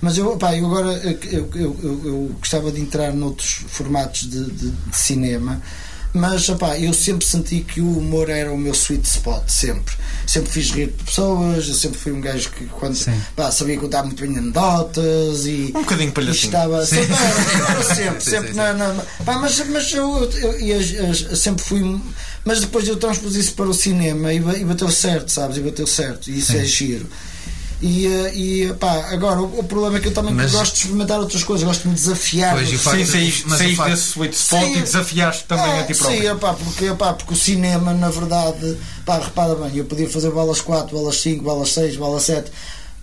Mas 0.00 0.18
eu, 0.18 0.36
pá, 0.36 0.56
eu 0.56 0.66
agora 0.66 0.92
eu, 1.04 1.18
eu, 1.54 1.76
eu- 1.82 2.00
eu 2.04 2.36
gostava 2.38 2.70
de 2.72 2.80
entrar 2.80 3.12
noutros 3.14 3.60
formatos 3.68 4.22
de, 4.28 4.44
de- 4.50 4.70
de 4.70 4.96
cinema. 4.96 5.62
Mas 6.14 6.46
opá, 6.50 6.78
eu 6.78 6.92
sempre 6.92 7.24
senti 7.26 7.60
que 7.60 7.80
o 7.80 7.98
humor 7.98 8.28
era 8.28 8.52
o 8.52 8.58
meu 8.58 8.72
sweet 8.74 9.06
spot, 9.08 9.48
sempre. 9.48 9.94
Sempre 10.26 10.52
fiz 10.52 10.70
rir 10.70 10.88
de 10.88 11.04
pessoas, 11.04 11.66
eu 11.68 11.74
sempre 11.74 11.98
fui 11.98 12.12
um 12.12 12.20
gajo 12.20 12.50
que 12.50 12.66
quando 12.66 12.94
Sim. 12.94 13.18
pá, 13.34 13.50
sabia 13.50 13.78
contar 13.78 14.02
muito 14.02 14.20
bem 14.20 14.36
anedotas 14.36 15.46
e, 15.46 15.72
Um 15.74 15.80
bocadinho 15.80 16.10
e 16.10 16.12
palhacinho. 16.12 16.46
estava 16.46 16.84
Sim. 16.84 16.96
sempre, 16.96 17.14
era 17.68 17.82
sempre, 17.94 18.20
Sim, 18.24 18.30
sim, 18.52 19.24
pá, 19.24 19.38
mas, 19.38 19.58
mas 19.68 19.92
eu, 19.92 20.30
eu, 20.34 20.52
eu- 20.60 21.36
sempre 21.36 21.64
fui 21.64 22.00
mas 22.44 22.60
depois 22.60 22.86
eu 22.88 22.96
transpus 22.96 23.34
isso 23.36 23.52
para 23.54 23.66
o 23.68 23.74
cinema 23.74 24.32
e, 24.34 24.36
e 24.38 24.64
bateu 24.64 24.90
certo, 24.90 25.30
sabes? 25.30 25.56
E 25.56 25.60
bateu 25.60 25.86
certo, 25.86 26.28
e 26.28 26.38
isso 26.40 26.52
é 26.56 26.64
giro. 26.64 27.06
E, 27.82 28.06
eh, 28.06 28.32
e 28.34 28.74
pá, 28.74 28.92
agora 29.12 29.40
o, 29.40 29.58
o 29.58 29.64
problema 29.64 29.96
é 29.96 30.00
que 30.00 30.06
eu 30.06 30.14
também 30.14 30.32
Mas- 30.32 30.52
gosto 30.52 30.72
de 30.74 30.78
experimentar 30.82 31.18
outras 31.18 31.42
coisas, 31.42 31.66
gosto 31.66 31.82
de 31.82 31.88
me 31.88 31.94
desafiar. 31.94 32.54
Pois, 32.54 32.70
e 32.72 32.78
facto- 32.78 32.98
Sim, 32.98 33.04
saíste, 33.06 33.44
mas 33.48 33.60
facto- 33.76 33.90
desse 33.90 34.02
sweet 34.12 34.36
spot 34.36 34.62
Sim. 34.62 34.76
e 34.78 34.80
desafiaste 34.82 35.44
também 35.44 35.64
É, 35.72 35.80
a 35.80 35.84
ti 35.84 35.94
Sim, 35.94 36.00
próprio. 36.04 36.30
epá, 36.30 36.54
porque, 36.54 36.84
epá, 36.84 37.12
porque 37.12 37.34
o 37.34 37.36
cinema, 37.36 37.92
na 37.92 38.08
verdade, 38.08 38.78
pá, 39.04 39.18
repara 39.18 39.56
bem, 39.56 39.76
eu 39.78 39.84
podia 39.84 40.08
fazer 40.08 40.30
balas 40.30 40.60
4, 40.60 40.96
balas 40.96 41.16
5, 41.20 41.42
balas 41.42 41.70
6, 41.72 41.96
balas 41.96 42.22
7. 42.22 42.52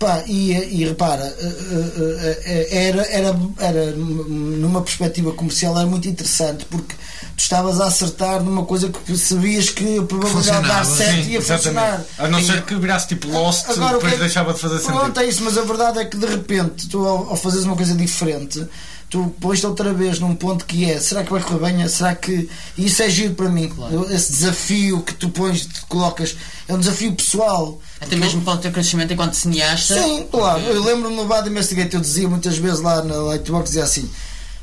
Pá, 0.00 0.24
e, 0.26 0.52
e 0.52 0.84
repara, 0.86 1.24
eh, 1.24 1.54
eh, 2.00 2.42
eh, 2.46 2.86
era, 2.88 3.02
era, 3.02 3.36
era 3.58 3.90
numa 3.92 4.80
perspectiva 4.80 5.30
comercial 5.32 5.78
era 5.78 5.86
muito 5.86 6.08
interessante 6.08 6.64
porque 6.64 6.94
tu 7.36 7.38
estavas 7.42 7.78
a 7.82 7.86
acertar 7.88 8.42
numa 8.42 8.64
coisa 8.64 8.88
que 8.88 9.14
sabias 9.18 9.68
que 9.68 9.98
a 9.98 10.02
probabilidade 10.02 10.62
de 10.62 10.68
dar 10.68 10.86
certo 10.86 11.22
Sim, 11.24 11.30
ia 11.32 11.42
funcionar. 11.42 12.02
A 12.16 12.28
não 12.28 12.42
ser 12.42 12.62
que 12.62 12.74
virasse 12.76 13.08
tipo 13.08 13.28
Lost, 13.28 13.68
Agora, 13.68 13.90
o 13.90 14.00
depois 14.00 14.12
que 14.14 14.16
é- 14.16 14.22
deixava 14.22 14.54
de 14.54 14.60
fazer 14.60 14.78
Pronto, 14.80 15.00
sentido. 15.02 15.20
é 15.20 15.26
isso, 15.26 15.42
mas 15.44 15.58
a 15.58 15.62
verdade 15.62 15.98
é 15.98 16.04
que 16.06 16.16
de 16.16 16.26
repente, 16.26 16.88
tu 16.88 17.06
ao, 17.06 17.28
ao 17.28 17.36
fazeres 17.36 17.66
uma 17.66 17.76
coisa 17.76 17.94
diferente, 17.94 18.66
tu 19.10 19.34
pões-te 19.38 19.66
outra 19.66 19.92
vez 19.92 20.18
num 20.18 20.34
ponto 20.34 20.64
que 20.64 20.90
é: 20.90 20.98
será 20.98 21.22
que 21.24 21.30
vai 21.30 21.42
correr 21.42 21.72
bem? 21.74 21.86
Será 21.88 22.14
que. 22.14 22.48
E 22.78 22.86
isso 22.86 23.02
é 23.02 23.10
giro 23.10 23.34
para 23.34 23.50
mim. 23.50 23.70
Esse 24.10 24.32
desafio 24.32 25.02
que 25.02 25.12
tu 25.12 25.28
pões, 25.28 25.66
te 25.66 25.82
colocas, 25.90 26.34
é 26.66 26.72
um 26.72 26.78
desafio 26.78 27.12
pessoal. 27.12 27.78
Até 28.00 28.16
mesmo 28.16 28.40
para 28.42 28.54
o 28.54 28.58
teu 28.58 28.72
crescimento 28.72 29.12
enquanto 29.12 29.34
cineasta. 29.34 29.94
Sim, 30.02 30.26
claro. 30.30 30.60
Eu 30.62 30.82
lembro-me 30.82 31.14
no 31.16 31.26
Bad 31.26 31.48
Investigate, 31.50 31.94
eu 31.94 32.00
dizia 32.00 32.28
muitas 32.28 32.56
vezes 32.56 32.80
lá 32.80 33.02
na 33.02 33.14
Lightbox, 33.16 33.68
dizia 33.70 33.84
assim. 33.84 34.10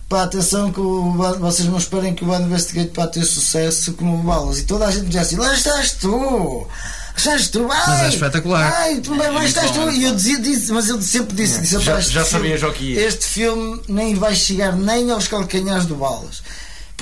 Pá, 0.10 0.24
atenção 0.24 0.72
que 0.72 0.80
o, 0.80 1.12
Bad- 1.12 1.38
vocês 1.38 1.68
não 1.68 1.78
esperem 1.78 2.16
que 2.16 2.24
o 2.24 2.28
Bad 2.28 2.44
Investigate 2.44 2.90
para 2.92 3.08
ter 3.08 3.24
sucesso 3.26 3.94
como 3.94 4.16
o 4.16 4.24
Balas. 4.24 4.60
E 4.60 4.64
toda 4.64 4.86
a 4.88 4.92
gente 4.92 5.06
dizia 5.06 5.22
assim: 5.22 5.36
lá 5.36 5.54
estás 5.54 5.92
tu! 5.94 6.66
Estás 7.16 7.48
tu, 7.50 7.68
ai, 7.72 7.84
Mas 7.88 8.02
é 8.02 8.10
espetacular. 8.10 8.74
Ai, 8.78 8.98
tu, 9.02 9.16
lá 9.16 9.44
estás 9.44 9.72
tu. 9.72 9.90
E 9.90 10.04
eu 10.04 10.14
dizia, 10.16 10.40
disse, 10.40 10.72
mas 10.72 10.88
eu 10.88 11.02
sempre 11.02 11.36
disse, 11.36 11.60
disse 11.62 11.80
Já- 11.80 11.94
"Pá, 11.94 12.00
este 12.00 12.12
já 12.14 12.24
filme- 12.24 12.48
sabias 12.50 12.64
o 12.64 12.72
que 12.74 12.84
ia." 12.94 13.08
Este 13.08 13.26
filme 13.26 13.82
nem 13.88 14.14
vai 14.14 14.36
chegar 14.36 14.76
nem 14.76 15.10
aos 15.12 15.28
calcanhares 15.28 15.86
do 15.88 15.96
Balas. 15.96 16.44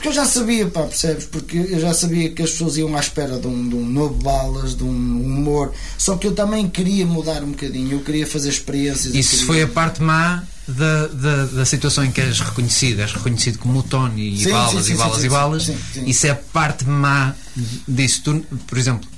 Porque 0.06 0.20
eu 0.20 0.24
já 0.24 0.30
sabia, 0.30 0.68
pá, 0.68 0.84
percebes? 0.84 1.26
Porque 1.26 1.58
eu 1.58 1.80
já 1.80 1.92
sabia 1.92 2.30
que 2.30 2.44
as 2.44 2.52
pessoas 2.52 2.78
iam 2.78 2.96
à 2.96 3.00
espera 3.00 3.40
de 3.40 3.48
um, 3.48 3.68
de 3.68 3.76
um 3.76 3.84
novo 3.88 4.14
balas, 4.22 4.76
de 4.78 4.84
um 4.84 4.88
humor. 4.90 5.74
Só 5.98 6.16
que 6.16 6.28
eu 6.28 6.36
também 6.36 6.70
queria 6.70 7.08
mudar 7.08 7.42
um 7.44 7.50
bocadinho, 7.52 7.94
eu 7.94 8.00
queria 8.02 8.28
fazer 8.28 8.50
experiências. 8.50 9.16
Isso 9.16 9.32
queria- 9.32 9.46
foi 9.48 9.62
a 9.64 9.68
parte 9.68 10.04
má 10.04 10.44
da, 10.68 11.08
da, 11.08 11.46
da 11.46 11.66
situação 11.66 12.06
em 12.06 12.12
que 12.12 12.22
és 12.22 12.40
reconhecido. 12.40 13.00
És 13.00 13.14
reconhecido 13.14 13.58
como 13.58 13.80
o 13.80 13.84
Tony 13.84 14.36
e 14.36 14.44
Sim, 14.44 14.52
balas 14.52 14.72
sim, 14.74 14.78
e 14.78 14.84
sim, 14.84 14.96
balas 14.96 15.24
e 15.24 15.30
balas. 15.30 15.64
sim, 15.64 15.78
sim. 15.96 16.04
Isso 16.06 16.28
é 16.28 16.30
a 16.30 16.36
parte 16.36 16.86
má 16.88 17.34
disso. 17.88 18.22
Tu, 18.26 18.46
por 18.68 18.78
exemplo, 18.78 19.10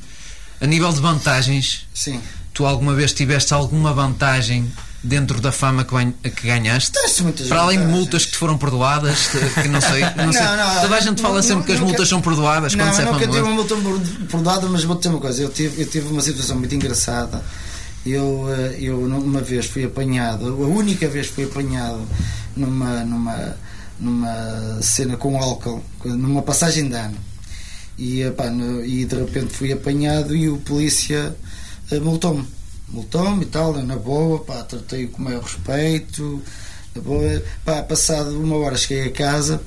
a 0.62 0.66
nível 0.66 0.94
de 0.94 1.02
vantagens, 1.02 1.86
Sim. 1.94 2.22
tu 2.54 2.66
alguma 2.66 2.94
vez 2.96 3.12
tiveste 3.12 3.54
alguma 3.54 3.94
vantagem 3.94 4.72
dentro 5.08 5.40
da 5.40 5.52
fama 5.52 5.84
que, 5.86 5.92
ganha- 5.96 6.14
que 6.24 6.48
ganhaste? 6.48 6.92
Para 7.48 7.62
além 7.62 7.80
de 7.80 7.86
multas 7.86 8.26
que 8.26 8.32
te 8.34 8.38
foram 8.38 8.58
perdoadas, 8.58 9.28
que 9.28 9.68
não 9.70 9.80
sei, 9.82 10.02
não 10.16 10.32
sei. 10.34 10.42
Não, 10.42 10.58
não, 10.58 10.82
toda 10.82 10.96
a 10.96 11.00
gente 11.00 11.22
fala 11.22 11.36
não, 11.36 11.42
sempre 11.44 11.64
que 11.66 11.72
as 11.72 11.80
nunca- 11.80 11.90
multas 11.92 12.10
são 12.10 12.22
perdoadas 12.22 12.74
Não, 12.76 12.86
quando 12.86 12.94
se 12.96 13.02
é 13.02 13.04
eu 13.06 13.14
nunca 13.14 13.26
tive 13.28 13.40
famoso. 13.40 13.76
uma 13.76 13.82
multa 13.82 14.28
perdoada, 14.30 14.68
mas 14.68 14.84
vou-te 14.84 15.00
dizer 15.00 15.10
uma 15.16 15.22
coisa. 15.22 15.42
Eu 15.44 15.50
tive, 15.50 15.82
eu 15.82 15.88
tive 15.90 16.08
uma 16.12 16.22
situação 16.22 16.58
muito 16.58 16.76
engraçada. 16.76 17.44
Eu, 18.06 18.46
eh, 18.50 18.78
eu 18.80 19.00
uma 19.02 19.42
vez 19.42 19.66
fui 19.66 19.84
apanhado, 19.84 20.46
a 20.48 20.68
única 20.68 21.08
vez 21.10 21.28
fui 21.28 21.44
apanhado 21.46 22.02
numa, 22.56 23.04
numa, 23.04 23.58
numa 24.00 24.78
cena 24.82 25.18
com 25.18 25.38
álcool, 25.38 25.84
numa 26.06 26.42
passagem 26.42 26.88
de 26.88 26.96
ano. 26.96 27.18
E, 27.98 28.22
epá, 28.22 28.50
no- 28.50 28.86
e 28.86 29.06
de 29.06 29.16
repente 29.16 29.54
fui 29.54 29.72
apanhado 29.74 30.36
e 30.36 30.48
o 30.50 30.58
polícia 30.58 31.36
eh, 31.92 32.00
multou-me. 32.00 32.46
Multou-me 32.90 33.44
e 33.44 33.48
tal, 33.48 33.74
na 33.84 33.96
boa, 33.96 34.40
pá, 34.44 34.64
tratei-o 34.64 35.10
com 35.10 35.22
o 35.22 35.26
maior 35.26 35.44
respeito. 35.44 36.42
Vou 36.96 37.20
ver, 37.20 37.44
pá, 37.64 37.84
passado 37.84 38.40
uma 38.42 38.56
hora 38.58 38.78
cheguei 38.78 39.08
a 39.08 39.12
casa 39.12 39.62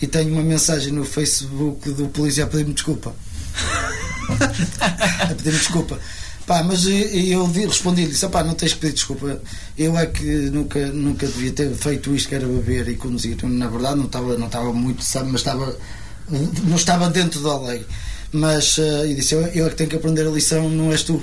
e 0.00 0.06
tenho 0.06 0.32
uma 0.32 0.42
mensagem 0.42 0.92
no 0.92 1.04
Facebook 1.04 1.90
do 1.90 2.08
polícia 2.08 2.44
a 2.44 2.46
pedir-me 2.46 2.72
desculpa. 2.72 3.14
a 5.20 5.26
pedir-me 5.26 5.58
desculpa. 5.58 5.98
Pá, 6.46 6.62
mas 6.62 6.86
eu, 6.86 6.92
eu 6.96 7.48
di- 7.48 7.66
respondi-lhe, 7.66 8.16
pá, 8.28 8.42
não 8.42 8.54
tens 8.54 8.72
que 8.72 8.80
pedir 8.80 8.94
desculpa. 8.94 9.40
Eu 9.76 9.98
é 9.98 10.06
que 10.06 10.24
nunca, 10.24 10.86
nunca 10.86 11.26
devia 11.26 11.52
ter 11.52 11.70
feito 11.74 12.14
isto, 12.14 12.28
que 12.28 12.34
era 12.34 12.46
beber 12.46 12.88
e 12.88 12.96
conduzir. 12.96 13.36
Na 13.44 13.68
verdade 13.68 13.96
não 13.96 14.06
estava, 14.06 14.38
não 14.38 14.46
estava 14.46 14.72
muito, 14.72 15.04
sabe, 15.04 15.30
mas 15.30 15.42
estava, 15.42 15.76
não 16.64 16.76
estava 16.76 17.10
dentro 17.10 17.40
da 17.42 17.60
lei. 17.60 17.84
Mas 18.32 18.78
eh, 18.78 19.10
eu 19.10 19.14
disse, 19.16 19.34
eu, 19.34 19.42
eu 19.48 19.66
é 19.66 19.70
que 19.70 19.76
tenho 19.76 19.90
que 19.90 19.96
aprender 19.96 20.26
a 20.26 20.30
lição, 20.30 20.68
não 20.70 20.92
és 20.92 21.02
tu. 21.02 21.20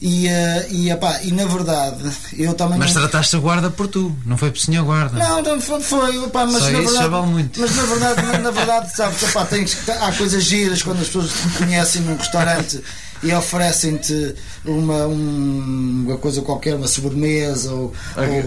E, 0.00 0.28
eh, 0.28 0.66
e, 0.70 0.90
epá, 0.90 1.20
e 1.24 1.32
na 1.32 1.44
verdade, 1.44 2.08
eu 2.36 2.54
também 2.54 2.78
Mas 2.78 2.94
não- 2.94 3.02
trataste 3.02 3.34
a 3.34 3.40
guarda 3.40 3.68
por 3.68 3.88
tu, 3.88 4.14
não 4.24 4.36
foi 4.36 4.50
por 4.52 4.60
senhor 4.60 4.84
guarda. 4.84 5.18
não, 5.18 5.42
não 5.42 5.60
foi, 5.60 5.80
foi 5.80 6.28
pá, 6.28 6.46
mas 6.46 6.62
Só 6.62 6.70
na 6.70 6.78
isso 6.80 6.90
verdade, 6.92 7.08
vale 7.08 7.26
muito. 7.26 7.60
Mas 7.60 7.74
na 7.74 7.82
verdade, 7.82 8.22
na, 8.22 8.38
na 8.38 8.50
verdade 8.52 8.96
sabes, 8.96 9.32
pá, 9.32 9.44
tens, 9.44 9.76
há 9.88 10.12
coisas 10.12 10.44
giras 10.44 10.82
quando 10.84 11.00
as 11.00 11.06
pessoas 11.08 11.30
te 11.32 11.58
conhecem 11.58 12.02
num 12.02 12.16
restaurante 12.16 12.80
e 13.24 13.32
oferecem-te 13.34 14.36
uma, 14.64 15.04
um- 15.08 16.04
uma 16.06 16.16
coisa 16.18 16.42
qualquer, 16.42 16.76
uma 16.76 16.86
sobremesa 16.86 17.72
ou, 17.72 17.92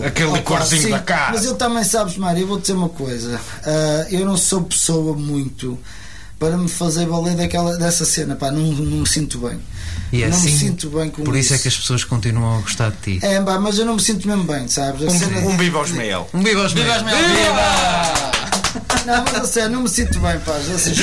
aquele 0.08 0.30
ou 0.30 0.36
licorzinho 0.38 0.82
assim. 0.84 0.92
da 0.92 1.00
casa. 1.00 1.32
Mas 1.34 1.44
eu 1.44 1.56
também, 1.56 1.84
sabes, 1.84 2.16
Mário, 2.16 2.44
eu 2.44 2.48
vou 2.48 2.60
dizer 2.62 2.74
uma 2.74 2.88
coisa. 2.88 3.38
ah, 3.66 4.06
eu 4.10 4.26
não 4.26 4.38
sou 4.38 4.62
pessoa 4.64 5.18
muito 5.18 5.78
para 6.42 6.58
me 6.58 6.68
fazer 6.68 7.06
valer 7.06 7.36
daquela, 7.36 7.78
dessa 7.78 8.04
cena, 8.04 8.36
pá, 8.36 8.50
não, 8.50 8.64
não 8.64 8.98
me 9.02 9.08
sinto 9.08 9.38
bem. 9.38 9.60
E 10.12 10.24
é 10.24 10.28
não 10.28 10.36
assim, 10.36 10.52
me 10.52 10.58
sinto 10.58 10.90
bem 10.90 11.08
com 11.12 11.24
por 11.24 11.36
isso 11.36 11.54
é 11.54 11.58
que 11.60 11.68
as 11.68 11.78
pessoas 11.78 12.04
continuam 12.04 12.58
a 12.58 12.62
gostar 12.62 12.90
de 12.90 13.20
ti. 13.20 13.26
É, 13.26 13.40
pá, 13.40 13.60
mas 13.60 13.78
eu 13.78 13.86
não 13.86 13.94
me 13.94 14.02
sinto 14.02 14.28
mesmo 14.28 14.44
bem, 14.46 14.68
sabes? 14.68 15.14
Cena- 15.14 15.38
Um, 15.42 15.52
um 15.52 15.58
viva 15.58 15.78
aos 15.78 15.92
Mael. 15.92 16.28
Um 16.34 16.42
viva 16.42 16.64
aos 16.64 16.74
Viva 16.74 17.00
mel, 17.04 17.16
viva! 17.16 18.41
Não, 19.06 19.24
mas 19.34 19.50
sério, 19.50 19.70
não 19.72 19.82
me 19.82 19.90
sinto 19.90 20.20
bem, 20.20 20.40
pá. 20.40 20.54
Assim? 20.56 20.94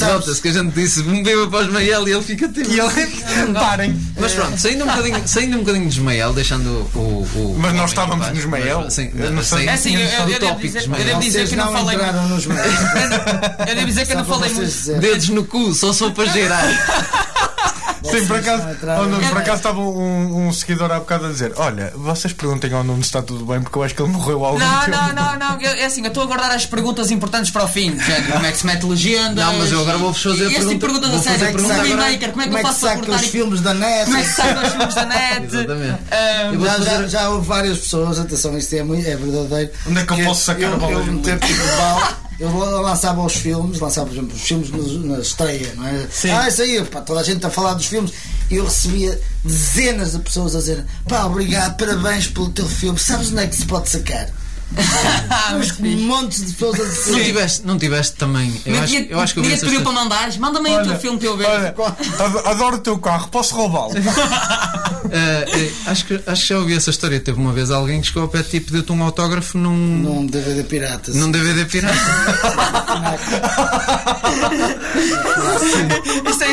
Nota-se 0.00 0.40
que 0.40 0.48
a 0.48 0.52
gente 0.52 0.72
disse 0.72 1.00
um 1.00 1.22
viva 1.22 1.46
para 1.48 1.66
os 1.66 1.72
Mael 1.72 2.08
e 2.08 2.12
ele 2.12 2.22
fica 2.22 2.48
tipo. 2.48 2.70
E 2.70 2.80
ele. 2.80 3.52
Parem. 3.54 4.00
Mas 4.18 4.32
pronto, 4.32 4.58
saindo 4.58 4.84
um 4.84 4.86
bocadinho, 4.88 5.28
saindo 5.28 5.56
um 5.56 5.60
bocadinho 5.60 5.88
de 5.88 5.98
Ismael, 5.98 6.32
deixando 6.32 6.66
o. 6.94 6.98
o 6.98 7.56
Mas 7.58 7.72
o 7.72 7.76
nós 7.76 7.90
estávamos 7.90 8.28
no 8.28 8.36
Ismael. 8.36 8.90
sim, 8.90 9.10
sei. 9.42 9.66
É 9.66 9.72
assim, 9.72 9.96
eu, 9.96 10.38
devo 10.38 10.58
dizer, 10.60 10.78
eu 10.78 10.82
Ismael. 10.82 11.04
devo 11.04 11.20
dizer 11.20 11.38
Vocês 11.38 11.50
que 11.50 11.56
não 11.56 11.72
falei. 11.72 11.96
Eu 11.98 13.74
devo 13.74 13.86
dizer 13.86 14.06
que 14.06 14.12
eu 14.12 14.16
não 14.16 14.24
falei 14.24 14.50
muito. 14.54 15.00
Dedos 15.00 15.28
no 15.28 15.44
cu, 15.44 15.74
só 15.74 15.92
sou 15.92 16.10
para 16.12 16.26
gerar. 16.26 16.62
Sim, 18.04 18.26
por 18.26 18.36
acaso, 18.36 18.64
oh, 19.00 19.04
Nuno, 19.04 19.28
por 19.28 19.38
acaso 19.38 19.56
estava 19.58 19.80
um, 19.80 20.46
um 20.48 20.52
seguidor 20.52 20.90
há 20.90 20.98
bocado 20.98 21.26
a 21.26 21.28
dizer: 21.28 21.52
Olha, 21.56 21.92
vocês 21.94 22.32
perguntem 22.32 22.72
ao 22.72 22.82
Nuno 22.82 23.02
se 23.02 23.08
está 23.08 23.22
tudo 23.22 23.44
bem, 23.46 23.60
porque 23.62 23.76
eu 23.78 23.82
acho 23.82 23.94
que 23.94 24.02
ele 24.02 24.10
morreu 24.10 24.44
há 24.44 24.48
algum 24.48 24.58
Não, 24.60 24.80
tempo. 24.84 24.90
não, 24.96 25.12
não, 25.14 25.38
não. 25.38 25.60
eu- 25.60 25.70
É 25.72 25.84
assim, 25.86 26.02
eu 26.02 26.08
estou 26.08 26.22
a 26.22 26.26
guardar 26.26 26.50
as 26.50 26.66
perguntas 26.66 27.10
importantes 27.10 27.50
para 27.50 27.64
o 27.64 27.68
fim. 27.68 27.98
Género, 27.98 28.32
como 28.32 28.46
é 28.46 28.52
que 28.52 28.58
se 28.58 28.66
mete 28.66 28.84
legendas? 28.86 29.34
Não, 29.44 29.58
mas 29.58 29.72
eu 29.72 29.80
agora 29.80 29.98
vou-vos 29.98 30.22
fazer 30.22 30.48
tipo 30.48 30.60
pergunta- 30.60 30.78
perguntas 30.86 31.08
a 31.08 31.12
vou 31.12 31.22
fazer 31.22 31.38
sério. 31.38 31.48
a 31.48 31.52
pergunta 31.52 31.74
Movie 31.76 31.92
agora. 31.92 32.10
Maker, 32.12 32.30
como 32.30 32.42
é 32.42 32.44
que 32.44 32.50
Como 32.50 32.56
eu 32.56 32.58
é 32.58 32.62
que 32.62 32.66
faço 32.68 32.80
para 32.80 32.96
cortar 32.96 33.16
os 33.16 33.26
filmes 33.30 33.60
da 33.60 33.74
net? 33.74 34.04
Como 34.04 34.16
é 34.16 34.22
que 34.22 34.28
se 34.28 34.34
saca 34.34 34.60
os 34.66 34.72
filmes 34.72 34.94
da 34.94 35.06
net? 35.06 35.44
Exatamente. 35.52 35.98
Já, 36.10 36.72
fazer- 36.72 36.84
já, 36.84 37.06
já 37.08 37.28
houve 37.30 37.46
várias 37.46 37.78
pessoas, 37.78 38.18
atenção, 38.18 38.58
isto 38.58 38.74
é, 38.74 38.82
muito, 38.82 39.06
é 39.08 39.16
verdadeiro. 39.16 39.70
Onde 39.88 40.00
é 40.00 40.04
que 40.06 40.12
eu 40.12 40.24
posso 40.24 40.44
sacar 40.44 40.62
eu, 40.62 40.74
a 40.74 40.76
bola 40.76 40.92
eu, 40.92 40.98
um 41.00 41.22
tempo 41.22 41.46
de 41.46 41.54
bala, 41.54 42.16
eu 42.42 42.82
lançava 42.82 43.24
os 43.24 43.36
filmes, 43.36 43.78
lançava, 43.78 44.08
por 44.08 44.14
exemplo, 44.14 44.34
os 44.34 44.42
filmes 44.42 44.70
na 45.04 45.20
estreia, 45.20 45.72
não 45.76 45.86
é? 45.86 46.08
Ah, 46.32 46.48
isso 46.48 46.62
aí, 46.62 46.84
pá, 46.84 47.00
toda 47.00 47.20
a 47.20 47.22
gente 47.22 47.46
a 47.46 47.50
falar 47.50 47.74
dos 47.74 47.86
filmes. 47.86 48.12
E 48.50 48.56
eu 48.56 48.64
recebia 48.64 49.20
dezenas 49.44 50.12
de 50.12 50.18
pessoas 50.18 50.56
a 50.56 50.58
dizer: 50.58 50.84
pá, 51.08 51.24
obrigado, 51.24 51.76
parabéns 51.76 52.26
pelo 52.26 52.50
teu 52.50 52.66
filme. 52.66 52.98
Sabes 52.98 53.30
onde 53.30 53.44
é 53.44 53.46
que 53.46 53.54
se 53.54 53.64
pode 53.64 53.88
sacar? 53.88 54.28
Montes 56.06 56.46
de 56.46 56.52
pessoas 56.52 56.80
a 56.80 56.84
Não 56.84 56.90
dizer. 56.90 57.24
tiveste, 57.24 57.66
não 57.66 57.78
tiveste 57.78 58.16
também. 58.16 58.60
Eu 58.64 58.80
acho, 58.80 58.94
eu 58.94 59.20
acho 59.20 59.34
que 59.34 59.40
eu 59.40 59.44
vi 59.44 59.56
pediu 59.58 59.82
para 59.82 59.92
mandares. 59.92 60.36
Manda-me 60.36 60.70
aí 60.70 60.80
o 60.80 60.84
teu 60.84 60.98
filme 60.98 61.18
para 61.18 61.28
eu 61.28 61.36
ver. 61.36 61.46
Olha, 61.46 61.74
adoro 62.50 62.76
o 62.76 62.80
teu 62.80 62.98
carro, 62.98 63.28
posso 63.28 63.54
roubá-lo? 63.54 63.92
Eh, 65.14 65.70
acho, 65.86 66.06
que, 66.06 66.14
acho 66.26 66.42
que 66.42 66.48
já 66.48 66.58
ouvi 66.58 66.74
essa 66.74 66.88
história. 66.88 67.20
Teve 67.20 67.38
uma 67.38 67.52
vez 67.52 67.70
alguém 67.70 68.00
que 68.00 68.06
chegou 68.06 68.22
ao 68.22 68.28
pé 68.28 68.38
de 68.40 68.48
ti 68.50 68.56
e 68.58 68.60
pediu-te 68.60 68.92
um 68.92 69.02
autógrafo 69.02 69.58
num, 69.58 69.76
Num 69.76 70.24
DVD 70.26 70.62
pirata. 70.64 71.12
num 71.12 71.30
DVD 71.30 71.66
pirata. 71.66 71.94
Isso 76.30 76.44
é 76.44 76.52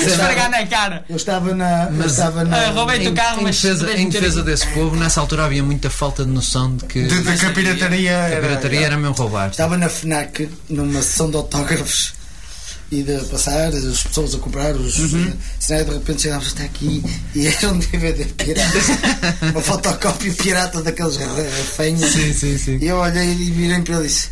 esfregar 0.00 0.50
na 0.50 0.66
cara. 0.66 1.04
Eu 1.08 1.16
estava 1.16 1.54
na. 1.54 1.88
eu 1.90 2.06
estava 2.06 2.44
na 2.44 2.56
Ah, 2.56 2.70
roubei-te 2.72 3.08
o 3.08 3.14
carro, 3.14 3.40
em 3.40 3.44
mas. 3.44 3.56
defesa, 3.62 3.84
deixa-me 3.86 4.04
em 4.04 4.08
defesa 4.10 4.42
desse 4.42 4.66
povo, 4.68 4.96
nessa 4.96 5.20
altura 5.20 5.44
havia 5.44 5.62
muita 5.62 5.88
falta 5.88 6.24
de 6.24 6.30
noção 6.30 6.74
de 6.76 6.84
que 6.84 7.02
De, 7.04 7.22
de 7.22 7.45
a 7.46 7.52
pirataria 7.52 8.10
a 8.10 8.28
era. 8.28 8.40
pirataria 8.40 8.80
era 8.86 8.96
mesmo 8.96 9.14
roubar. 9.14 9.50
Estava 9.50 9.76
na 9.76 9.88
FNAC, 9.88 10.48
numa 10.68 11.02
sessão 11.02 11.30
de 11.30 11.36
autógrafos 11.36 12.14
e 12.90 13.02
de 13.02 13.18
passar, 13.24 13.68
as 13.68 14.02
pessoas 14.02 14.34
a 14.34 14.38
comprar 14.38 14.74
os. 14.76 14.98
Uhum. 14.98 15.32
Senão 15.58 15.84
de 15.84 15.90
repente 15.92 16.22
chegámos 16.22 16.52
até 16.52 16.64
aqui 16.64 17.02
e 17.34 17.46
era 17.46 17.68
um 17.68 17.78
DVD 17.78 18.24
pirata. 18.24 18.78
uma 19.50 19.60
fotocópia 19.60 20.32
pirata 20.32 20.82
daqueles 20.82 21.16
reféns. 21.16 22.00
Sim, 22.00 22.32
sim, 22.32 22.58
sim. 22.58 22.78
E 22.80 22.86
eu 22.86 22.96
olhei 22.96 23.32
e 23.32 23.50
virei 23.50 23.80
para 23.80 23.96
ele 23.96 24.04
e 24.04 24.08
disse. 24.08 24.28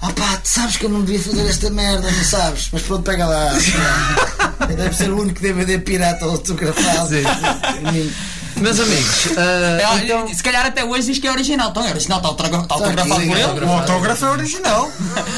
Ah 0.00 0.10
pá, 0.10 0.36
tu 0.36 0.48
sabes 0.48 0.76
que 0.76 0.86
eu 0.86 0.90
não 0.90 1.04
devia 1.04 1.22
fazer 1.22 1.46
esta 1.46 1.70
merda, 1.70 2.10
não 2.10 2.24
sabes? 2.24 2.68
Mas 2.72 2.82
pronto, 2.82 3.04
pega 3.04 3.24
lá. 3.24 3.52
Deve 4.66 4.96
ser 4.96 5.10
o 5.10 5.20
único 5.20 5.40
DVD 5.40 5.78
pirata 5.78 6.24
autografado. 6.24 7.08
Sim, 7.08 7.22
mim. 7.92 8.12
Meus 8.62 8.80
amigos, 8.80 9.26
eh, 9.36 9.82
É, 9.82 10.04
então, 10.04 10.28
Se 10.34 10.42
calhar 10.42 10.64
até 10.66 10.84
hoje 10.84 11.06
diz 11.08 11.18
que 11.18 11.26
é 11.26 11.30
original. 11.32 11.70
Então 11.70 11.84
é 11.86 11.90
original, 11.90 12.18
está 12.18 12.28
autogra- 12.28 12.60
está 12.60 12.74
autografado 12.74 13.20
Sim, 13.20 13.28
por 13.28 13.36
ele. 13.36 13.64
O 13.64 13.72
autógrafo 13.72 14.24
é 14.24 14.30
original. 14.30 14.90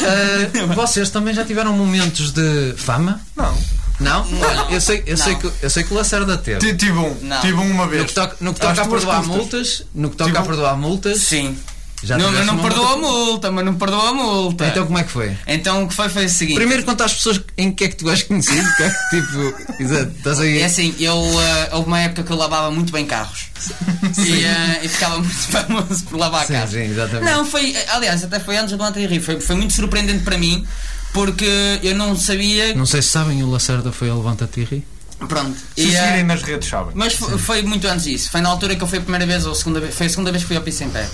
eh, 0.03 0.67
vocês 0.75 1.11
também 1.11 1.35
já 1.35 1.45
tiveram 1.45 1.73
momentos 1.73 2.31
de 2.33 2.75
fama? 2.77 3.21
Não. 3.37 3.57
Não? 4.01 4.27
Olha, 4.43 4.75
eu 4.75 4.81
sei, 4.81 5.05
eu 5.07 5.17
sei, 5.17 5.35
Não. 5.35 5.41
que, 5.41 5.53
eu 5.63 5.71
sei 5.71 5.85
que 5.85 5.95
o 5.95 5.97
Lacerda 5.97 6.37
teve. 6.37 6.59
Ti- 6.59 6.77
Tive 6.77 6.99
um, 6.99 7.17
Não. 7.23 7.41
tive 7.41 7.55
um 7.55 7.71
uma 7.71 7.87
vez. 7.87 8.03
No 8.03 8.09
que 8.09 8.15
toca, 8.15 8.37
no 8.41 8.53
que 8.55 8.61
toca 8.61 8.83
a 8.83 8.89
perdoar 8.89 9.23
multas, 9.25 9.83
no 9.95 10.11
que 10.11 10.17
toca 10.17 10.39
a 10.39 10.43
perdoar 10.43 10.77
multas, 10.77 11.21
Sim. 11.21 11.57
Já 12.05 12.19
não, 12.19 12.27
tiveste 12.29 12.47
não 12.47 12.59
perdoa 12.59 12.93
a 12.93 12.97
multa. 12.97 13.51
mas 13.51 13.65
não 13.65 13.75
perdoa 13.75 14.09
a 14.11 14.15
multa. 14.15 14.67
Então 14.67 14.87
como 14.87 14.99
é 14.99 15.03
que 15.05 15.11
foi? 15.11 15.37
Então 15.47 15.85
o 15.85 15.89
que 15.89 15.95
foi 15.95 16.09
foi 16.09 16.25
o 16.27 16.29
seguinte. 16.29 16.57
Primeiro 16.57 16.85
conta 16.85 17.05
às 17.05 17.15
pessoas 17.15 17.41
em 17.57 17.73
que 17.73 17.85
é 17.85 17.89
que 17.89 17.97
tu 17.97 18.09
és 18.11 18.23
conhecido, 18.23 18.69
que 18.77 18.83
é 18.83 18.91
que 18.91 19.21
tipo, 19.21 19.83
exato, 19.83 20.13
estás 20.17 20.41
aí. 20.41 20.61
É 20.61 20.65
assim, 20.65 20.95
eu, 20.99 21.17
eh, 21.41 21.69
houve 21.73 21.87
uma 21.89 22.01
época 22.01 22.23
que 22.23 22.31
eu 22.31 22.37
lavava 22.37 22.71
muito 22.71 22.93
bem 22.93 23.07
carros 23.07 23.47
e, 24.27 24.45
eh, 24.45 24.81
e 24.83 24.89
ficava 24.89 25.19
muito 25.19 25.35
famoso 25.49 26.05
por 26.05 26.19
lavar 26.19 26.47
Sim, 26.47 26.53
carros. 26.55 26.71
sim, 26.71 26.83
exatamente. 26.83 27.31
Não, 27.33 27.45
foi, 27.45 27.75
eh, 27.75 27.87
aliás, 27.91 28.23
até 28.25 28.39
foi 28.41 28.57
antes 28.57 28.77
do 28.77 28.83
Antirri, 28.83 29.21
foi, 29.21 29.41
foi 29.41 29.57
muito 29.57 29.73
surpreendente 29.73 30.23
para 30.25 30.37
mim 30.39 30.67
porque 31.13 31.79
eu 31.83 31.95
não 31.95 32.17
sabia. 32.17 32.75
Não 32.75 32.87
sei 32.87 33.01
se 33.01 33.09
sabem, 33.11 33.43
o 33.43 33.51
Lacerda 33.51 33.93
foi 33.93 34.11
a 34.11 34.15
Levanta-te 34.15 34.61
e 34.61 34.65
ri. 34.65 34.87
Pronto. 35.29 35.57
Se 35.77 35.81
E, 35.83 35.95
eh, 35.95 36.01
seguirem 36.01 36.25
nas 36.25 36.43
redes, 36.43 36.69
sabem. 36.69 36.91
mas 36.95 37.15
foi, 37.15 37.39
foi 37.39 37.63
muito 37.63 37.87
antes 37.87 38.05
disso. 38.05 38.31
Foi 38.31 38.41
na 38.41 38.49
altura 38.49 38.75
que 38.75 38.83
eu 38.83 38.87
fui 38.89 38.99
a 38.99 39.01
primeira 39.01 39.25
vez, 39.25 39.47
ou 39.47 39.53
a 39.53 39.55
segunda 39.55 39.79
vez, 39.81 39.95
foi 39.95 40.07
a 40.07 40.11
segunda 40.11 40.31
vez 40.33 40.43
que 40.43 40.49
fui 40.49 40.57
ao 40.57 40.63
Piso 40.63 40.83
em 40.85 40.91
Pé. 40.91 41.09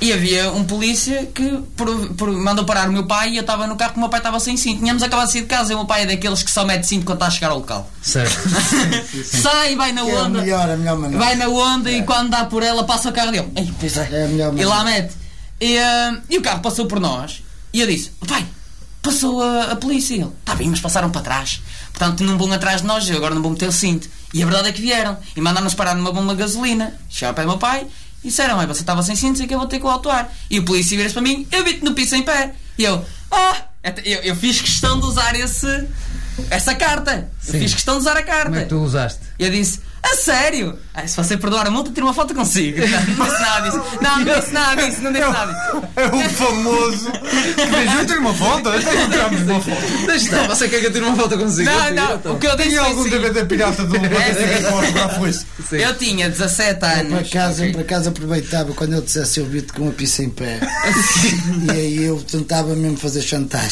E 0.00 0.12
havia 0.14 0.50
um 0.52 0.64
polícia 0.64 1.26
que 1.34 1.62
por- 1.76 2.08
por- 2.14 2.32
mandou 2.32 2.64
parar 2.64 2.88
o 2.88 2.92
meu 2.92 3.04
pai 3.06 3.30
e 3.32 3.36
eu 3.36 3.42
estava 3.42 3.66
no 3.66 3.76
carro 3.76 3.92
que 3.92 3.98
o 3.98 4.00
meu 4.00 4.08
pai 4.08 4.20
estava 4.20 4.40
sem 4.40 4.56
cinto. 4.56 4.78
Tínhamos 4.78 5.02
acabado 5.02 5.26
de 5.26 5.32
sair 5.32 5.42
de 5.42 5.46
casa 5.46 5.72
e 5.72 5.74
o 5.74 5.78
meu 5.78 5.86
pai 5.86 6.02
é 6.04 6.06
daqueles 6.06 6.42
que 6.42 6.50
só 6.50 6.64
mete 6.64 6.84
cinto 6.86 7.04
quando 7.04 7.16
está 7.18 7.26
a 7.26 7.30
chegar 7.30 7.50
ao 7.50 7.58
local. 7.58 7.90
Certo. 8.00 8.34
Sai, 9.24 9.76
vai 9.76 9.92
na 9.92 10.00
É 10.00 10.16
a 10.16 10.22
onda. 10.22 10.40
melhor, 10.40 10.70
a 10.70 10.76
melhor 10.76 10.98
maneira. 10.98 11.22
Vai 11.24 11.34
na 11.34 11.48
onda 11.48 11.90
e 11.90 12.02
quando 12.02 12.30
dá 12.30 12.44
por 12.46 12.62
ela 12.62 12.84
passa 12.84 13.10
o 13.10 13.12
carro 13.12 13.30
dele. 13.30 13.48
Ei, 13.56 13.70
pois 13.78 13.96
é. 13.98 14.08
É 14.10 14.24
a 14.24 14.28
melhor 14.28 14.56
E 14.58 14.64
lá 14.64 14.76
maneira. 14.78 15.02
mete. 15.02 15.14
E, 15.60 15.78
ah, 15.78 16.18
e 16.30 16.38
o 16.38 16.42
carro 16.42 16.60
passou 16.60 16.86
por 16.86 16.98
nós 16.98 17.42
e 17.72 17.80
eu 17.82 17.86
disse: 17.86 18.10
Pai, 18.26 18.46
passou 19.02 19.42
a, 19.42 19.64
a 19.72 19.76
polícia. 19.76 20.14
E 20.14 20.20
ele: 20.20 20.30
Está 20.40 20.54
bem, 20.54 20.70
mas 20.70 20.80
passaram 20.80 21.10
para 21.10 21.20
trás. 21.20 21.60
Portanto, 21.92 22.24
não 22.24 22.38
vão 22.38 22.50
atrás 22.52 22.80
de 22.80 22.86
nós, 22.86 23.06
eu 23.10 23.16
agora 23.18 23.34
não 23.34 23.42
vou 23.42 23.50
meter 23.50 23.68
o 23.68 23.72
cinto. 23.72 24.08
E 24.32 24.42
a 24.42 24.46
verdade 24.46 24.68
é 24.68 24.72
que 24.72 24.80
vieram 24.80 25.18
e 25.36 25.40
mandaram-nos 25.42 25.74
parar 25.74 25.94
numa 25.94 26.10
bomba 26.12 26.32
de 26.34 26.40
gasolina. 26.40 26.94
Chegaram 27.10 27.34
para 27.34 27.44
o 27.44 27.48
meu 27.48 27.58
pai 27.58 27.86
disseram: 28.28 28.58
Olha, 28.58 28.66
você 28.66 28.80
estava 28.80 29.02
sem 29.02 29.16
cinto, 29.16 29.38
sei 29.38 29.46
que 29.46 29.54
eu 29.54 29.58
vou 29.58 29.68
ter 29.68 29.78
que 29.78 29.84
o 29.86 29.88
autuar. 29.88 30.30
E 30.50 30.58
o 30.58 30.64
polícia 30.64 30.96
vira-se 30.96 31.14
para 31.14 31.22
mim: 31.22 31.46
Eu 31.50 31.64
vi-te 31.64 31.84
no 31.84 31.94
piso 31.94 32.14
em 32.14 32.22
pé. 32.22 32.54
E 32.78 32.84
eu: 32.84 33.04
Ah, 33.30 33.64
eu, 34.04 34.20
eu 34.20 34.36
fiz 34.36 34.60
questão 34.60 35.00
de 35.00 35.06
usar 35.06 35.34
esse, 35.34 35.88
essa 36.50 36.74
carta. 36.74 37.30
Eu 37.46 37.52
Sim. 37.52 37.60
fiz 37.60 37.74
questão 37.74 37.94
de 37.94 38.00
usar 38.00 38.16
a 38.16 38.22
carta. 38.22 38.44
Como 38.44 38.56
é 38.56 38.62
que 38.62 38.68
tu 38.68 38.82
usaste? 38.82 39.20
Eu 39.38 39.50
disse, 39.50 39.80
a 40.02 40.16
sério? 40.16 40.78
Ah, 40.94 41.06
se 41.06 41.16
você 41.16 41.36
perdoar 41.36 41.66
a 41.66 41.70
multa, 41.70 41.90
tiro 41.90 42.06
uma 42.06 42.14
foto 42.14 42.34
consigo. 42.34 42.78
Não, 42.80 43.16
não 43.16 43.26
disse 43.26 43.40
nada 43.42 43.60
disso. 43.70 43.82
Não, 44.00 44.18
não 44.18 44.40
disse 44.40 44.52
nada 44.52 44.82
disso, 44.86 45.02
não 45.02 45.12
disse 45.12 45.28
nada 45.28 45.52
disso. 45.52 45.82
É 45.96 46.06
o 46.06 46.30
famoso 46.30 47.10
que 47.12 47.66
diz: 47.66 47.94
Eu 47.94 48.06
tenho 48.06 48.20
uma 48.20 48.34
foto, 48.34 48.68
eu 48.70 48.82
tenho 48.82 49.10
tiramos 49.10 49.40
uma 49.42 49.60
foto. 49.60 50.06
Deixa 50.06 50.24
estar, 50.24 50.48
você 50.48 50.68
quer 50.68 50.80
que 50.80 50.86
eu 50.86 50.92
tire 50.92 51.04
uma 51.04 51.16
foto 51.16 51.38
consigo? 51.38 51.70
Não, 51.70 51.86
Eu 51.88 51.94
não, 51.94 52.06
tiro, 52.06 52.18
então. 52.18 52.32
o 52.34 52.38
que 52.38 52.46
eu 52.46 52.56
disse 52.56 52.70
foi 52.76 52.78
algum 52.78 53.00
assim, 53.00 53.10
DVD 53.10 53.44
pirata 53.44 53.84
do 53.84 53.96
É, 53.96 54.58
que 54.60 54.66
autografo 54.66 55.26
isso? 55.28 55.46
Sim. 55.68 55.76
Eu 55.76 55.96
tinha 55.96 56.28
17 56.28 56.80
Por 56.80 56.86
anos. 56.88 57.28
acaso, 57.28 57.72
por 57.72 57.80
acaso 57.80 58.08
aproveitava 58.08 58.72
quando 58.74 58.94
eu 58.94 59.02
dissesse 59.02 59.40
eu 59.40 59.46
vi-te 59.46 59.72
com 59.72 59.82
uma 59.82 59.92
pizza 59.92 60.22
em 60.22 60.30
pé. 60.30 60.60
e 61.66 61.70
aí 61.70 62.04
eu 62.04 62.20
tentava 62.22 62.74
mesmo 62.74 62.96
fazer 62.96 63.22
chantagem. 63.22 63.70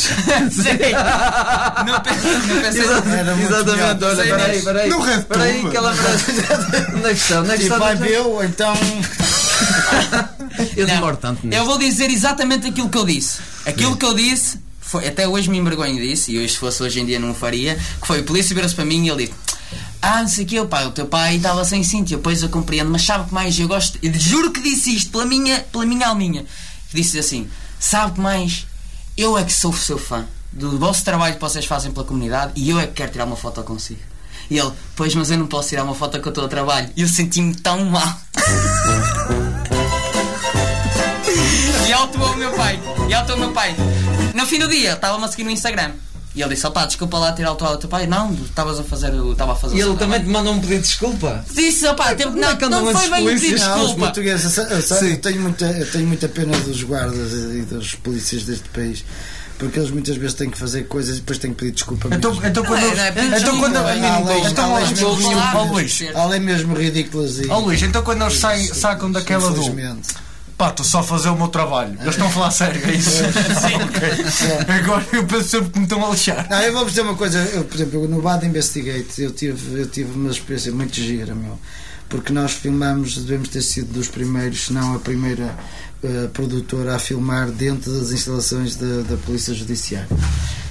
Sim. 0.51 0.79
Não 1.87 2.01
pensei, 2.01 2.33
não 2.55 2.63
pensei. 2.63 3.19
Era 3.19 3.35
muito 3.35 3.53
Exatamente, 3.53 4.05
olha, 4.05 4.25
peraí, 4.25 4.63
peraí. 4.63 4.89
No 4.91 4.99
Peraí, 5.29 5.69
que 5.71 5.77
ela 5.77 5.95
merece. 6.27 6.95
Onde 6.95 7.07
é 7.07 7.15
que 7.15 7.21
está? 7.21 7.41
Onde 7.41 7.51
é 7.51 7.57
que 7.57 7.63
E 7.63 7.67
está? 7.67 7.79
vai 7.79 7.97
ver, 7.97 8.21
ou 8.21 8.45
então. 8.45 8.75
Eu 10.77 10.87
Não, 10.87 10.95
demoro 10.95 11.17
tanto 11.17 11.47
nisto. 11.47 11.57
Eu 11.57 11.65
vou 11.65 11.79
dizer 11.79 12.11
exatamente 12.11 12.67
aquilo 12.67 12.89
que 12.89 12.99
eu 12.99 13.05
disse. 13.05 13.39
Aquilo 13.67 13.97
que 13.97 14.05
eu 14.05 14.15
disse, 14.15 14.61
foi, 14.81 15.07
até 15.07 15.29
hoje 15.29 15.51
me 15.51 15.59
envergonho 15.59 15.97
disso, 15.97 16.31
e 16.31 16.39
hoje, 16.39 16.53
se 16.53 16.59
fosse 16.59 16.83
hoje 16.83 17.01
em 17.01 17.07
dia 17.07 17.19
não 17.19 17.31
o 17.31 17.35
faria, 17.35 17.79
que 18.01 18.07
foi 18.07 18.21
o 18.21 18.25
polícia 18.25 18.55
virou-se 18.55 18.75
para 18.75 18.85
mim 18.85 19.05
e 19.05 19.11
ele 19.11 19.27
disse. 19.27 19.39
Ah, 20.01 20.23
não 20.23 20.29
sei 20.29 20.45
o 20.45 20.47
que, 20.47 20.65
pai, 20.65 20.87
o 20.87 20.93
teu 20.93 21.07
pai 21.07 21.37
estava 21.37 21.65
sem 21.65 21.83
cinto, 21.83 22.11
e 22.11 22.15
eu, 22.15 22.19
depois 22.19 22.43
eu 22.43 22.49
compreendo, 22.49 22.91
mas 22.91 23.03
sabe 23.03 23.25
o 23.25 23.27
que 23.27 23.35
mais 23.35 23.59
eu 23.59 23.67
gosto? 23.67 23.99
Eu 24.03 24.15
juro 24.15 24.53
que 24.53 24.61
disse 24.61 24.95
isto 24.95 25.11
pela 25.11 25.27
minha, 25.27 25.61
pela 25.73 25.85
minha 25.85 26.07
alminha. 26.07 26.47
Disse 26.93 27.19
assim: 27.19 27.49
sabe 27.79 28.13
o 28.13 28.15
que 28.15 28.21
mais? 28.21 28.67
Eu 29.17 29.37
é 29.37 29.45
que 29.45 29.53
sou 29.53 29.73
seu 29.73 29.99
fã 29.99 30.25
do 30.53 30.79
vosso 30.79 31.05
trabalho 31.05 31.35
que 31.35 31.41
vocês 31.41 31.67
fazem 31.67 31.93
pela 31.93 32.07
comunidade 32.07 32.53
e 32.57 32.71
eu 32.71 32.79
é 32.79 32.87
que 32.87 32.95
quero 32.95 33.13
tirar 33.13 33.25
uma 33.25 33.37
foto 33.37 33.63
consigo. 33.63 34.01
E 34.51 34.59
ele, 34.59 34.71
pois, 34.97 35.15
mas 35.15 35.31
eu 35.31 35.39
não 35.39 35.47
posso 35.47 35.69
tirar 35.69 35.85
uma 35.85 35.95
foto 35.95 36.19
com 36.21 36.29
o 36.31 36.33
teu 36.33 36.49
trabalho. 36.49 36.89
E 36.97 37.03
eu 37.03 37.09
senti-me 37.09 37.55
tão 37.55 37.85
mal. 37.85 38.15
E 41.87 41.93
autuou 41.93 42.33
o 42.33 42.37
meu 42.37 42.51
pai. 42.53 42.79
E 43.09 43.15
autuou 43.15 43.37
o 43.39 43.41
meu 43.41 43.53
pai. 43.53 43.75
No 44.35 44.45
fim 44.47 44.59
do 44.59 44.69
dia, 44.69 44.93
estava-me 44.93 45.25
a 45.25 45.29
seguir 45.29 45.45
no 45.45 45.51
Instagram. 45.51 45.93
E 46.35 46.43
ele 46.43 46.55
disse: 46.55 46.67
opá, 46.67 46.85
desculpa 46.85 47.19
lá 47.19 47.35
autuado 47.47 47.75
o 47.75 47.79
teu 47.79 47.89
pai. 47.89 48.07
Não, 48.07 48.33
estavas 48.35 48.79
a 48.79 48.85
fazer. 48.85 49.11
o- 49.13 49.33
Estava 49.33 49.53
a 49.53 49.57
fazer 49.57 49.77
E 49.77 49.83
o 49.85 49.89
ele 49.91 49.97
também 49.99 50.21
trabalho." 50.21 50.25
te 50.25 50.31
mandou 50.31 50.53
um 50.55 50.61
pedido 50.61 50.83
de 50.83 50.87
desculpa. 50.89 51.45
Disse, 51.53 51.87
opá, 51.87 52.15
tempo, 52.15 52.33
Como 52.33 52.45
é 52.45 52.49
não, 52.49 52.57
que 52.57 52.67
não 52.69 52.93
foi 52.95 53.09
bem 53.11 53.23
polícias? 53.25 53.41
pedido 53.41 53.59
de 53.59 53.65
Não, 53.65 53.75
os 53.75 53.81
desculpa. 53.81 54.05
portugueses, 54.07 54.57
eu, 54.59 54.65
eu, 54.65 54.83
sei, 54.83 55.13
eu 55.13 55.21
tenho 55.21 55.41
muita, 55.41 55.65
eu 55.67 55.91
tenho 55.91 56.07
muita 56.07 56.29
pena 56.29 56.57
dos 56.59 56.83
guardas 56.83 57.33
e 57.33 57.63
dos 57.63 57.95
polícias 57.95 58.45
deste 58.45 58.69
país. 58.69 59.05
Porque 59.59 59.79
eles 59.79 59.91
muitas 59.91 60.17
vezes 60.17 60.35
têm 60.35 60.49
que 60.49 60.57
fazer 60.57 60.85
coisas 60.85 61.17
e 61.17 61.21
depois 61.21 61.39
têm 61.39 61.51
que 61.51 61.57
pedir 61.59 61.73
desculpa. 61.73 62.09
Então, 62.13 62.31
mesmo. 62.33 62.47
então 62.47 62.65
quando. 62.65 62.85
é, 62.85 63.11
não 63.11 63.35
é 63.35 63.39
então 63.41 63.59
quando. 63.59 63.73
desculpa, 63.75 63.91
é 63.91 64.49
Então, 64.51 64.77
além- 64.77 64.93
então, 64.93 65.11
ó, 65.35 65.37
palavras, 65.37 65.73
Luís. 65.73 65.95
ser. 65.97 66.17
Além 66.17 66.41
mesmo 66.41 66.75
ridículas 66.77 67.39
e. 67.41 67.49
Ó 67.49 67.59
Luís, 67.59 67.83
então 67.83 68.03
quando 68.03 68.23
eles 68.23 68.39
saem, 68.39 68.67
sacam 68.73 69.11
daquela 69.11 69.51
do. 69.51 69.63
Pá, 70.57 70.71
estou 70.71 70.85
só 70.85 70.99
a 71.01 71.03
fazer 71.05 71.29
o 71.29 71.37
meu 71.37 71.47
trabalho. 71.49 71.93
Eles 72.01 72.15
estão 72.15 72.27
a 72.27 72.31
falar 72.31 72.51
sério, 72.51 72.81
é 72.85 72.93
isso? 72.93 73.23
Ok. 73.23 74.75
Agora 74.75 75.07
eu 75.13 75.25
penso 75.25 75.49
sempre 75.49 75.71
que 75.71 75.79
me 75.79 75.85
estão 75.85 76.05
a 76.05 76.11
lixar. 76.11 76.47
Não, 76.51 76.61
eu 76.61 76.73
vou-vos 76.73 76.91
dizer 76.93 77.03
uma 77.03 77.15
coisa, 77.15 77.39
eu, 77.53 77.65
por 77.65 77.77
exemplo, 77.77 78.09
no 78.09 78.21
Bad 78.21 78.45
Investigate 78.45 79.23
eu 79.23 79.31
tive, 79.31 79.81
eu 79.81 79.87
tive 79.89 80.13
uma 80.19 80.31
experiência 80.31 80.73
muito 80.73 80.95
gira, 80.97 81.33
meu. 81.35 81.59
Porque 82.09 82.33
nós 82.33 82.53
filmamos, 82.53 83.17
devemos 83.17 83.49
ter 83.49 83.63
sido 83.63 83.93
dos 83.93 84.09
primeiros, 84.09 84.67
se 84.67 84.73
não 84.73 84.95
a 84.95 84.99
primeira 84.99 85.55
eh, 86.03 86.29
produtora 86.33 86.95
a 86.95 86.99
filmar 86.99 87.51
dentro 87.51 87.93
das 87.93 88.13
instalações 88.13 88.77
da, 88.77 89.03
da 89.03 89.17
Polícia 89.17 89.53
Judiciária. 89.53 90.09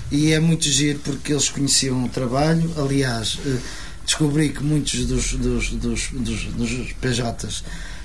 E 0.09 0.31
é 0.31 0.39
muito 0.39 0.63
giro 0.63 0.99
porque 0.99 1.33
eles 1.33 1.49
conheciam 1.49 2.05
o 2.05 2.09
trabalho. 2.09 2.71
Aliás, 2.77 3.37
eh, 3.45 3.57
descobri 4.05 4.49
que 4.49 4.63
muitos 4.63 5.05
dos, 5.05 5.33
dos, 5.33 5.69
dos, 5.71 6.09
dos, 6.11 6.43
dos 6.45 6.93
PJs 6.93 7.63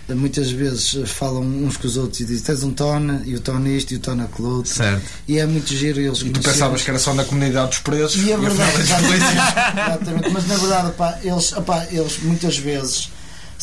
eh, 0.08 0.14
muitas 0.14 0.50
vezes 0.50 1.08
falam 1.08 1.42
uns 1.42 1.76
com 1.76 1.86
os 1.86 1.96
outros 1.96 2.20
e 2.20 2.24
dizem 2.24 2.42
tens 2.42 2.64
um 2.64 2.72
tona 2.72 3.22
e 3.24 3.36
o 3.36 3.40
tona 3.40 3.68
isto 3.68 3.92
e 3.92 3.96
o 3.98 4.00
tona 4.00 4.24
aquilo 4.24 4.56
outro. 4.56 4.74
Certo. 4.74 5.02
E 5.28 5.38
é 5.38 5.46
muito 5.46 5.72
giro 5.72 6.00
eles 6.00 6.22
E 6.22 6.30
tu 6.30 6.40
pensavas 6.40 6.82
que 6.82 6.90
era 6.90 6.98
só 6.98 7.14
na 7.14 7.24
comunidade 7.24 7.68
dos 7.68 7.78
presos 7.78 8.16
e 8.16 8.32
é 8.32 8.34
afinal 8.34 8.52
verdade, 8.52 9.06
polícia. 9.06 9.28
exatamente, 9.86 10.30
mas 10.30 10.48
na 10.48 10.56
verdade, 10.56 10.88
opá, 10.88 11.18
eles, 11.22 11.52
opá, 11.52 11.86
eles 11.88 12.18
muitas 12.18 12.58
vezes 12.58 13.10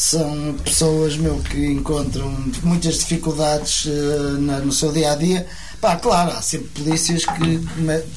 são 0.03 0.55
pessoas 0.63 1.17
meu, 1.17 1.39
que 1.39 1.57
encontram 1.65 2.31
muitas 2.63 2.99
dificuldades 2.99 3.85
eh, 3.85 4.39
na- 4.39 4.59
no 4.59 4.71
seu 4.71 4.93
dia 4.93 5.11
a 5.11 5.15
dia. 5.15 5.45
Pá, 5.81 5.97
claro, 5.97 6.31
há 6.31 6.41
sempre 6.41 6.67
polícias 6.69 7.25
que, 7.25 7.59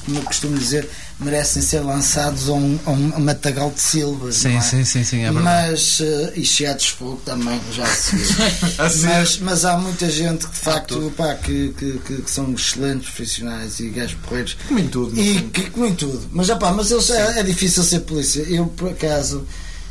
como 0.05 0.17
eu 0.17 0.23
costumo 0.23 0.57
dizer, 0.57 0.89
merecem 1.19 1.61
ser 1.61 1.79
lançados 1.81 2.47
a 2.49 2.53
um, 2.53 2.79
a 2.85 2.89
um 2.91 3.19
matagal 3.19 3.69
de 3.71 3.79
silvas. 3.81 4.35
Sim, 4.35 4.49
não 4.53 4.57
é? 4.57 4.61
sim, 4.61 4.85
sim, 4.85 5.03
sim, 5.03 5.19
é 5.23 5.31
verdade. 5.31 5.71
Mas, 5.71 5.99
eh, 6.01 6.33
e 6.37 6.45
cheados 6.45 6.83
de 6.85 6.91
fogo 6.91 7.21
também, 7.25 7.59
já 7.73 7.85
se 7.85 8.15
viu. 8.15 8.35
Assim 8.79 9.05
mas, 9.05 9.37
mas 9.39 9.65
há 9.65 9.77
muita 9.77 10.09
gente 10.09 10.45
que 10.47 10.53
de 10.53 10.59
facto 10.59 11.13
pá, 11.17 11.35
que, 11.35 11.73
que, 11.77 11.99
que- 11.99 12.21
que 12.21 12.31
são 12.31 12.51
excelentes 12.53 13.09
profissionais 13.09 13.79
e 13.81 13.89
gajos 13.89 14.15
porreiros 14.23 14.57
Como 14.67 14.79
em 14.79 14.87
tudo, 14.87 15.19
e 15.19 15.41
que, 15.49 15.69
como 15.69 15.85
em 15.85 15.95
tudo. 15.95 16.29
Mas, 16.31 16.49
opá, 16.49 16.71
mas 16.71 16.91
eles, 16.91 17.09
é, 17.09 17.39
é 17.39 17.43
difícil 17.43 17.83
ser 17.83 17.99
polícia. 18.01 18.41
Eu, 18.41 18.67
por 18.67 18.89
acaso, 18.89 19.45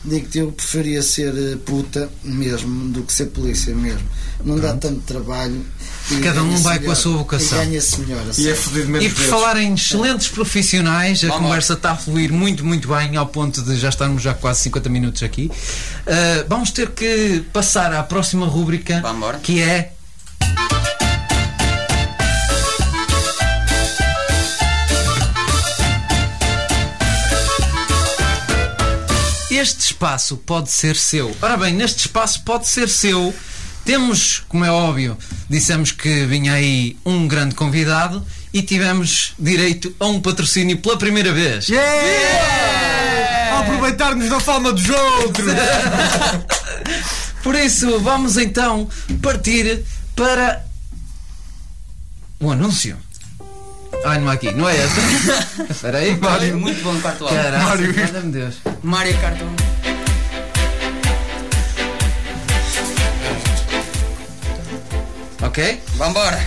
digo-te, 0.05 0.39
eu 0.39 0.53
preferia 0.53 1.03
ser 1.03 1.35
eh, 1.35 1.57
puta 1.65 2.11
mesmo 2.25 2.91
do 2.91 3.03
que 3.03 3.13
ser 3.13 3.27
polícia 3.27 3.75
mesmo. 3.75 4.07
Não 4.45 4.59
dá 4.59 4.75
tanto 4.75 5.01
trabalho. 5.01 5.65
e 6.11 6.17
Cada 6.21 6.43
um 6.43 6.57
vai 6.57 6.79
com 6.81 6.91
a 6.91 6.95
sua 6.95 7.19
vocação. 7.19 7.63
E 7.63 7.67
ganha-se 7.67 8.01
melhor. 8.01 8.23
a 8.23 8.41
E 8.41 8.49
é 8.49 9.05
E 9.05 9.09
por 9.11 9.25
falar 9.25 9.57
em 9.59 9.75
excelentes 9.75 10.29
profissionais, 10.29 11.23
a 11.23 11.29
Vamos 11.29 11.43
conversa 11.43 11.75
está 11.75 11.93
a 11.93 11.97
fluir 11.97 12.33
muito, 12.33 12.65
muito 12.65 12.89
bem, 12.89 13.17
ao 13.17 13.27
ponto 13.27 13.63
de 13.63 13.77
já 13.77 13.89
estarmos 13.89 14.23
já 14.23 14.35
quase 14.35 14.61
50 14.63 14.89
minutos 14.89 15.23
aqui. 15.23 15.51
Uh, 15.51 16.45
vamos 16.49 16.71
ter 16.71 16.91
que 16.91 17.45
passar 17.53 17.93
à 17.93 18.03
próxima 18.03 18.47
rúbrica, 18.47 19.01
Vamos 19.01 19.37
que 19.43 19.61
é. 19.61 19.93
Este 29.63 29.79
espaço 29.79 30.39
pode 30.39 30.73
ser 30.73 30.97
seu. 30.97 31.37
Ora 31.41 31.57
bem, 31.57 31.73
neste 31.73 32.01
espaço 32.01 32.43
pode 32.43 32.67
ser 32.67 32.89
seu. 32.89 33.33
Temos, 33.85 34.43
como 34.49 34.65
é 34.65 34.73
óbvio, 34.73 35.17
dissemos 35.49 35.93
que 35.93 36.27
vinha 36.27 36.55
aí 36.55 36.97
um 37.07 37.29
grande 37.29 37.55
convidado 37.55 38.27
e 38.53 38.61
tivemos 38.61 39.35
direito 39.39 39.95
a 40.01 40.07
um 40.07 40.21
patrocínio 40.21 40.79
pela 40.79 40.99
primeira 40.99 41.33
vez. 41.33 41.69
A 43.53 43.61
aproveitar-nos 43.61 44.29
da 44.29 44.41
fama 44.41 44.73
dos 44.73 44.91
outros! 44.91 45.55
Por 47.45 47.55
isso, 47.55 48.01
vamos 48.01 48.37
então 48.37 48.89
partir 49.23 49.85
para 50.17 50.67
o 52.41 52.51
anúncio. 52.51 52.99
Ai, 54.05 54.19
não 54.19 54.29
há 54.29 54.33
aqui, 54.33 54.51
não 54.53 54.69
é 54.69 54.77
esta? 54.77 55.01
Espera 55.71 55.99
aí, 55.99 56.17
Mário, 56.19 56.59
muito 56.59 56.83
bom 56.83 56.99
quarto 57.01 57.25
alto. 57.25 57.35
Caralho, 57.35 57.65
Mário. 57.65 57.95
manda-me 57.97 58.33
Deus. 58.33 58.57
Mário 58.83 59.17
Cartão. 59.19 59.49
Ok? 65.43 65.83
Vambora. 65.97 66.41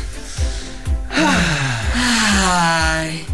Ai. 2.47 3.26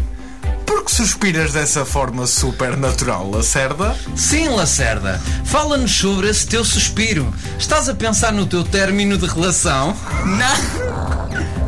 Por 0.66 0.84
que 0.84 0.92
suspiras 0.92 1.52
dessa 1.52 1.84
forma 1.84 2.26
super 2.26 2.76
natural, 2.76 3.30
Lacerda? 3.30 3.96
Sim, 4.16 4.48
Lacerda. 4.48 5.20
Fala-nos 5.44 5.92
sobre 5.94 6.28
esse 6.28 6.46
teu 6.46 6.64
suspiro. 6.64 7.32
Estás 7.58 7.88
a 7.88 7.94
pensar 7.94 8.32
no 8.32 8.46
teu 8.46 8.64
término 8.64 9.16
de 9.16 9.26
relação? 9.26 9.96
Não! 10.24 10.91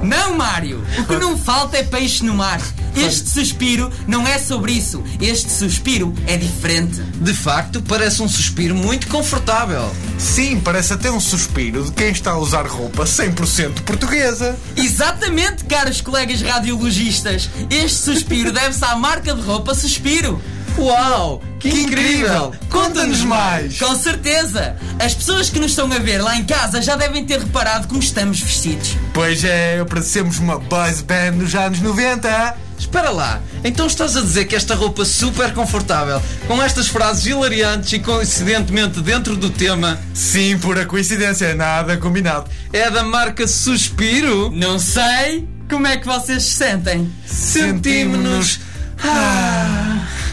Não, 0.05 0.37
Mário! 0.37 0.85
O 0.99 1.05
que 1.05 1.17
não 1.17 1.37
falta 1.37 1.79
é 1.79 1.83
peixe 1.83 2.23
no 2.25 2.35
mar. 2.35 2.61
Este 2.95 3.29
suspiro 3.31 3.91
não 4.07 4.27
é 4.27 4.39
sobre 4.39 4.73
isso. 4.73 5.03
Este 5.21 5.51
suspiro 5.51 6.15
é 6.27 6.37
diferente. 6.37 7.01
De 7.21 7.33
facto, 7.33 7.83
parece 7.83 8.23
um 8.23 8.29
suspiro 8.29 8.75
muito 8.75 9.09
confortável. 9.09 9.91
Sim, 10.19 10.61
parece 10.61 10.93
até 10.93 11.11
um 11.11 11.19
suspiro 11.19 11.85
de 11.85 11.93
quem 11.93 12.11
está 12.11 12.33
a 12.33 12.39
usar 12.39 12.67
roupa 12.67 13.05
100% 13.05 13.81
portuguesa. 13.83 14.57
Exatamente, 14.77 15.65
caros 15.65 16.01
colegas 16.01 16.43
radiologistas. 16.43 17.49
Este 17.71 17.97
suspiro 17.97 18.53
deve-se 18.53 18.85
à 18.85 18.95
marca 18.95 19.35
de 19.35 19.41
roupa 19.41 19.75
Suspiro. 19.75 20.41
Uau! 20.79 21.43
Que, 21.71 21.81
incrível! 21.81 22.55
Conta-nos 22.69 23.23
mais! 23.23 23.79
Com 23.79 23.95
certeza! 23.97 24.77
As 25.03 25.15
pessoas 25.15 25.49
que 25.49 25.59
nos 25.59 25.71
estão 25.71 25.91
a 25.91 25.99
ver 25.99 26.19
lá 26.21 26.37
em 26.37 26.45
casa 26.45 26.83
já 26.83 26.95
devem 26.95 27.25
ter 27.25 27.39
reparado 27.39 27.89
como 27.89 28.01
estamos 28.01 28.39
vestidos. 28.41 28.97
Pois 29.15 29.43
é, 29.45 29.83
parecemos 29.85 30.39
uma 30.39 30.59
boys 30.59 31.01
band 31.01 31.33
dos 31.39 31.55
anos 31.55 31.81
90. 31.81 32.57
Espera 32.79 33.09
lá, 33.11 33.41
então 33.65 33.87
estás 33.87 34.15
a 34.17 34.21
dizer 34.21 34.45
que 34.45 34.55
esta 34.55 34.75
roupa 34.75 35.05
super 35.07 35.55
confortável, 35.55 36.21
com 36.47 36.62
estas 36.62 36.89
frases 36.89 37.25
hilariantes 37.25 37.93
e 37.93 37.99
coincidentemente 37.99 39.01
dentro 39.01 39.37
do 39.37 39.49
tema, 39.49 39.99
Sim, 40.12 40.59
pura 40.59 40.85
coincidência, 40.85 41.55
nada 41.55 41.97
combinado. 41.97 42.51
é 42.73 42.91
da 42.91 43.03
marca 43.03 43.47
Suspiro? 43.47 44.51
Não 44.51 44.79
sei 44.79 45.49
como 45.71 45.87
é 45.87 45.97
que 45.97 46.05
vocês 46.05 46.43
se 46.43 46.53
sentem. 46.53 47.11
Sentimos-nos. 47.25 48.61
Ah, 49.03 49.84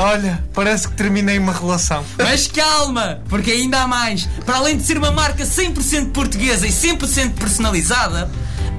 Olha, 0.01 0.43
parece 0.51 0.87
que 0.87 0.95
terminei 0.95 1.37
uma 1.37 1.53
relação. 1.53 2.03
Mas 2.17 2.47
calma, 2.47 3.19
porque 3.29 3.51
ainda 3.51 3.83
há 3.83 3.87
mais. 3.87 4.27
Para 4.43 4.57
além 4.57 4.75
de 4.75 4.83
ser 4.83 4.97
uma 4.97 5.11
marca 5.11 5.43
100% 5.43 6.11
portuguesa 6.11 6.65
e 6.65 6.71
100% 6.71 7.33
personalizada, 7.33 8.27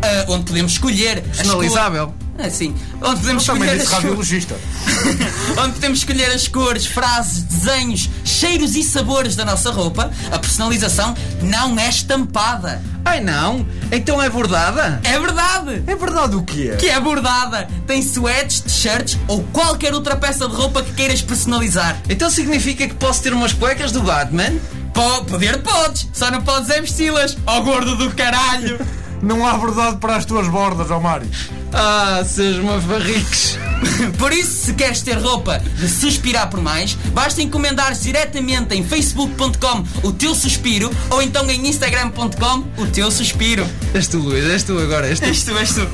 ah, 0.02 0.24
onde 0.28 0.46
podemos 0.46 0.72
escolher. 0.72 1.22
Personalizável. 1.22 2.12
Cores- 2.43 2.55
Ah, 2.55 2.57
sim. 2.57 2.74
Onde 3.01 3.20
podemos 3.20 3.43
escolher 3.43 3.70
as 3.80 3.88
cores. 3.88 4.47
onde 5.59 5.72
podemos 5.72 5.99
escolher 5.99 6.30
as 6.32 6.49
cores, 6.49 6.86
frases, 6.86 7.43
desenhos, 7.43 8.09
cheiros 8.24 8.74
e 8.76 8.82
sabores 8.82 9.36
da 9.36 9.45
nossa 9.45 9.70
roupa, 9.70 10.11
a 10.30 10.38
personalização 10.38 11.14
não 11.43 11.78
é 11.78 11.88
estampada. 11.88 12.82
Ai 13.05 13.20
não? 13.20 13.66
Então 13.90 14.22
é 14.22 14.28
bordada? 14.30 15.01
É 15.03 15.18
verdade! 15.18 15.82
É 15.86 15.95
verdade 15.97 16.36
o 16.36 16.43
que 16.43 16.70
é? 16.70 16.76
Que 16.76 16.88
é 16.88 17.01
bordada! 17.01 17.68
Tem 17.86 18.01
suetes, 18.01 18.61
t-shirts 18.61 19.18
ou 19.26 19.43
qualquer 19.53 19.93
outra 19.93 20.16
peça 20.16 20.49
de 20.49 20.55
roupa 20.55 20.82
que 20.82 20.93
queiras 20.93 21.20
personalizar. 21.20 21.97
Então 22.09 22.30
significa 22.30 22.86
que 22.86 22.95
posso 22.95 23.22
ter 23.22 23.32
umas 23.32 23.53
cuecas 23.53 23.90
do 23.93 24.01
Batman? 24.03 24.53
Po- 24.95 25.24
poder 25.24 25.59
podes, 25.62 26.07
só 26.12 26.30
não 26.30 26.43
podes 26.43 26.70
é 26.70 26.80
vesti-las, 26.80 27.36
ó 27.47 27.61
gordo 27.61 27.97
do 27.97 28.11
caralho! 28.12 28.78
Não 29.22 29.47
há 29.47 29.57
verdade 29.57 29.99
para 29.99 30.16
as 30.16 30.24
tuas 30.24 30.49
bordas, 30.49 30.90
ó 30.90 30.99
Mário. 30.99 31.30
Ah, 31.72 32.22
seus 32.26 32.58
mafarriques. 32.58 33.58
Por 34.18 34.32
isso, 34.32 34.66
se 34.66 34.74
queres 34.74 35.02
ter 35.02 35.18
roupa 35.18 35.58
de 35.58 35.88
suspirar 35.88 36.48
por 36.50 36.60
mais, 36.60 36.94
basta 37.12 37.42
encomendar 37.42 37.94
diretamente 37.94 38.74
em 38.74 38.84
facebook.com 38.84 39.84
o 40.02 40.12
teu 40.12 40.34
suspiro 40.34 40.90
ou 41.10 41.22
então 41.22 41.48
em 41.50 41.68
instagram.com 41.68 42.64
o 42.76 42.86
teu 42.86 43.10
suspiro. 43.10 43.66
És 43.94 44.06
tu, 44.06 44.18
Luís, 44.18 44.44
és 44.44 44.62
tu 44.62 44.78
agora, 44.78 45.08
és 45.08 45.18
tu. 45.18 45.26
És 45.26 45.42
tu, 45.44 45.56
és 45.56 45.74
tu. 45.74 45.88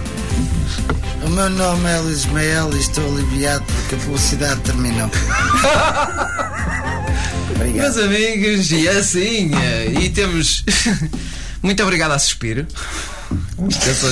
O 1.22 1.30
meu 1.30 1.48
nome 1.50 1.90
é 1.90 1.98
Luís 1.98 2.26
Mael 2.26 2.70
e 2.74 2.78
estou 2.78 3.04
aliviado 3.12 3.64
porque 3.64 3.94
a 3.94 3.98
publicidade 3.98 4.60
terminou. 4.60 5.10
Obrigado. 7.54 7.94
Meus 7.94 7.98
amigos, 7.98 8.70
e 8.70 8.88
assim, 8.88 9.50
eh, 9.54 9.92
e 10.00 10.10
temos. 10.10 10.64
Muito 11.62 11.82
obrigado 11.82 12.12
a 12.12 12.18
Suspiro. 12.18 12.66
Isto 13.68 13.88
é 13.88 13.94
só, 13.94 14.06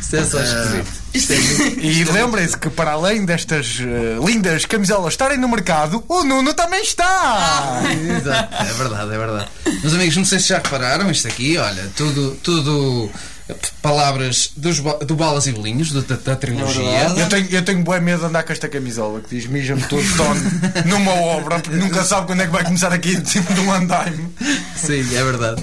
isto 0.00 0.16
é 0.16 0.24
só 0.24 0.40
esquisito. 0.40 1.01
E 1.14 2.04
lembrem-se 2.04 2.56
que 2.56 2.70
para 2.70 2.92
além 2.92 3.24
destas 3.24 3.78
eh, 3.80 4.24
lindas 4.24 4.64
camisolas 4.64 5.12
estarem 5.12 5.36
no 5.38 5.48
mercado, 5.48 6.02
o 6.08 6.24
Nuno 6.24 6.54
também 6.54 6.82
está! 6.82 7.82
Exato, 8.18 8.54
é 8.62 8.72
verdade, 8.72 9.14
é 9.14 9.18
verdade. 9.18 9.48
Meus 9.82 9.94
amigos, 9.94 10.16
não 10.16 10.24
sei 10.24 10.38
se 10.38 10.48
já 10.48 10.56
repararam, 10.56 11.10
isto 11.10 11.28
aqui, 11.28 11.58
olha, 11.58 11.90
tudo, 11.96 12.36
tudo 12.42 13.10
eh, 13.48 13.54
palavras 13.82 14.52
dos, 14.56 14.80
do 14.80 15.14
Balas 15.14 15.46
e 15.46 15.52
Bolinhos, 15.52 15.90
do- 15.90 16.00
da, 16.02 16.16
da 16.16 16.34
trilogia. 16.36 16.82
Eu 17.16 17.28
tenho, 17.28 17.48
eu 17.50 17.62
tenho 17.62 17.82
bem 17.84 18.00
medo 18.00 18.20
de 18.20 18.26
andar 18.26 18.42
com 18.44 18.52
esta 18.52 18.68
camisola 18.68 19.20
que 19.20 19.34
diz 19.36 19.46
mija-me 19.46 19.82
todo 19.82 20.02
tono 20.16 20.40
numa 20.86 21.12
obra, 21.12 21.58
porque 21.60 21.76
nunca 21.76 22.04
sabe 22.06 22.26
quando 22.26 22.40
é 22.40 22.46
que 22.46 22.52
vai 22.52 22.64
começar 22.64 22.92
aqui 22.92 23.14
em 23.16 23.24
cima 23.24 23.52
de 23.52 23.60
um 23.60 23.72
andaime. 23.72 24.28
Sim, 24.76 25.00
é 25.14 25.22
verdade. 25.24 25.62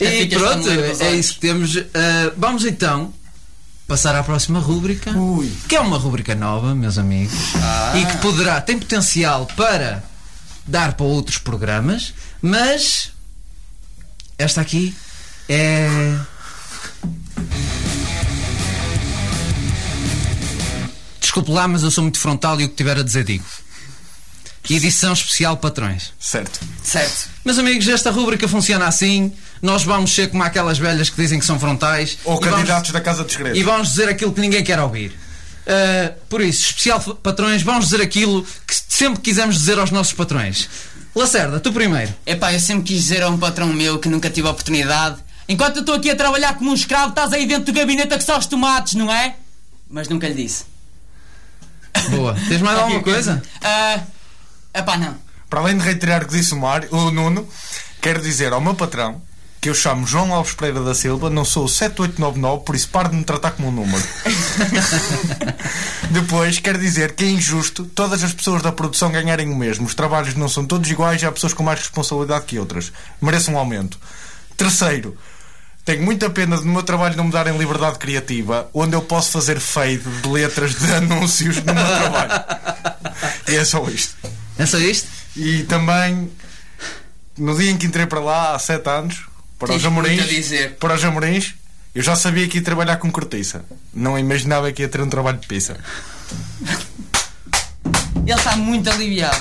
E 0.00 0.06
ficas 0.22 0.40
pronto, 0.40 0.64
tão 0.64 0.74
nervoso. 0.74 1.02
é 1.04 1.12
isso 1.12 1.34
que 1.34 1.40
temos. 1.40 1.76
Ah, 1.94 2.32
vamos 2.36 2.64
então 2.64 3.12
passar 3.90 4.14
à 4.14 4.22
próxima 4.22 4.60
rúbrica, 4.60 5.10
Ui. 5.10 5.52
que 5.68 5.74
é 5.74 5.80
uma 5.80 5.98
rúbrica 5.98 6.32
nova, 6.32 6.76
meus 6.76 6.96
amigos, 6.96 7.34
e 8.00 8.06
que 8.06 8.18
poderá, 8.18 8.60
tem 8.60 8.78
potencial 8.78 9.46
para 9.56 10.04
dar 10.64 10.92
para 10.92 11.04
outros 11.04 11.38
programas, 11.38 12.14
mas 12.40 13.10
esta 14.38 14.60
aqui 14.60 14.94
é. 15.48 15.88
Desculpe 21.18 21.50
lá, 21.50 21.66
mas 21.66 21.82
eu 21.82 21.90
sou 21.90 22.04
muito 22.04 22.20
frontal 22.20 22.60
e 22.60 22.66
o 22.66 22.68
que 22.68 22.76
tiver 22.76 22.96
a 22.96 23.02
dizer 23.02 23.24
digo. 23.24 23.44
Edição 24.68 25.12
especial 25.12 25.56
patrões. 25.56 26.12
Certo. 26.20 26.60
Certo. 26.82 27.28
Meus 27.44 27.58
amigos, 27.58 27.88
esta 27.88 28.10
rúbrica 28.10 28.46
funciona 28.46 28.86
assim. 28.86 29.32
Nós 29.62 29.82
vamos 29.84 30.14
ser 30.14 30.28
como 30.30 30.42
aquelas 30.42 30.78
velhas 30.78 31.08
que 31.10 31.20
dizem 31.20 31.38
que 31.38 31.44
são 31.46 31.58
frontais. 31.58 32.18
Ou 32.24 32.36
e 32.36 32.40
vamos- 32.40 32.56
candidatos 32.56 32.90
da 32.92 33.00
Casa 33.00 33.24
dos 33.24 33.32
Segredos. 33.32 33.58
e 33.58 33.62
vamos 33.62 33.88
dizer 33.88 34.08
aquilo 34.08 34.32
que 34.32 34.40
ninguém 34.40 34.62
quer 34.62 34.78
ouvir. 34.78 35.10
Uh, 35.66 36.14
por 36.28 36.40
isso, 36.40 36.62
especial 36.70 37.00
patrões, 37.16 37.62
vamos 37.62 37.86
dizer 37.86 38.00
aquilo 38.02 38.42
que 38.66 38.74
sempre 38.88 39.20
quisemos 39.20 39.56
dizer 39.56 39.78
aos 39.78 39.90
nossos 39.90 40.12
patrões. 40.12 40.68
Lacerda, 41.14 41.58
tu 41.58 41.72
primeiro. 41.72 42.12
Epá, 42.26 42.52
eu 42.52 42.60
sempre 42.60 42.84
quis 42.84 43.02
dizer 43.02 43.22
a 43.22 43.28
um 43.28 43.38
patrão 43.38 43.66
meu 43.68 43.98
que 43.98 44.08
nunca 44.08 44.30
tive 44.30 44.46
a 44.46 44.50
oportunidade. 44.50 45.16
Enquanto 45.48 45.76
eu 45.76 45.80
estou 45.80 45.94
aqui 45.96 46.10
a 46.10 46.16
trabalhar 46.16 46.54
como 46.54 46.70
um 46.70 46.74
escravo, 46.74 47.08
estás 47.10 47.32
aí 47.32 47.46
dentro 47.46 47.64
do 47.64 47.72
gabinete 47.72 48.12
a 48.14 48.16
coçar 48.16 48.38
os 48.38 48.46
tomates, 48.46 48.94
não 48.94 49.12
é? 49.12 49.34
Mas 49.88 50.08
nunca 50.08 50.28
lhe 50.28 50.34
disse. 50.34 50.64
Boa. 52.10 52.36
Tens 52.48 52.62
mais 52.62 52.78
alguma 52.78 53.02
coisa? 53.02 53.42
Ah, 54.72 54.78
epá, 54.80 54.96
não. 54.96 55.16
Para 55.48 55.60
além 55.60 55.76
de 55.76 55.84
reiterar 55.84 56.22
o 56.22 56.26
que 56.26 56.36
disse 56.36 56.54
o, 56.54 56.56
Mário, 56.56 56.88
o 56.92 57.10
Nuno, 57.10 57.48
quero 58.00 58.20
dizer 58.20 58.52
ao 58.52 58.60
meu 58.60 58.74
patrão 58.74 59.20
que 59.60 59.68
eu 59.68 59.74
chamo 59.74 60.06
João 60.06 60.32
Alves 60.32 60.54
Pereira 60.54 60.82
da 60.82 60.94
Silva, 60.94 61.28
não 61.28 61.44
sou 61.44 61.64
o 61.64 61.68
7899, 61.68 62.64
por 62.64 62.74
isso 62.74 62.88
pare 62.88 63.10
de 63.10 63.16
me 63.16 63.24
tratar 63.24 63.50
como 63.50 63.68
um 63.68 63.72
número. 63.72 64.02
Depois, 66.10 66.58
quero 66.58 66.78
dizer 66.78 67.12
que 67.12 67.24
é 67.24 67.28
injusto 67.28 67.84
todas 67.84 68.24
as 68.24 68.32
pessoas 68.32 68.62
da 68.62 68.72
produção 68.72 69.12
ganharem 69.12 69.52
o 69.52 69.56
mesmo. 69.56 69.86
Os 69.86 69.94
trabalhos 69.94 70.34
não 70.34 70.48
são 70.48 70.64
todos 70.64 70.90
iguais 70.90 71.20
e 71.20 71.26
há 71.26 71.32
pessoas 71.32 71.52
com 71.52 71.62
mais 71.62 71.80
responsabilidade 71.80 72.46
que 72.46 72.58
outras. 72.58 72.90
Merecem 73.20 73.54
um 73.54 73.58
aumento. 73.58 73.98
Terceiro, 74.56 75.14
tenho 75.84 76.02
muita 76.02 76.30
pena 76.30 76.56
de 76.56 76.64
no 76.64 76.72
meu 76.72 76.82
trabalho 76.82 77.16
não 77.16 77.24
me 77.24 77.32
darem 77.32 77.56
liberdade 77.58 77.98
criativa, 77.98 78.70
onde 78.72 78.96
eu 78.96 79.02
posso 79.02 79.30
fazer 79.30 79.60
fade 79.60 79.98
de 79.98 80.28
letras 80.28 80.74
de 80.74 80.88
anúncios 80.94 81.56
no 81.56 81.74
meu 81.74 81.84
trabalho. 81.84 82.44
E 83.46 83.56
é 83.56 83.64
só 83.64 83.86
isto. 83.88 84.14
É 84.60 84.66
só 84.66 84.78
isto? 84.78 85.08
E 85.34 85.62
também, 85.62 86.30
no 87.38 87.56
dia 87.56 87.70
em 87.70 87.78
que 87.78 87.86
entrei 87.86 88.04
para 88.04 88.20
lá, 88.20 88.54
há 88.54 88.58
sete 88.58 88.90
anos, 88.90 89.22
para 89.58 89.74
os 89.74 89.82
muito 89.84 89.86
Amorins, 89.86 90.52
para 90.78 90.94
os 90.94 91.02
Amorins, 91.02 91.54
eu 91.94 92.02
já 92.02 92.14
sabia 92.14 92.46
que 92.46 92.58
ia 92.58 92.62
trabalhar 92.62 92.98
com 92.98 93.10
cortiça. 93.10 93.64
Não 93.94 94.18
imaginava 94.18 94.70
que 94.70 94.82
ia 94.82 94.88
ter 94.88 95.00
um 95.00 95.08
trabalho 95.08 95.38
de 95.38 95.46
pizza. 95.46 95.78
Ele 98.16 98.34
está 98.34 98.54
muito 98.54 98.90
aliviado. 98.90 99.40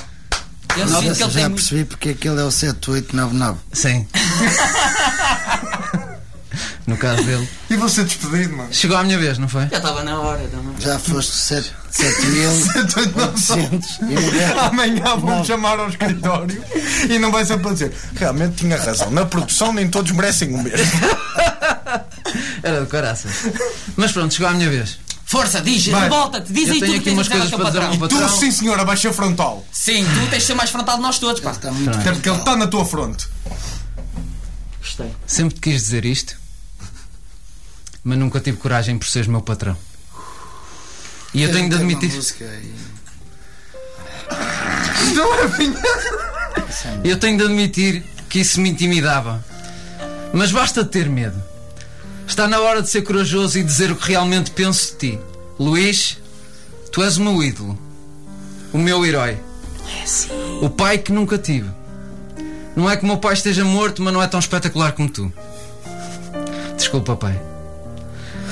Eu 0.78 0.88
sinto 0.88 1.02
que 1.02 1.08
ele 1.08 1.16
Já 1.16 1.28
tem 1.28 1.42
muito... 1.44 1.56
percebi 1.56 1.84
porque 1.84 2.10
aquele 2.10 2.40
é 2.40 2.44
o 2.46 2.52
7899. 2.52 3.60
Sim. 3.74 4.08
no 6.90 6.98
caso 6.98 7.24
dele. 7.24 7.48
E 7.70 7.76
vou 7.76 7.88
ser 7.88 8.04
despedido, 8.06 8.58
mano. 8.58 8.74
Chegou 8.74 8.98
a 8.98 9.04
minha 9.04 9.18
vez, 9.18 9.38
não 9.38 9.48
foi? 9.48 9.68
Já 9.70 9.78
estava 9.78 10.04
na 10.04 10.20
hora 10.20 10.46
também. 10.50 10.74
Já 10.80 11.00
foste 11.00 11.32
7800 11.32 14.00
Amanhã 14.70 15.16
vão-me 15.18 15.46
chamar 15.46 15.80
ao 15.80 15.88
escritório 15.90 16.62
e 17.10 17.18
não 17.20 17.32
vai 17.32 17.46
ser 17.46 17.58
para 17.60 17.72
dizer 17.74 17.94
realmente 18.16 18.56
tinha 18.56 18.78
razão. 18.78 19.10
Na 19.12 19.26
produção 19.26 19.72
nem 19.72 19.90
todos 19.90 20.12
merecem 20.12 20.54
o 20.54 20.58
mesmo. 20.62 20.78
Era 22.62 22.82
do 22.82 22.88
caraças. 22.88 23.32
Mas 23.96 24.12
pronto, 24.12 24.34
chegou 24.34 24.50
a 24.50 24.54
minha 24.54 24.70
vez. 24.70 25.00
Força, 25.26 25.62
diz, 25.62 25.86
revolta-te, 25.86 26.52
diz 26.52 26.68
Eu 26.68 26.74
aí 26.74 26.80
tenho 26.80 26.92
tudo 26.94 26.96
aqui 26.96 27.04
que 27.04 27.10
umas 27.12 27.28
tens 27.28 27.42
a 27.42 27.44
dizer 27.46 27.52
coisas 27.52 27.54
ao 27.54 27.60
teu 27.60 27.60
para 27.60 27.70
dizer 27.70 27.86
ao 27.86 27.92
patrão. 28.00 28.20
Tu, 28.20 28.24
Patrão. 28.24 28.40
sim 28.40 28.52
senhor, 28.52 28.80
abaixa 28.80 29.14
frontal. 29.14 29.64
Sim, 29.72 30.04
tu 30.06 30.28
tens 30.30 30.40
de 30.40 30.46
ser 30.48 30.56
mais 30.56 30.70
frontal 30.72 30.96
de 30.96 31.02
nós 31.04 31.20
todos, 31.20 31.40
pá. 31.40 31.52
Está 31.52 31.72
muito 31.72 31.96
Até 31.98 32.12
porque 32.12 32.30
ele 32.30 32.40
está 32.40 32.56
na 32.56 32.66
tua 32.68 32.84
fronte. 32.84 33.28
Gostei. 34.82 35.12
Sempre 35.28 35.54
te 35.56 35.62
quis 35.62 35.82
dizer 35.84 36.04
isto, 36.06 36.36
mas 38.04 38.18
nunca 38.18 38.40
tive 38.40 38.58
coragem 38.58 38.98
por 38.98 39.08
seres 39.08 39.28
meu 39.28 39.42
patrão. 39.42 39.78
E 41.34 41.44
eu 41.44 41.52
tenho 41.52 41.70
de 41.70 41.76
admitir. 41.76 42.12
Eu 47.04 47.18
tenho 47.20 47.38
de 47.38 47.44
admitir 47.44 48.04
que 48.30 48.40
isso 48.40 48.62
me 48.62 48.70
intimidava. 48.70 49.44
Mas 50.34 50.52
basta 50.52 50.86
ter 50.86 51.10
medo. 51.10 51.42
Está 52.28 52.48
na 52.48 52.60
hora 52.60 52.82
de 52.82 52.90
ser 52.90 53.02
corajoso 53.02 53.58
e 53.58 53.64
dizer 53.64 53.92
o 53.92 53.96
que 53.96 54.10
realmente 54.10 54.52
penso 54.52 54.92
de 54.92 54.98
ti. 54.98 55.20
Luís, 55.60 56.18
tu 56.92 57.04
és 57.04 57.18
o 57.18 57.24
meu 57.24 57.44
ídolo. 57.44 57.78
O 58.72 58.78
meu 58.78 59.06
herói. 59.06 59.38
O 60.62 60.70
pai 60.70 61.00
que 61.00 61.12
nunca 61.12 61.38
tive. 61.38 61.70
Não 62.76 62.90
é 62.90 62.96
que 62.96 63.04
o 63.04 63.08
meu 63.08 63.18
pai 63.18 63.34
esteja 63.34 63.66
morto, 63.66 64.02
mas 64.02 64.14
não 64.14 64.22
é 64.22 64.28
tão 64.28 64.40
espetacular 64.40 64.92
como 64.94 65.10
tu. 65.10 65.34
Desculpa, 66.78 67.16
pai. 67.16 67.49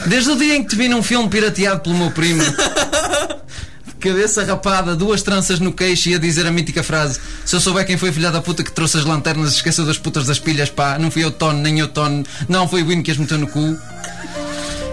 Desde 0.06 0.32
o 0.32 0.36
dia 0.36 0.56
em 0.56 0.64
que 0.64 0.70
te 0.70 0.76
vi 0.76 0.88
num 0.88 1.04
filme 1.04 1.30
pirateado 1.30 1.82
pelo 1.82 1.96
meu 1.96 2.12
primo, 2.12 2.42
de 3.88 3.94
cabeça 4.00 4.44
rapada, 4.44 4.96
duas 4.96 5.22
tranças 5.22 5.60
no 5.60 5.74
queixo 5.74 6.10
e 6.10 6.16
a 6.16 6.18
dizer 6.18 6.46
a 6.46 6.52
mítica 6.52 6.84
frase: 6.84 7.20
Se 7.46 7.56
eu 7.56 7.60
souber 7.60 7.86
quem 7.86 7.98
foi 7.98 8.12
filha 8.12 8.32
da 8.32 8.42
puta 8.42 8.64
que 8.64 8.72
trouxe 8.72 8.98
as 8.98 9.06
lanternas 9.06 9.54
e 9.54 9.56
esqueceu 9.56 9.86
das 9.86 9.98
putas 9.98 10.26
das 10.26 10.40
pilhas, 10.40 10.70
pá, 10.70 10.98
não 10.98 11.12
fui 11.12 11.24
eu 11.24 11.32
Tono, 11.32 11.60
nem 11.60 11.80
eu 11.80 11.88
Tono, 11.88 12.24
não 12.48 12.68
foi 12.68 12.84
o 12.84 12.88
Wino 12.88 13.04
que 13.04 13.12
as 13.12 13.18
meteu 13.18 13.38
no 13.38 13.48
cu. 13.48 13.78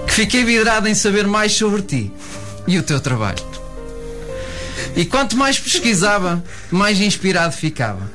Que 0.06 0.12
fiquei 0.12 0.44
vidrado 0.44 0.88
em 0.88 0.94
saber 0.94 1.26
mais 1.26 1.52
sobre 1.52 1.82
ti 1.82 2.12
e 2.66 2.78
o 2.78 2.82
teu 2.82 3.00
trabalho. 3.00 3.42
E 4.96 5.04
quanto 5.04 5.36
mais 5.36 5.58
pesquisava, 5.58 6.42
mais 6.70 7.00
inspirado 7.00 7.52
ficava. 7.52 8.10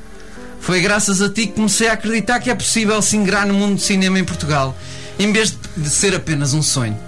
Foi 0.60 0.80
graças 0.80 1.22
a 1.22 1.28
ti 1.28 1.46
que 1.46 1.54
comecei 1.54 1.88
a 1.88 1.94
acreditar 1.94 2.38
que 2.38 2.50
é 2.50 2.54
possível 2.54 3.00
se 3.00 3.16
ingrar 3.16 3.46
no 3.46 3.54
mundo 3.54 3.76
do 3.76 3.80
cinema 3.80 4.18
em 4.18 4.24
Portugal, 4.24 4.76
em 5.18 5.32
vez 5.32 5.50
de 5.50 5.56
ser 5.84 6.14
apenas 6.14 6.54
um 6.54 6.62
sonho. 6.62 6.98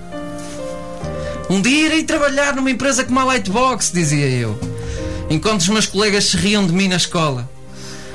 Um 1.51 1.61
dia 1.61 1.87
irei 1.87 2.03
trabalhar 2.05 2.55
numa 2.55 2.71
empresa 2.71 3.05
como 3.05 3.21
a 3.21 3.25
Lightbox, 3.25 3.91
dizia 3.93 4.27
eu, 4.27 4.59
enquanto 5.29 5.61
os 5.61 5.69
meus 5.69 5.87
colegas 5.87 6.25
se 6.25 6.37
riam 6.37 6.67
de 6.67 6.73
mim 6.73 6.89
na 6.89 6.97
escola. 6.97 7.51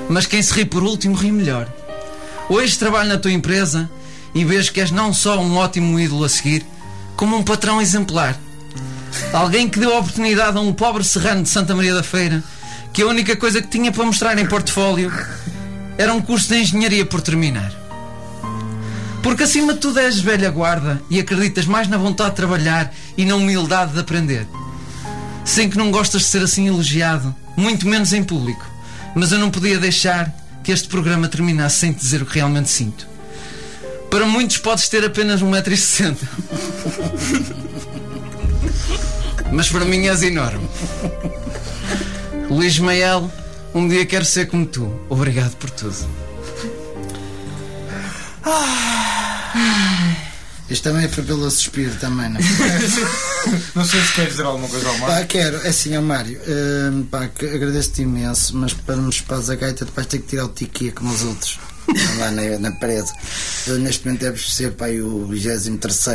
Mas 0.10 0.26
quem 0.26 0.42
se 0.42 0.54
ri 0.54 0.66
por 0.66 0.84
último 0.84 1.16
ri 1.16 1.32
melhor. 1.32 1.68
Hoje 2.50 2.80
trabalho 2.80 3.10
na 3.10 3.18
tua 3.18 3.32
empresa 3.32 3.90
e 4.34 4.46
vejo 4.46 4.72
que 4.72 4.80
és 4.80 4.92
não 4.92 5.14
só 5.14 5.40
um 5.40 5.56
ótimo 5.58 6.00
ídolo 6.00 6.24
a 6.24 6.30
seguir, 6.30 6.66
como 7.16 7.36
um 7.36 7.44
patrão 7.44 7.82
exemplar. 7.82 8.40
Alguém 9.34 9.68
que 9.68 9.80
deu 9.80 9.94
a 9.94 10.00
oportunidade 10.00 10.58
a 10.58 10.62
um 10.62 10.74
pobre 10.74 11.04
serrano 11.04 11.44
de 11.44 11.50
Santa 11.50 11.76
Maria 11.76 11.94
da 11.94 12.04
Feira 12.04 12.44
que 12.94 13.02
a 13.02 13.08
única 13.08 13.36
coisa 13.36 13.62
que 13.62 13.68
tinha 13.68 13.92
para 13.92 14.06
mostrar 14.06 14.38
em 14.38 14.46
portfólio 14.46 15.12
era 15.98 16.14
um 16.14 16.22
curso 16.22 16.50
de 16.50 16.60
engenharia 16.60 17.06
por 17.06 17.22
terminar. 17.22 17.87
Porque 19.22 19.44
acima 19.44 19.74
de 19.74 19.80
tudo 19.80 20.00
és 20.00 20.20
velha 20.20 20.50
guarda 20.50 21.02
e 21.10 21.20
acreditas 21.20 21.66
mais 21.66 21.88
na 21.88 21.98
vontade 21.98 22.32
de 22.32 22.36
trabalhar 22.38 22.94
e 23.18 23.26
na 23.26 23.36
humildade 23.36 23.94
de 23.94 24.00
aprender. 24.00 24.48
Sei 25.44 25.70
que 25.70 25.78
não 25.78 25.92
gostas 25.92 26.22
de 26.22 26.28
ser 26.28 26.44
assim 26.44 26.68
elogiado, 26.68 27.36
muito 27.56 27.88
menos 27.88 28.14
em 28.14 28.24
público, 28.24 28.66
mas 29.16 29.32
eu 29.32 29.40
não 29.40 29.50
podia 29.50 29.80
deixar 29.80 30.34
que 30.64 30.72
este 30.72 30.88
programa 30.88 31.28
terminasse 31.28 31.78
sem 31.78 31.94
te 31.94 32.00
dizer 32.00 32.22
o 32.22 32.26
que 32.26 32.36
realmente 32.36 32.70
sinto. 32.70 33.08
Para 34.10 34.26
muitos 34.26 34.58
podes 34.58 34.88
ter 34.88 35.04
apenas 35.06 35.42
1,60m. 35.42 36.18
Mas 39.52 39.70
para 39.70 39.86
mim 39.86 40.08
és 40.08 40.22
enorme. 40.24 40.68
Luís 42.50 42.78
Mael, 42.80 43.32
um 43.74 43.88
dia 43.88 44.06
quero 44.06 44.26
ser 44.26 44.48
como 44.48 44.66
tu. 44.66 44.92
Obrigado 45.10 45.56
por 45.56 45.70
tudo. 45.70 46.27
Isto 50.70 50.84
também 50.90 51.08
foi 51.08 51.24
pelo 51.24 51.50
suspiro 51.50 51.96
também, 51.96 52.30
não 52.30 52.40
é? 52.40 52.44
Não 53.74 53.86
sei 53.86 54.02
se 54.02 54.14
queres 54.14 54.32
dizer 54.32 54.44
alguma 54.46 54.68
coisa 54.68 54.86
ao 54.90 54.96
Pá, 54.96 55.08
Mário. 55.08 55.28
quero, 55.28 55.66
é 55.66 55.70
assim, 55.70 55.96
ó 55.96 56.02
Mário, 56.02 56.42
hum, 56.46 57.04
pá, 57.10 57.28
que 57.30 57.46
agradeço-te 57.46 58.02
imenso, 58.02 58.54
mas 58.58 58.74
para 58.74 58.98
me 58.98 59.10
espares 59.10 59.50
a 59.50 59.56
gaita 59.56 59.86
depois 59.86 60.06
ter 60.08 60.20
que 60.20 60.28
tirar 60.28 60.44
o 60.44 60.50
tiquinha 60.50 60.92
como 60.92 61.14
os 61.14 61.24
outros, 61.24 61.58
lá 62.20 62.32
na, 62.32 62.60
na 62.60 62.72
parede. 62.74 63.10
Eu, 63.66 63.80
neste 63.80 64.06
momento 64.06 64.20
deves 64.22 64.54
ser 64.54 64.74
pá, 64.74 64.88
aí 64.88 65.02
o 65.02 65.26
23 65.28 66.08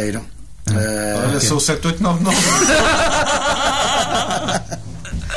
Olha, 1.24 1.40
sou 1.40 1.56
o 1.56 1.60
7899. 1.60 2.36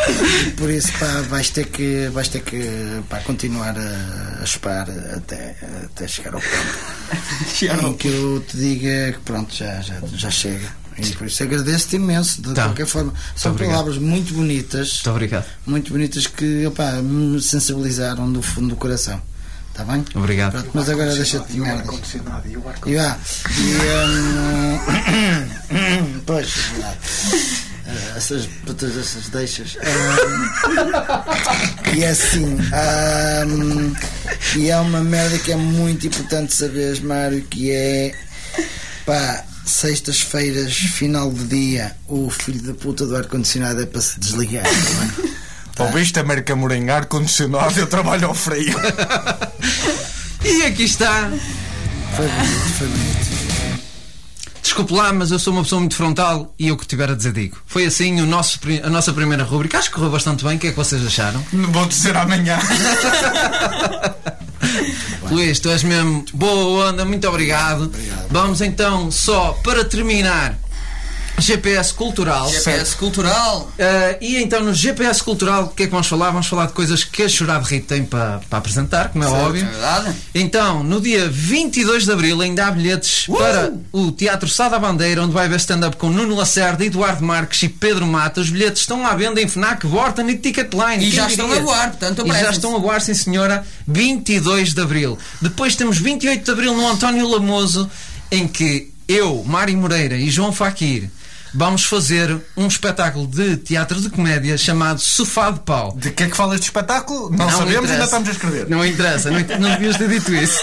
por 0.58 0.70
isso 0.70 0.92
pá, 1.00 1.22
vais 1.30 1.50
ter 1.50 1.66
que, 1.68 2.08
vais 2.14 2.28
ter 2.28 2.42
que 2.42 3.02
pá, 3.10 3.20
continuar 3.20 3.76
a, 3.78 4.40
a 4.42 4.44
espar 4.44 4.90
até, 4.90 5.56
até 5.84 6.08
chegar 6.08 6.34
ao 6.36 6.42
ponto 6.42 7.86
em 7.88 7.94
que 7.98 8.08
eu 8.08 8.44
te 8.48 8.58
diga 8.58 9.14
que 9.14 9.20
pronto, 9.26 9.54
já, 9.56 9.82
já, 9.82 9.96
já 10.14 10.30
chega. 10.30 10.68
E 10.98 11.12
por 11.12 11.28
isso 11.28 11.44
agradeço-te 11.44 11.98
imenso, 11.98 12.42
de 12.42 12.54
Tá. 12.54 12.64
qualquer 12.66 12.86
forma. 12.88 13.14
São 13.36 13.52
obrigado. 13.52 13.74
palavras 13.74 13.98
muito 13.98 14.34
bonitas. 14.34 14.94
Muito 14.94 15.10
obrigado. 15.10 15.46
muito 15.66 15.92
bonitas 15.92 16.26
que 16.28 16.66
opá, 16.66 16.94
me 17.02 17.42
sensibilizaram 17.42 18.32
do 18.32 18.42
fundo 18.42 18.70
do 18.70 18.76
coração. 18.78 19.22
Está 19.72 19.84
bem? 19.84 20.06
Obrigado. 20.16 20.54
Pronto, 20.54 20.70
mas 20.74 20.88
agora 20.90 21.14
deixa-te 21.14 21.52
de 21.52 21.60
merda. 21.60 21.84
E 22.46 22.56
o 22.56 22.70
ar 22.70 22.78
E. 22.86 22.94
E, 22.94 23.76
hum, 25.76 26.22
pois, 26.26 26.54
lá. 26.80 26.96
Essas 28.16 28.46
putas, 28.66 28.98
essas 28.98 29.30
deixas. 29.30 29.76
Hum, 29.76 29.82
e 31.96 32.04
é 32.04 32.10
assim. 32.10 32.58
hum, 33.48 33.94
e 34.56 34.70
é 34.70 34.78
uma 34.78 35.02
merda 35.04 35.38
que 35.38 35.52
é 35.52 35.56
muito 35.56 36.08
importante 36.08 36.54
saberes, 36.54 37.00
Mário, 37.00 37.42
que 37.44 37.72
é. 37.72 38.14
Pá, 39.06 39.44
sextas-feiras, 39.66 40.74
final 40.76 41.32
de 41.32 41.44
dia, 41.46 41.96
o 42.08 42.30
filho 42.30 42.62
da 42.62 42.74
puta 42.74 43.06
do 43.06 43.16
ar-condicionado 43.16 43.82
é 43.82 43.86
para 43.86 44.02
se 44.02 44.20
desligar. 44.20 44.64
tá 45.76 45.84
bem? 45.84 45.88
Ouviste 45.88 46.20
América 46.20 46.56
Morenho, 46.56 46.92
ar-condicionado, 46.94 47.80
eu 47.80 47.88
trabalho 47.88 48.28
ao 48.28 48.34
freio. 48.34 48.76
E 50.48 50.62
aqui 50.62 50.84
está. 50.84 51.32
Foi 52.16 52.28
bonito, 52.28 52.74
foi 52.78 52.88
bonito. 52.88 53.35
Desculpe 54.66 54.96
lá, 54.96 55.14
mas 55.14 55.30
eu 55.30 55.38
sou 55.38 55.54
uma 55.54 55.62
pessoa 55.62 55.80
muito 55.80 55.96
frontal 55.96 56.52
e 56.58 56.70
eu 56.70 56.76
que 56.76 56.88
tiver 56.88 57.08
a 57.08 57.14
dizer 57.14 57.34
digo. 57.34 57.56
Foi 57.68 57.86
assim 57.86 58.20
o 58.20 58.26
nosso, 58.26 58.60
a 58.84 58.90
nossa 58.90 59.14
primeira 59.14 59.44
rubrica. 59.44 59.78
Acho 59.78 59.90
que 59.90 59.96
correu 59.96 60.10
bastante 60.10 60.44
bem. 60.44 60.56
O 60.56 60.60
que 60.60 60.66
é 60.66 60.72
que 60.72 60.76
vocês 60.76 61.06
acharam? 61.06 61.46
Não 61.54 61.72
vou 61.72 61.86
dizer 61.86 62.18
amanhã. 62.18 62.58
Luís, 65.30 65.60
tu 65.60 65.70
és 65.70 65.84
mesmo 65.84 66.26
boa 66.34 66.90
onda, 66.90 67.06
muito 67.06 67.28
obrigado. 67.28 67.92
Vamos 68.32 68.60
então, 68.60 69.12
só 69.12 69.52
para 69.64 69.86
terminar, 69.86 70.58
GPS 71.38 71.94
Cultural. 71.94 72.50
GPS 72.50 72.96
cultural. 72.96 73.72
Uh, 73.78 74.18
e 74.22 74.38
então 74.38 74.64
no 74.64 74.74
GPS 74.74 75.22
Cultural, 75.24 75.66
o 75.66 75.68
que 75.70 75.84
é 75.84 75.86
que 75.86 75.92
vamos 75.92 76.08
falar? 76.08 76.32
Vamos 76.32 76.48
falar 76.48 76.68
de 76.68 76.74
coisas 76.74 77.04
que 77.04 77.24
a 77.24 77.30
Chorar 77.30 77.62
de 77.62 77.70
Rito 77.70 77.88
tem 77.88 78.04
para, 78.06 78.40
para 78.50 78.60
apresentar, 78.60 79.10
como 79.10 79.24
é 79.24 79.28
É 79.28 79.30
óbvio. 79.30 79.66
verdade? 79.66 80.16
Então, 80.34 80.84
no 80.84 81.02
dia 81.02 81.28
22 81.30 82.06
de 82.06 82.12
Abril 82.12 82.42
ainda 82.42 82.68
há 82.68 82.72
bilhetes 82.72 83.28
para 83.28 83.74
o 83.92 84.12
Teatro 84.12 84.48
Sada 84.48 84.80
Bandeira, 84.80 85.22
onde 85.22 85.34
vai 85.34 85.46
haver 85.46 85.60
stand-up 85.60 85.98
com 85.98 86.10
Nuno 86.10 86.36
Lacerda, 86.36 86.86
Eduardo 86.86 87.24
Marques 87.24 87.62
e 87.64 87.70
Pedro 87.70 88.06
Mata. 88.08 88.40
Os 88.42 88.50
bilhetes 88.50 88.82
estão 88.82 89.06
à 89.06 89.14
venda 89.16 89.42
em 89.42 89.48
FNAC, 89.48 89.86
Vorten 89.86 90.30
e 90.30 90.38
Ticketline. 90.38 91.06
E 91.06 91.12
já 91.12 91.28
estão 91.28 91.52
a 91.52 91.60
voar, 91.60 91.90
portanto, 91.90 92.24
E 92.26 92.32
já 92.32 92.50
estão 92.52 92.76
a 92.76 92.80
voar, 92.80 93.02
sim 93.02 93.14
senhora, 93.14 93.66
22 93.88 94.74
de 94.74 94.82
Abril. 94.82 95.18
Depois 95.42 95.76
temos 95.76 95.98
28 95.98 96.44
de 96.44 96.52
Abril 96.52 96.76
no 96.76 96.88
António 96.88 97.28
Lamoso, 97.28 97.90
em 98.32 98.48
que 98.48 98.92
eu, 99.08 99.44
Mário 99.46 99.78
Moreira 99.78 100.16
e 100.16 100.30
João 100.32 100.52
Faquir 100.52 101.10
vamos 101.56 101.86
fazer 101.86 102.38
um 102.56 102.68
espetáculo 102.68 103.26
de 103.26 103.56
teatro 103.58 104.00
de 104.02 104.10
comédia 104.10 104.58
chamado 104.58 105.00
Sofá 105.00 105.52
de 105.52 105.62
Pau. 105.62 105.96
De 105.98 106.12
que 106.12 106.24
é 106.24 106.30
que 106.30 106.36
fala 106.36 106.54
este 106.54 106.66
espetáculo? 106.66 107.30
Não, 107.30 107.50
sabemos, 107.50 107.70
interessa. 107.70 107.94
ainda 107.94 108.04
estamos 108.04 108.30
a 108.30 108.32
escrever. 108.34 108.70
Não 108.70 108.86
interessa, 108.86 109.32
não, 109.32 109.40
não 109.60 109.70
devias 109.72 109.98
ter 109.98 110.10
dito 110.10 110.34
isso. 110.36 110.60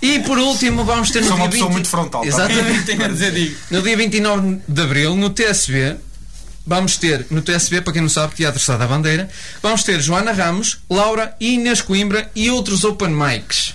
E 0.00 0.20
por 0.20 0.38
último, 0.38 0.84
vamos 0.84 1.10
ter 1.10 1.20
no 1.20 1.28
Sou 1.28 1.36
dia 1.36 1.44
uma 1.44 1.50
pessoa 1.50 1.68
20 1.68 1.72
muito 1.74 1.88
frontal, 1.88 2.22
tá? 2.22 2.26
Exatamente. 2.26 2.84
Tenho 2.84 3.04
a 3.04 3.08
dizer, 3.08 3.32
digo. 3.32 3.56
No 3.70 3.82
dia 3.82 3.96
29 3.96 4.60
de 4.66 4.82
Abril, 4.82 5.16
no 5.16 5.30
TSB, 5.30 5.96
vamos 6.66 6.96
ter, 6.96 7.26
no 7.30 7.42
TSB, 7.42 7.80
para 7.82 7.92
quem 7.92 8.02
não 8.02 8.08
sabe, 8.08 8.34
Teatro 8.34 8.60
Sá 8.60 8.76
da 8.76 8.86
Bandeira, 8.86 9.28
vamos 9.62 9.82
ter 9.82 10.00
Joana 10.00 10.32
Ramos, 10.32 10.78
Laura 10.88 11.34
e 11.40 11.54
Inês 11.54 11.80
Coimbra 11.80 12.30
e 12.34 12.50
outros 12.50 12.84
open 12.84 13.10
mics. 13.10 13.74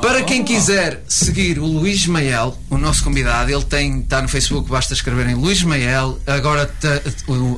Para 0.00 0.22
quem 0.22 0.42
quiser 0.44 1.02
seguir 1.08 1.58
o 1.58 1.64
Luís 1.66 2.06
Mael, 2.06 2.58
o 2.68 2.76
nosso 2.78 3.04
convidado, 3.04 3.50
ele 3.50 3.64
tem, 3.64 4.00
está 4.00 4.20
no 4.22 4.28
Facebook, 4.28 4.68
basta 4.70 4.92
escreverem 4.94 5.34
Luís 5.34 5.62
Mael. 5.62 6.18
Agora 6.26 6.66
tá- 6.66 7.00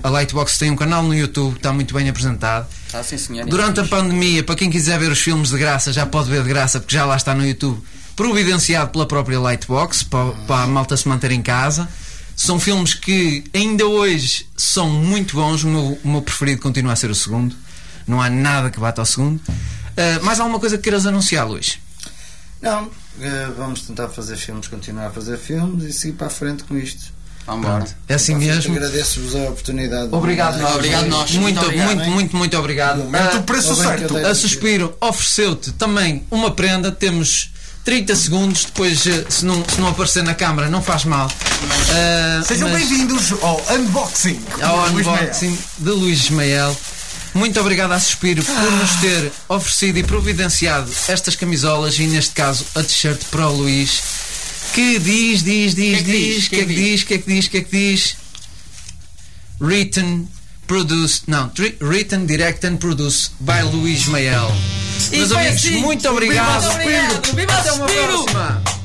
a 0.03 0.09
Lightbox 0.11 0.59
tem 0.59 0.71
um 0.71 0.77
canal 0.77 1.03
no 1.03 1.15
YouTube, 1.15 1.57
está 1.57 1.73
muito 1.73 1.95
bem 1.95 2.09
apresentado. 2.09 2.67
Ah, 2.93 3.03
sim, 3.03 3.17
senhor. 3.17 3.47
Durante 3.47 3.81
a 3.81 3.85
pandemia, 3.85 4.43
para 4.43 4.55
quem 4.57 4.71
quiser 4.71 4.99
ver 4.99 5.11
os 5.11 5.19
filmes 5.21 5.51
de 5.51 5.59
graça, 5.59 5.93
já 5.93 6.05
pode 6.05 6.29
ver 6.29 6.43
de 6.43 6.49
graça, 6.49 6.79
porque 6.81 6.95
já 6.95 7.05
lá 7.07 7.17
está 7.17 7.35
no 7.35 7.47
YouTube, 7.47 7.81
providenciado 8.17 8.91
pela 8.91 9.07
própria 9.07 9.39
Lightbox, 9.41 10.03
para, 10.03 10.33
para 10.47 10.63
a 10.65 10.67
malta 10.67 10.97
se 10.97 11.09
manter 11.09 11.31
em 11.31 11.41
casa. 11.43 11.89
São 12.37 12.59
filmes 12.59 12.93
que 12.95 13.45
ainda 13.55 13.87
hoje 13.87 14.47
são 14.57 14.91
muito 14.91 15.37
bons. 15.37 15.63
O 15.65 15.69
meu, 15.69 15.99
o 16.03 16.09
meu 16.09 16.23
preferido 16.23 16.61
continua 16.61 16.93
a 16.93 16.97
ser 16.97 17.11
o 17.11 17.15
segundo. 17.15 17.55
Não 18.07 18.21
há 18.21 18.29
nada 18.29 18.69
que 18.71 18.81
bata 18.81 19.01
ao 19.01 19.07
segundo. 19.07 19.41
Ah, 19.97 20.21
mais 20.23 20.41
alguma 20.41 20.59
coisa 20.59 20.77
que 20.77 20.83
queiras 20.85 21.07
anunciar, 21.07 21.47
Luís? 21.47 21.79
Não, 22.61 22.89
eh, 23.21 23.49
vamos 23.57 23.83
tentar 23.83 24.09
fazer 24.09 24.37
filmes, 24.37 24.69
continuar 24.69 25.07
a 25.09 25.11
fazer 25.11 25.37
filmes 25.37 25.85
e 25.85 25.93
seguir 25.93 26.13
para 26.15 26.29
a 26.29 26.31
frente 26.31 26.63
com 26.65 26.77
isto. 26.77 27.13
Vamos. 27.45 27.97
É 28.09 28.15
assim 28.15 28.35
Vocês, 28.39 28.55
mesmo. 28.67 28.77
Agradeço-vos 28.77 29.35
a 29.35 29.39
oportunidade. 29.49 30.09
Obrigado, 30.15 30.59
nós. 30.59 30.75
Obrigado, 30.77 31.07
nós. 31.09 31.31
Muito, 31.33 31.41
Muito 31.41 31.43
muito, 31.43 31.65
obrigado, 31.67 32.11
muito, 32.11 32.37
muito, 32.37 32.59
obrigado. 32.59 33.05
Mete 33.11 33.35
Ah, 33.37 33.39
o 33.41 33.43
preço 33.43 33.75
certo. 33.75 34.17
A 34.17 34.33
Suspiro 34.35 34.97
ofereceu-te 35.01 35.73
também 35.73 36.25
uma 36.31 36.53
prenda. 36.53 36.93
Temos 36.93 37.51
30 37.85 38.15
segundos. 38.15 38.65
Depois, 38.67 39.05
eh, 39.09 39.25
se 39.29 39.45
não, 39.45 39.65
se 39.69 39.81
não 39.81 39.89
aparecer 39.89 40.23
na 40.23 40.35
câmara, 40.37 40.71
não 40.71 40.81
faz 40.81 41.05
mal. 41.05 41.29
Ah, 41.91 42.43
Sejam 42.47 42.69
mas 42.69 42.79
bem-vindos 42.79 43.33
ao 43.43 43.61
unboxing. 43.75 44.41
Ao 44.63 44.89
Luís 44.93 45.05
Mael. 45.05 45.23
unboxing 45.25 45.59
de 45.79 45.91
Luís 45.91 46.21
Ismael. 46.21 46.77
Muito 47.35 47.59
obrigado 47.61 47.93
à 47.93 48.01
Suspiro 48.01 48.43
por 48.45 48.73
nos 48.73 48.91
ter 48.97 49.33
oferecido 49.49 49.99
e 49.99 50.03
providenciado 50.03 50.91
estas 51.09 51.35
camisolas 51.35 51.99
e, 51.99 52.07
neste 52.07 52.35
caso, 52.35 52.65
a 52.75 52.83
t-shirt 52.83 53.25
para 53.31 53.49
o 53.49 53.57
Luís. 53.57 54.03
Que 54.75 54.99
diz, 54.99 55.43
diz, 55.43 55.75
diz, 55.75 55.99
que 55.99 56.05
diz, 56.05 56.35
diz? 56.35 56.49
que 56.49 56.57
é 56.57 56.65
que 56.65 56.75
diz, 56.75 57.05
que 57.05 57.15
é 57.15 57.19
que 57.19 57.33
diz, 57.33 57.49
que 57.49 57.57
é 57.59 57.61
que 57.63 57.71
diz. 57.71 58.17
Written, 59.61 60.29
produced, 60.67 61.25
não, 61.27 61.51
written, 61.81 62.27
direct 62.27 62.67
and 62.67 62.77
produced 62.77 63.33
by 63.41 63.63
Luís 63.63 64.07
Mael. 64.07 64.51
Meus 65.11 65.33
amigos, 65.33 65.57
assim. 65.57 65.81
muito 65.81 66.09
obrigado. 66.09 66.63
Muito 66.63 66.75
obrigado. 66.75 67.35
Viva 67.35 67.53
Até 67.53 67.73
uma 67.73 67.89
Suspiro. 67.89 68.25
próxima. 68.25 68.82